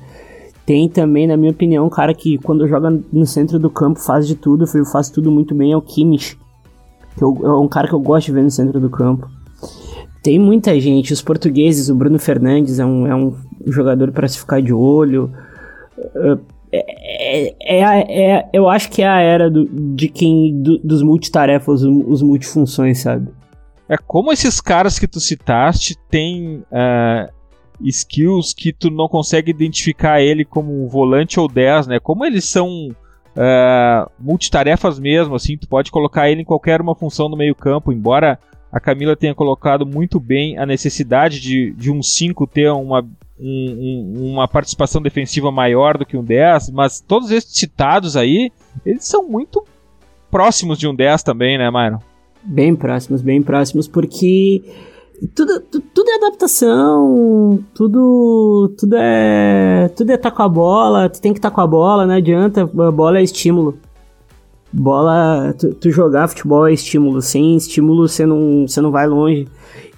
Tem 0.66 0.90
também, 0.90 1.28
na 1.28 1.38
minha 1.38 1.52
opinião, 1.52 1.86
um 1.86 1.90
cara 1.90 2.14
que 2.14 2.38
quando 2.40 2.68
joga 2.68 2.90
no 2.90 3.26
centro 3.26 3.58
do 3.58 3.70
campo 3.70 4.00
faz 4.00 4.28
de 4.28 4.36
tudo, 4.36 4.66
faz 4.86 5.10
tudo 5.10 5.32
muito 5.32 5.56
bem, 5.56 5.72
é 5.72 5.78
o 5.78 5.82
Kimmich. 5.82 6.38
Que 7.16 7.24
eu, 7.24 7.38
é 7.42 7.58
um 7.58 7.68
cara 7.68 7.88
que 7.88 7.94
eu 7.94 8.00
gosto 8.00 8.28
de 8.28 8.34
ver 8.34 8.44
no 8.44 8.52
centro 8.52 8.80
do 8.80 8.90
campo. 8.90 9.30
Tem 10.22 10.40
muita 10.40 10.78
gente, 10.80 11.14
os 11.14 11.22
portugueses, 11.22 11.90
o 11.90 11.96
Bruno 11.96 12.18
Fernandes 12.20 12.80
é 12.80 12.86
um, 12.86 13.08
é 13.08 13.16
um 13.16 13.36
jogador 13.68 14.12
para 14.12 14.28
se 14.28 14.40
ficar 14.40 14.62
de 14.62 14.74
olho. 14.74 15.32
Uh, 16.74 16.84
é, 17.22 17.56
é, 17.62 18.32
é, 18.32 18.50
eu 18.52 18.68
acho 18.68 18.90
que 18.90 19.02
é 19.02 19.08
a 19.08 19.20
era 19.20 19.50
do, 19.50 19.66
de 19.96 20.08
quem 20.10 20.62
do, 20.62 20.80
dos 20.80 21.04
multitarefas, 21.04 21.84
os 21.84 22.22
multifunções, 22.22 23.00
sabe? 23.00 23.30
É 23.88 23.98
como 23.98 24.32
esses 24.32 24.60
caras 24.60 24.98
que 24.98 25.08
tu 25.08 25.20
citaste 25.20 25.96
têm 26.10 26.64
uh, 26.72 27.32
skills 27.82 28.54
que 28.54 28.74
tu 28.74 28.90
não 28.90 29.08
consegue 29.08 29.52
identificar 29.52 30.22
ele 30.22 30.44
como 30.44 30.88
volante 30.88 31.40
ou 31.40 31.48
10, 31.48 31.88
né? 31.88 32.00
Como 32.00 32.26
eles 32.26 32.46
são 32.46 32.90
uh, 32.90 34.12
multitarefas 34.20 35.00
mesmo, 35.00 35.36
assim, 35.36 35.58
tu 35.58 35.68
pode 35.68 35.92
colocar 35.92 36.30
ele 36.30 36.42
em 36.42 36.46
qualquer 36.46 36.82
uma 36.82 36.96
função 36.96 37.30
no 37.30 37.38
meio 37.38 37.54
campo, 37.54 37.92
embora 37.92 38.40
a 38.72 38.80
Camila 38.80 39.16
tenha 39.16 39.36
colocado 39.36 39.86
muito 39.86 40.20
bem 40.20 40.58
a 40.58 40.66
necessidade 40.66 41.40
de, 41.40 41.72
de 41.74 41.92
um 41.92 42.02
5 42.02 42.48
ter 42.48 42.72
uma 42.72 43.08
um, 43.44 44.14
um, 44.16 44.32
uma 44.32 44.48
participação 44.48 45.02
defensiva 45.02 45.52
maior 45.52 45.98
do 45.98 46.06
que 46.06 46.16
um 46.16 46.24
10, 46.24 46.72
mas 46.72 47.02
todos 47.02 47.30
esses 47.30 47.54
citados 47.54 48.16
aí, 48.16 48.52
eles 48.86 49.06
são 49.06 49.28
muito 49.28 49.64
próximos 50.32 50.80
de 50.80 50.88
um 50.88 50.96
10 50.96 51.24
também, 51.24 51.58
né, 51.58 51.70
Myron? 51.70 52.00
Bem 52.44 52.76
próximos, 52.76 53.22
bem 53.22 53.42
próximos, 53.42 53.88
porque 53.88 54.64
tudo, 55.36 55.60
tudo, 55.62 55.86
tudo 55.94 56.10
é 56.10 56.16
adaptação, 56.16 57.64
tudo, 57.74 58.74
tudo 58.78 58.96
é. 58.98 59.90
Tudo 59.96 60.10
é 60.12 60.16
estar 60.16 60.32
tá 60.32 60.36
com 60.36 60.44
a 60.44 60.50
bola, 60.50 61.10
tu 61.10 61.22
tem 61.22 61.34
que 61.34 61.40
estar 61.40 61.50
tá 61.50 61.56
com 61.56 61.62
a 61.62 61.68
bola, 61.68 62.06
não 62.06 62.16
adianta, 62.16 62.64
a 62.64 62.92
bola 62.92 63.20
é 63.20 63.24
estímulo. 63.24 63.78
Bola, 64.74 65.54
tu, 65.54 65.72
tu, 65.76 65.92
jogar 65.92 66.28
futebol 66.28 66.68
é 66.68 66.74
estímulo, 66.74 67.22
sem 67.22 67.56
estímulo 67.56 68.08
você 68.08 68.26
não, 68.26 68.68
você 68.68 68.82
não 68.82 68.90
vai 68.90 69.06
longe. 69.06 69.48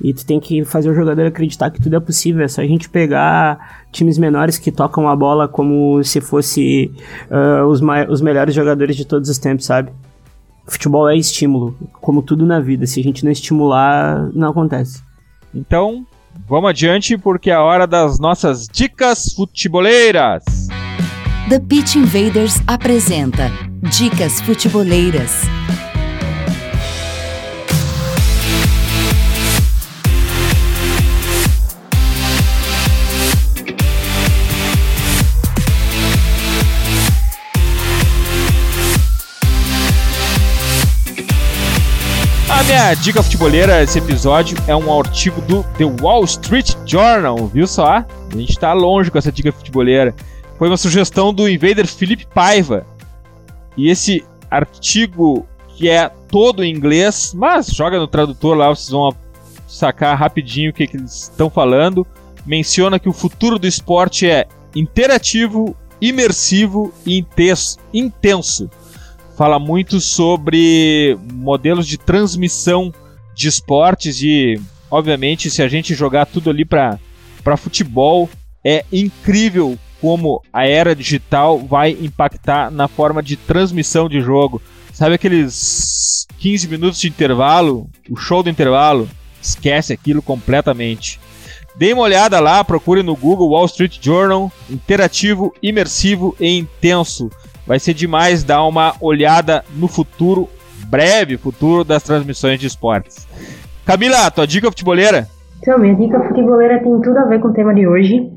E 0.04 0.14
tu 0.14 0.26
tem 0.26 0.38
que 0.38 0.66
fazer 0.66 0.90
o 0.90 0.94
jogador 0.94 1.26
acreditar 1.26 1.72
que 1.72 1.82
tudo 1.82 1.96
é 1.96 2.00
possível. 2.00 2.44
É 2.44 2.48
só 2.50 2.62
a 2.62 2.68
gente 2.68 2.90
pegar 2.90 3.86
times 3.94 4.18
menores 4.18 4.58
que 4.58 4.74
tocam 4.74 5.08
a 5.08 5.16
bola 5.16 5.48
como 5.48 6.04
se 6.04 6.20
fosse 6.20 6.92
uh, 7.32 7.66
os, 7.66 7.80
os 8.10 8.22
melhores 8.22 8.54
jogadores 8.54 8.98
de 8.98 9.06
todos 9.06 9.30
os 9.30 9.38
tempos, 9.38 9.66
sabe? 9.66 9.94
Futebol 10.68 11.08
é 11.08 11.16
estímulo, 11.16 11.74
como 12.02 12.22
tudo 12.22 12.46
na 12.46 12.60
vida. 12.60 12.86
Se 12.86 13.00
a 13.00 13.04
gente 13.04 13.24
não 13.24 13.32
estimular, 13.32 14.30
não 14.34 14.50
acontece. 14.50 15.02
Então, 15.54 16.06
vamos 16.50 16.72
adiante 16.72 17.18
porque 17.18 17.50
é 17.50 17.54
a 17.54 17.64
hora 17.64 17.88
das 17.88 18.20
nossas 18.20 18.68
dicas 18.68 19.32
futeboleiras. 19.34 20.44
The 21.48 21.60
Pitch 21.60 21.94
Invaders 21.94 22.60
apresenta 22.66 23.52
Dicas 23.84 24.42
Futeboleiras. 24.42 25.44
A 42.50 42.64
minha 42.64 42.96
dica 42.96 43.22
futeboleira 43.22 43.84
esse 43.84 44.00
episódio 44.00 44.58
é 44.68 44.76
um 44.76 45.00
artigo 45.00 45.40
do 45.42 45.62
The 45.78 45.86
Wall 46.02 46.24
Street 46.24 46.74
Journal, 46.88 47.46
viu 47.54 47.68
só? 47.68 47.98
A 47.98 48.06
gente 48.36 48.58
tá 48.58 48.74
longe 48.74 49.12
com 49.12 49.20
essa 49.20 49.32
dica 49.32 49.52
futeboleira. 49.52 50.16
Foi 50.58 50.70
uma 50.70 50.78
sugestão 50.78 51.34
do 51.34 51.50
invader 51.50 51.88
Felipe 51.88 52.26
Paiva. 52.28 52.86
E 53.76 53.90
esse 53.90 54.24
artigo, 54.50 55.46
que 55.70 55.90
é 55.90 56.10
todo 56.30 56.64
em 56.64 56.74
inglês, 56.74 57.34
mas 57.36 57.68
joga 57.68 58.00
no 58.00 58.08
tradutor 58.08 58.56
lá, 58.56 58.70
vocês 58.70 58.90
vão 58.90 59.14
sacar 59.68 60.18
rapidinho 60.18 60.72
o 60.72 60.74
que, 60.74 60.88
que 60.88 60.98
eles 60.98 61.24
estão 61.24 61.50
falando. 61.50 62.08
Menciona 62.46 63.00
que 63.00 63.10
o 63.10 63.14
futuro 63.14 63.60
do 63.60 63.68
esporte 63.68 64.30
é 64.30 64.48
interativo, 64.76 65.76
imersivo 66.00 66.94
e 67.06 67.24
intenso 67.94 68.70
fala 69.36 69.60
muito 69.60 70.00
sobre 70.00 71.18
modelos 71.32 71.86
de 71.86 71.98
transmissão 71.98 72.94
de 73.36 73.50
esportes 73.50 74.22
e, 74.22 74.60
obviamente, 74.90 75.50
se 75.52 75.62
a 75.62 75.68
gente 75.68 75.94
jogar 75.94 76.26
tudo 76.26 76.50
ali 76.50 76.64
para 76.64 77.00
futebol, 77.58 78.30
é 78.64 78.86
incrível 78.92 79.78
como 80.02 80.42
a 80.52 80.68
era 80.68 80.96
digital 80.96 81.60
vai 81.60 81.92
impactar 81.92 82.70
na 82.70 82.88
forma 82.88 83.22
de 83.22 83.36
transmissão 83.36 84.08
de 84.08 84.22
jogo. 84.22 84.62
Sabe 84.94 85.16
aqueles 85.16 86.28
15 86.38 86.68
minutos 86.68 87.00
de 87.00 87.08
intervalo, 87.08 87.90
o 88.10 88.16
show 88.16 88.42
do 88.42 88.50
intervalo? 88.50 89.10
Esquece 89.42 89.94
aquilo 89.94 90.22
completamente. 90.22 91.20
Dê 91.76 91.92
uma 91.92 92.04
olhada 92.04 92.40
lá, 92.40 92.64
procure 92.64 93.04
no 93.04 93.16
Google 93.16 93.50
Wall 93.50 93.66
Street 93.66 93.98
Journal, 94.02 94.52
interativo, 94.70 95.54
imersivo 95.62 96.36
e 96.40 96.58
intenso 96.58 97.30
vai 97.66 97.80
ser 97.80 97.94
demais 97.94 98.44
dar 98.44 98.64
uma 98.66 98.94
olhada 99.02 99.64
no 99.76 99.88
futuro, 99.88 100.48
breve 100.88 101.38
futuro 101.38 101.84
das 101.84 102.04
transmissões 102.04 102.60
de 102.60 102.68
esportes. 102.68 103.28
Camila, 103.86 104.30
tua 104.32 104.46
dica 104.46 104.70
futeboleira? 104.70 105.28
Então, 105.62 105.80
minha 105.80 105.96
dica 105.96 106.20
futeboleira 106.28 106.80
tem 106.80 107.02
tudo 107.02 107.18
a 107.18 107.26
ver 107.26 107.40
com 107.40 107.48
o 107.48 107.54
tema 107.54 107.74
de 107.74 107.88
hoje. 107.88 108.30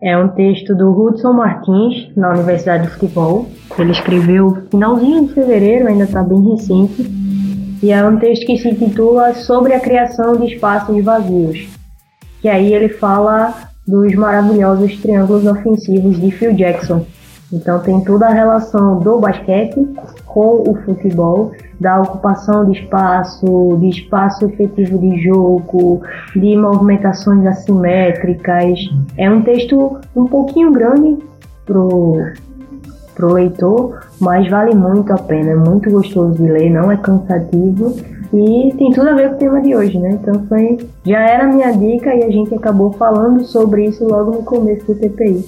É 0.00 0.16
um 0.16 0.28
texto 0.28 0.74
do 0.74 0.90
Hudson 0.90 1.32
Martins, 1.32 2.14
na 2.14 2.30
Universidade 2.32 2.84
de 2.84 2.90
Futebol. 2.90 3.46
Ele 3.78 3.92
escreveu 3.92 4.58
finalzinho 4.70 5.26
de 5.26 5.32
fevereiro, 5.32 5.88
ainda 5.88 6.04
está 6.04 6.22
bem 6.22 6.50
recente. 6.50 7.10
E 7.82 7.90
é 7.90 8.06
um 8.06 8.18
texto 8.18 8.44
que 8.44 8.58
se 8.58 8.68
intitula 8.68 9.32
Sobre 9.34 9.72
a 9.72 9.80
Criação 9.80 10.36
de 10.36 10.52
Espaços 10.52 11.02
Vazios. 11.02 11.66
Que 12.42 12.48
aí 12.48 12.74
ele 12.74 12.90
fala 12.90 13.54
dos 13.88 14.14
maravilhosos 14.14 15.00
triângulos 15.00 15.46
ofensivos 15.46 16.20
de 16.20 16.30
Phil 16.30 16.52
Jackson, 16.52 17.06
então 17.52 17.78
tem 17.80 18.00
toda 18.02 18.26
a 18.26 18.32
relação 18.32 18.98
do 18.98 19.18
basquete 19.18 19.88
com 20.26 20.64
o 20.68 20.74
futebol, 20.84 21.52
da 21.80 22.00
ocupação 22.00 22.64
de 22.64 22.80
espaço, 22.80 23.76
de 23.80 23.88
espaço 23.88 24.46
efetivo 24.46 24.98
de 24.98 25.22
jogo, 25.22 26.02
de 26.34 26.56
movimentações 26.56 27.46
assimétricas. 27.46 28.78
É 29.16 29.30
um 29.30 29.42
texto 29.42 29.98
um 30.14 30.26
pouquinho 30.26 30.72
grande 30.72 31.18
pro 31.64 32.18
pro 33.14 33.32
leitor, 33.32 33.98
mas 34.20 34.46
vale 34.50 34.74
muito 34.74 35.10
a 35.10 35.16
pena, 35.16 35.52
é 35.52 35.56
muito 35.56 35.90
gostoso 35.90 36.34
de 36.34 36.52
ler, 36.52 36.68
não 36.68 36.92
é 36.92 36.98
cansativo 36.98 37.96
e 38.30 38.74
tem 38.76 38.90
tudo 38.90 39.08
a 39.08 39.14
ver 39.14 39.30
com 39.30 39.36
o 39.36 39.38
tema 39.38 39.62
de 39.62 39.74
hoje, 39.74 39.98
né? 39.98 40.10
Então 40.10 40.44
foi 40.46 40.76
já 41.02 41.20
era 41.20 41.44
a 41.44 41.46
minha 41.46 41.70
dica 41.70 42.14
e 42.14 42.24
a 42.24 42.30
gente 42.30 42.54
acabou 42.54 42.92
falando 42.92 43.42
sobre 43.44 43.86
isso 43.86 44.06
logo 44.06 44.32
no 44.32 44.42
começo 44.42 44.84
do 44.86 44.94
TPI. 44.94 45.46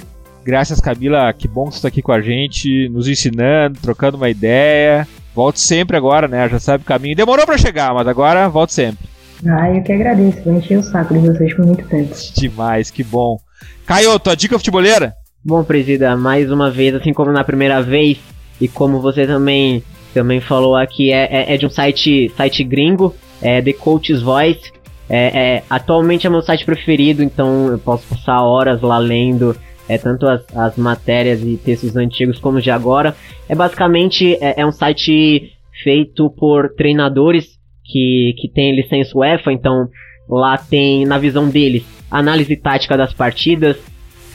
Graças, 0.48 0.80
Camila. 0.80 1.30
Que 1.34 1.46
bom 1.46 1.66
que 1.66 1.72
você 1.72 1.76
está 1.76 1.88
aqui 1.88 2.00
com 2.00 2.10
a 2.10 2.22
gente, 2.22 2.88
nos 2.88 3.06
ensinando, 3.06 3.78
trocando 3.82 4.16
uma 4.16 4.30
ideia. 4.30 5.06
Volte 5.34 5.60
sempre 5.60 5.94
agora, 5.94 6.26
né? 6.26 6.48
Já 6.48 6.58
sabe 6.58 6.82
o 6.82 6.86
caminho. 6.86 7.14
Demorou 7.14 7.44
para 7.44 7.58
chegar, 7.58 7.92
mas 7.92 8.08
agora 8.08 8.48
volte 8.48 8.72
sempre. 8.72 9.06
Ah, 9.46 9.70
eu 9.70 9.82
que 9.82 9.92
agradeço. 9.92 10.42
Vou 10.42 10.54
encher 10.54 10.78
o 10.78 10.82
saco 10.82 11.12
de 11.12 11.20
vocês 11.20 11.54
por 11.54 11.66
muito 11.66 11.86
tempo. 11.86 12.16
Demais, 12.34 12.90
que 12.90 13.04
bom. 13.04 13.38
Caio, 13.84 14.18
tua 14.18 14.34
dica 14.34 14.58
futeboleira? 14.58 15.12
Bom, 15.44 15.62
presida, 15.62 16.16
mais 16.16 16.50
uma 16.50 16.70
vez, 16.70 16.94
assim 16.94 17.12
como 17.12 17.30
na 17.30 17.44
primeira 17.44 17.82
vez, 17.82 18.16
e 18.58 18.66
como 18.66 19.02
você 19.02 19.26
também, 19.26 19.82
também 20.14 20.40
falou 20.40 20.76
aqui, 20.76 21.12
é, 21.12 21.28
é, 21.30 21.54
é 21.54 21.58
de 21.58 21.66
um 21.66 21.70
site, 21.70 22.32
site 22.34 22.64
gringo, 22.64 23.14
é 23.42 23.60
The 23.60 23.74
Coach's 23.74 24.22
Voice. 24.22 24.72
É, 25.10 25.56
é, 25.56 25.62
atualmente 25.68 26.26
é 26.26 26.30
meu 26.30 26.40
site 26.40 26.64
preferido, 26.64 27.22
então 27.22 27.68
eu 27.68 27.78
posso 27.78 28.06
passar 28.06 28.40
horas 28.40 28.80
lá 28.80 28.96
lendo 28.96 29.54
é, 29.88 29.96
tanto 29.96 30.26
as, 30.26 30.44
as 30.54 30.76
matérias 30.76 31.42
e 31.42 31.56
textos 31.56 31.96
antigos 31.96 32.38
como 32.38 32.60
de 32.60 32.70
agora. 32.70 33.16
É 33.48 33.54
basicamente 33.54 34.34
é, 34.40 34.60
é 34.60 34.66
um 34.66 34.72
site 34.72 35.52
feito 35.82 36.28
por 36.30 36.74
treinadores 36.74 37.58
que, 37.84 38.34
que 38.38 38.48
tem 38.48 38.76
licença 38.76 39.16
UEFA, 39.16 39.52
então 39.52 39.88
lá 40.28 40.58
tem, 40.58 41.06
na 41.06 41.18
visão 41.18 41.48
deles, 41.48 41.84
análise 42.10 42.54
tática 42.56 42.96
das 42.96 43.14
partidas, 43.14 43.78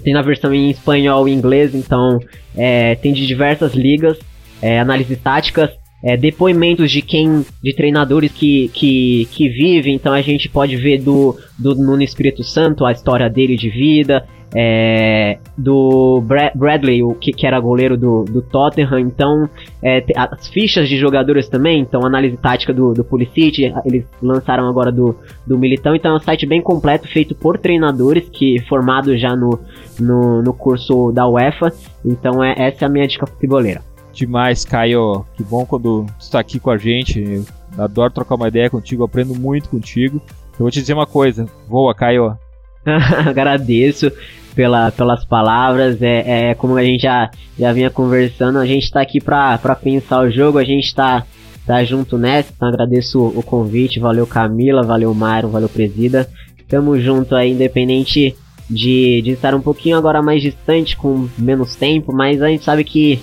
tem 0.03 0.13
na 0.13 0.21
versão 0.21 0.53
em 0.53 0.71
espanhol 0.71 1.27
e 1.27 1.31
inglês, 1.31 1.75
então 1.75 2.19
é, 2.55 2.95
tem 2.95 3.13
de 3.13 3.25
diversas 3.27 3.73
ligas, 3.73 4.17
é, 4.61 4.79
análises 4.79 5.19
táticas, 5.19 5.69
é, 6.03 6.17
depoimentos 6.17 6.91
de 6.91 7.01
quem, 7.01 7.45
de 7.63 7.73
treinadores 7.73 8.31
que, 8.31 8.69
que, 8.73 9.25
que 9.31 9.47
vivem, 9.47 9.95
então 9.95 10.11
a 10.11 10.21
gente 10.21 10.49
pode 10.49 10.75
ver 10.75 11.01
do, 11.01 11.37
do 11.57 11.73
Nuno 11.75 12.03
Espírito 12.03 12.43
Santo, 12.43 12.85
a 12.85 12.91
história 12.91 13.29
dele 13.29 13.55
de 13.55 13.69
vida, 13.69 14.27
é, 14.55 15.39
do 15.57 16.21
Bra 16.21 16.51
Bradley, 16.53 17.01
o 17.03 17.15
que, 17.15 17.31
que, 17.31 17.47
era 17.47 17.59
goleiro 17.59 17.97
do, 17.97 18.23
do 18.23 18.41
Tottenham. 18.41 18.99
Então, 18.99 19.49
é, 19.81 20.03
as 20.15 20.47
fichas 20.47 20.87
de 20.87 20.97
jogadores 20.97 21.49
também, 21.49 21.81
então 21.81 22.05
análise 22.05 22.37
tática 22.37 22.73
do, 22.73 22.93
do 22.93 23.03
Pulisic, 23.03 23.73
eles 23.85 24.05
lançaram 24.21 24.67
agora 24.67 24.91
do, 24.91 25.15
do 25.45 25.57
Militão. 25.57 25.95
Então 25.95 26.11
é 26.11 26.15
um 26.17 26.19
site 26.19 26.45
bem 26.45 26.61
completo, 26.61 27.07
feito 27.07 27.33
por 27.33 27.57
treinadores, 27.57 28.29
que 28.29 28.61
formados 28.67 29.19
já 29.19 29.35
no, 29.35 29.59
no, 29.99 30.43
no 30.43 30.53
curso 30.53 31.11
da 31.11 31.27
UEFA. 31.27 31.71
Então 32.05 32.43
é, 32.43 32.53
essa 32.57 32.85
é 32.85 32.87
a 32.87 32.89
minha 32.89 33.07
dica 33.07 33.25
futeboleira. 33.25 33.92
Demais, 34.13 34.63
Caio. 34.63 35.25
Que 35.35 35.43
bom 35.43 35.65
quando 35.65 36.05
tu 36.05 36.21
está 36.21 36.39
aqui 36.39 36.59
com 36.59 36.69
a 36.69 36.77
gente. 36.77 37.19
Eu 37.19 37.83
adoro 37.83 38.13
trocar 38.13 38.35
uma 38.35 38.47
ideia 38.47 38.69
contigo, 38.69 39.03
aprendo 39.03 39.33
muito 39.33 39.69
contigo. 39.69 40.21
Eu 40.53 40.59
vou 40.59 40.71
te 40.71 40.79
dizer 40.79 40.93
uma 40.93 41.07
coisa. 41.07 41.47
Voa, 41.67 41.95
Caio. 41.95 42.37
Agradeço 42.85 44.11
pela, 44.55 44.91
pelas 44.91 45.25
palavras. 45.25 45.99
É, 46.01 46.51
é, 46.51 46.55
como 46.55 46.77
a 46.77 46.83
gente 46.83 47.01
já, 47.01 47.31
já 47.57 47.73
vinha 47.73 47.89
conversando, 47.89 48.59
a 48.59 48.65
gente 48.65 48.83
está 48.83 49.01
aqui 49.01 49.19
para 49.19 49.57
pensar 49.75 50.21
o 50.21 50.29
jogo, 50.29 50.59
a 50.59 50.63
gente 50.63 50.85
está 50.85 51.25
tá 51.65 51.83
junto 51.83 52.17
nessa. 52.17 52.53
Então 52.55 52.67
agradeço 52.67 53.19
o, 53.19 53.39
o 53.39 53.43
convite, 53.43 53.99
valeu 53.99 54.27
Camila, 54.27 54.83
valeu 54.83 55.13
Mário, 55.13 55.49
valeu 55.49 55.69
Presida. 55.69 56.29
Tamo 56.67 56.99
junto 56.99 57.35
aí, 57.35 57.51
independente 57.51 58.35
de, 58.69 59.21
de 59.21 59.31
estar 59.31 59.53
um 59.55 59.61
pouquinho 59.61 59.97
agora 59.97 60.21
mais 60.21 60.41
distante, 60.41 60.95
com 60.95 61.27
menos 61.37 61.75
tempo, 61.75 62.13
mas 62.13 62.41
a 62.41 62.47
gente 62.47 62.63
sabe 62.63 62.83
que 62.83 63.19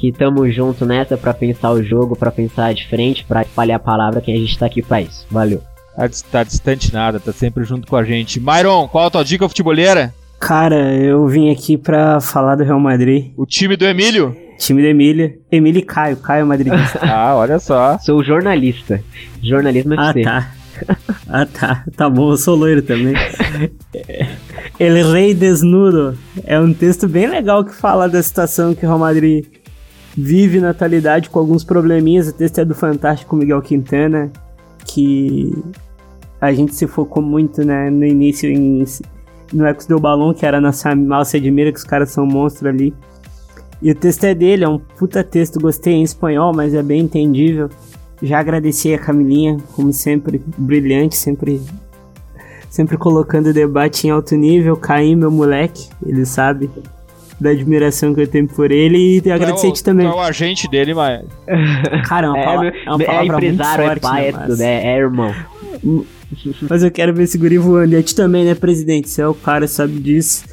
que 0.00 0.10
tamo 0.10 0.50
junto 0.50 0.86
nessa 0.86 1.18
para 1.18 1.34
pensar 1.34 1.72
o 1.72 1.82
jogo, 1.82 2.16
para 2.16 2.30
pensar 2.30 2.72
diferente, 2.72 3.22
para 3.28 3.42
espalhar 3.42 3.76
a 3.76 3.82
palavra 3.82 4.22
que 4.22 4.32
a 4.32 4.36
gente 4.36 4.58
tá 4.58 4.64
aqui 4.64 4.80
para 4.80 5.02
isso. 5.02 5.26
Valeu. 5.30 5.62
Tá, 5.94 6.08
tá 6.32 6.42
distante 6.42 6.90
nada, 6.90 7.20
tá 7.20 7.32
sempre 7.32 7.64
junto 7.64 7.86
com 7.86 7.96
a 7.96 8.02
gente. 8.02 8.40
Myron, 8.40 8.88
qual 8.88 9.06
a 9.06 9.10
tua 9.10 9.22
dica 9.22 9.46
futebolera? 9.46 10.14
Cara, 10.38 10.94
eu 10.96 11.26
vim 11.26 11.52
aqui 11.52 11.76
pra 11.76 12.18
falar 12.18 12.56
do 12.56 12.64
Real 12.64 12.80
Madrid. 12.80 13.32
O 13.36 13.44
time 13.44 13.76
do 13.76 13.84
Emílio? 13.84 14.34
Time 14.58 14.80
do 14.80 14.88
Emílio. 14.88 15.34
Emílio 15.52 15.80
e 15.80 15.82
Caio, 15.82 16.16
Caio 16.16 16.46
madridista. 16.46 17.00
ah, 17.04 17.36
olha 17.36 17.58
só. 17.58 17.98
Sou 17.98 18.24
jornalista. 18.24 19.04
Jornalismo 19.42 19.94
ah, 19.98 20.08
FC. 20.08 20.22
Ah, 20.22 20.24
tá. 20.24 20.96
ah, 21.28 21.46
tá. 21.46 21.84
Tá 21.94 22.08
bom, 22.08 22.30
eu 22.30 22.38
sou 22.38 22.56
loiro 22.56 22.80
também. 22.80 23.12
El 24.80 25.12
Rei 25.12 25.34
Desnudo. 25.34 26.16
É 26.44 26.58
um 26.58 26.72
texto 26.72 27.06
bem 27.06 27.26
legal 27.26 27.62
que 27.62 27.74
fala 27.74 28.08
da 28.08 28.22
situação 28.22 28.74
que 28.74 28.86
o 28.86 28.88
Real 28.88 28.98
Madrid 28.98 29.44
vive 30.16 30.60
na 30.60 30.70
atualidade 30.70 31.30
com 31.30 31.38
alguns 31.38 31.64
probleminhas. 31.64 32.28
O 32.28 32.32
texto 32.32 32.58
é 32.58 32.64
do 32.64 32.74
fantástico 32.74 33.36
Miguel 33.36 33.62
Quintana, 33.62 34.30
que 34.84 35.56
a 36.40 36.52
gente 36.52 36.74
se 36.74 36.86
focou 36.86 37.22
muito 37.22 37.64
né, 37.64 37.90
no 37.90 38.04
início 38.04 38.50
em 38.50 38.84
no 39.52 39.66
Ecos 39.66 39.86
do 39.86 39.98
Balão, 39.98 40.32
que 40.32 40.46
era 40.46 40.60
nossa 40.60 40.94
mal 40.94 41.24
se 41.24 41.36
admira, 41.36 41.72
que 41.72 41.78
os 41.78 41.84
caras 41.84 42.10
são 42.10 42.24
monstros 42.24 42.66
ali. 42.68 42.94
E 43.82 43.90
o 43.90 43.94
texto 43.94 44.24
é 44.24 44.34
dele, 44.34 44.64
é 44.64 44.68
um 44.68 44.78
puta 44.78 45.24
texto, 45.24 45.58
gostei 45.58 45.94
em 45.94 46.02
espanhol, 46.02 46.52
mas 46.54 46.72
é 46.72 46.82
bem 46.82 47.00
entendível. 47.00 47.68
Já 48.22 48.38
agradeci 48.38 48.92
a 48.94 48.98
Camilinha, 48.98 49.56
como 49.74 49.92
sempre, 49.92 50.40
brilhante, 50.56 51.16
sempre 51.16 51.60
sempre 52.68 52.96
colocando 52.96 53.48
o 53.48 53.52
debate 53.52 54.06
em 54.06 54.10
alto 54.10 54.36
nível. 54.36 54.76
Caim, 54.76 55.16
meu 55.16 55.30
moleque, 55.30 55.88
ele 56.06 56.24
sabe 56.24 56.70
da 57.40 57.50
admiração 57.50 58.14
que 58.14 58.20
eu 58.20 58.26
tenho 58.26 58.46
por 58.46 58.70
ele 58.70 59.22
e 59.24 59.30
agradecer 59.30 59.68
a 59.68 59.72
ti 59.72 59.82
também. 59.82 60.06
é 60.06 60.10
o 60.10 60.20
agente 60.20 60.68
dele, 60.68 60.92
mas. 60.94 61.22
Cara, 62.06 62.26
é 62.26 62.30
uma, 62.30 62.66
é, 62.66 62.72
é 62.86 62.90
uma 62.90 62.98
palavra 62.98 63.46
é 63.46 63.48
empresário, 63.48 63.86
muito 63.86 64.00
forte, 64.00 64.06
é 64.06 64.08
pai, 64.08 64.22
né, 64.22 64.28
é 64.28 64.46
tudo, 64.46 64.62
é, 64.62 64.86
é 64.86 64.98
irmão. 64.98 65.34
Mas 66.68 66.82
eu 66.82 66.90
quero 66.90 67.14
ver 67.14 67.24
esse 67.24 67.38
guri 67.38 67.58
voando. 67.58 67.94
E 67.94 67.96
a 67.96 68.02
ti 68.02 68.14
também, 68.14 68.44
né, 68.44 68.54
presidente? 68.54 69.08
Você 69.08 69.22
é 69.22 69.26
o 69.26 69.34
cara, 69.34 69.66
sabe 69.66 69.98
disso. 69.98 70.44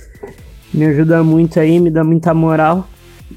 Me 0.73 0.85
ajuda 0.85 1.23
muito 1.23 1.59
aí, 1.59 1.79
me 1.79 1.89
dá 1.89 2.03
muita 2.03 2.33
moral. 2.33 2.87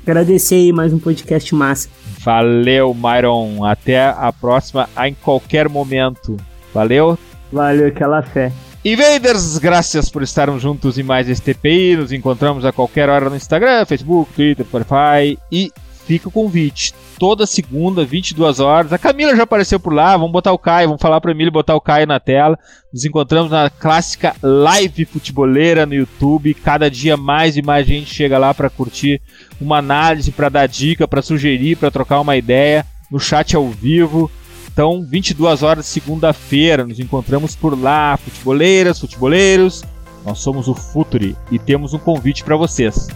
Agradecer 0.06 0.54
aí 0.54 0.72
mais 0.72 0.92
um 0.92 0.98
podcast 0.98 1.54
massa. 1.54 1.88
Valeu, 2.20 2.94
Myron. 2.94 3.64
Até 3.64 4.04
a 4.04 4.32
próxima, 4.32 4.88
em 5.06 5.14
qualquer 5.14 5.68
momento. 5.68 6.36
Valeu? 6.72 7.18
Valeu, 7.52 7.88
aquela 7.88 8.22
fé. 8.22 8.52
Invaders, 8.82 9.58
graças 9.58 10.08
por 10.08 10.22
estarmos 10.22 10.62
juntos 10.62 10.96
em 10.96 11.02
mais 11.02 11.28
este 11.28 11.52
TPI. 11.52 11.98
Nos 11.98 12.12
encontramos 12.12 12.64
a 12.64 12.72
qualquer 12.72 13.10
hora 13.10 13.28
no 13.28 13.36
Instagram, 13.36 13.84
Facebook, 13.84 14.32
Twitter, 14.32 14.64
Spotify 14.64 15.38
e 15.52 15.70
fica 16.06 16.28
o 16.28 16.32
convite. 16.32 16.94
Toda 17.18 17.44
segunda, 17.44 18.06
22 18.06 18.58
horas. 18.58 18.90
A 18.90 18.96
Camila 18.96 19.36
já 19.36 19.42
apareceu 19.42 19.78
por 19.78 19.92
lá. 19.92 20.16
Vamos 20.16 20.32
botar 20.32 20.52
o 20.52 20.58
Caio, 20.58 20.88
vamos 20.88 21.02
falar 21.02 21.20
para 21.20 21.30
Emílio 21.30 21.52
botar 21.52 21.74
o 21.74 21.80
Caio 21.80 22.06
na 22.06 22.18
tela. 22.18 22.58
Nos 22.90 23.04
encontramos 23.04 23.50
na 23.50 23.68
clássica 23.68 24.34
live 24.42 25.04
futeboleira 25.04 25.84
no 25.84 25.92
YouTube. 25.92 26.54
Cada 26.54 26.90
dia 26.90 27.18
mais 27.18 27.58
e 27.58 27.62
mais 27.62 27.86
gente 27.86 28.14
chega 28.14 28.38
lá 28.38 28.54
para 28.54 28.70
curtir 28.70 29.20
uma 29.60 29.76
análise, 29.76 30.32
para 30.32 30.48
dar 30.48 30.66
dica, 30.66 31.06
para 31.06 31.20
sugerir, 31.20 31.76
para 31.76 31.90
trocar 31.90 32.18
uma 32.18 32.34
ideia 32.34 32.86
no 33.10 33.20
chat 33.20 33.54
ao 33.54 33.68
vivo. 33.68 34.30
Então, 34.72 35.04
22 35.04 35.62
horas 35.62 35.86
segunda-feira, 35.86 36.86
nos 36.86 37.00
encontramos 37.00 37.56
por 37.56 37.78
lá, 37.78 38.16
futeboleiras, 38.16 39.00
futeboleiros. 39.00 39.82
Nós 40.24 40.38
somos 40.38 40.68
o 40.68 40.74
Futuri 40.74 41.36
e 41.50 41.58
temos 41.58 41.92
um 41.92 41.98
convite 41.98 42.44
para 42.44 42.56
vocês. 42.56 43.08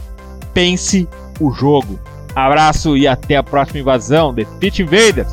Pense 0.53 1.09
o 1.41 1.53
jogo. 1.53 1.99
Abraço 2.35 2.97
e 2.97 3.07
até 3.07 3.37
a 3.37 3.43
próxima 3.43 3.81
invasão 3.81 4.35
de 4.35 4.45
Pitch 4.59 4.81
Invaders. 4.81 5.33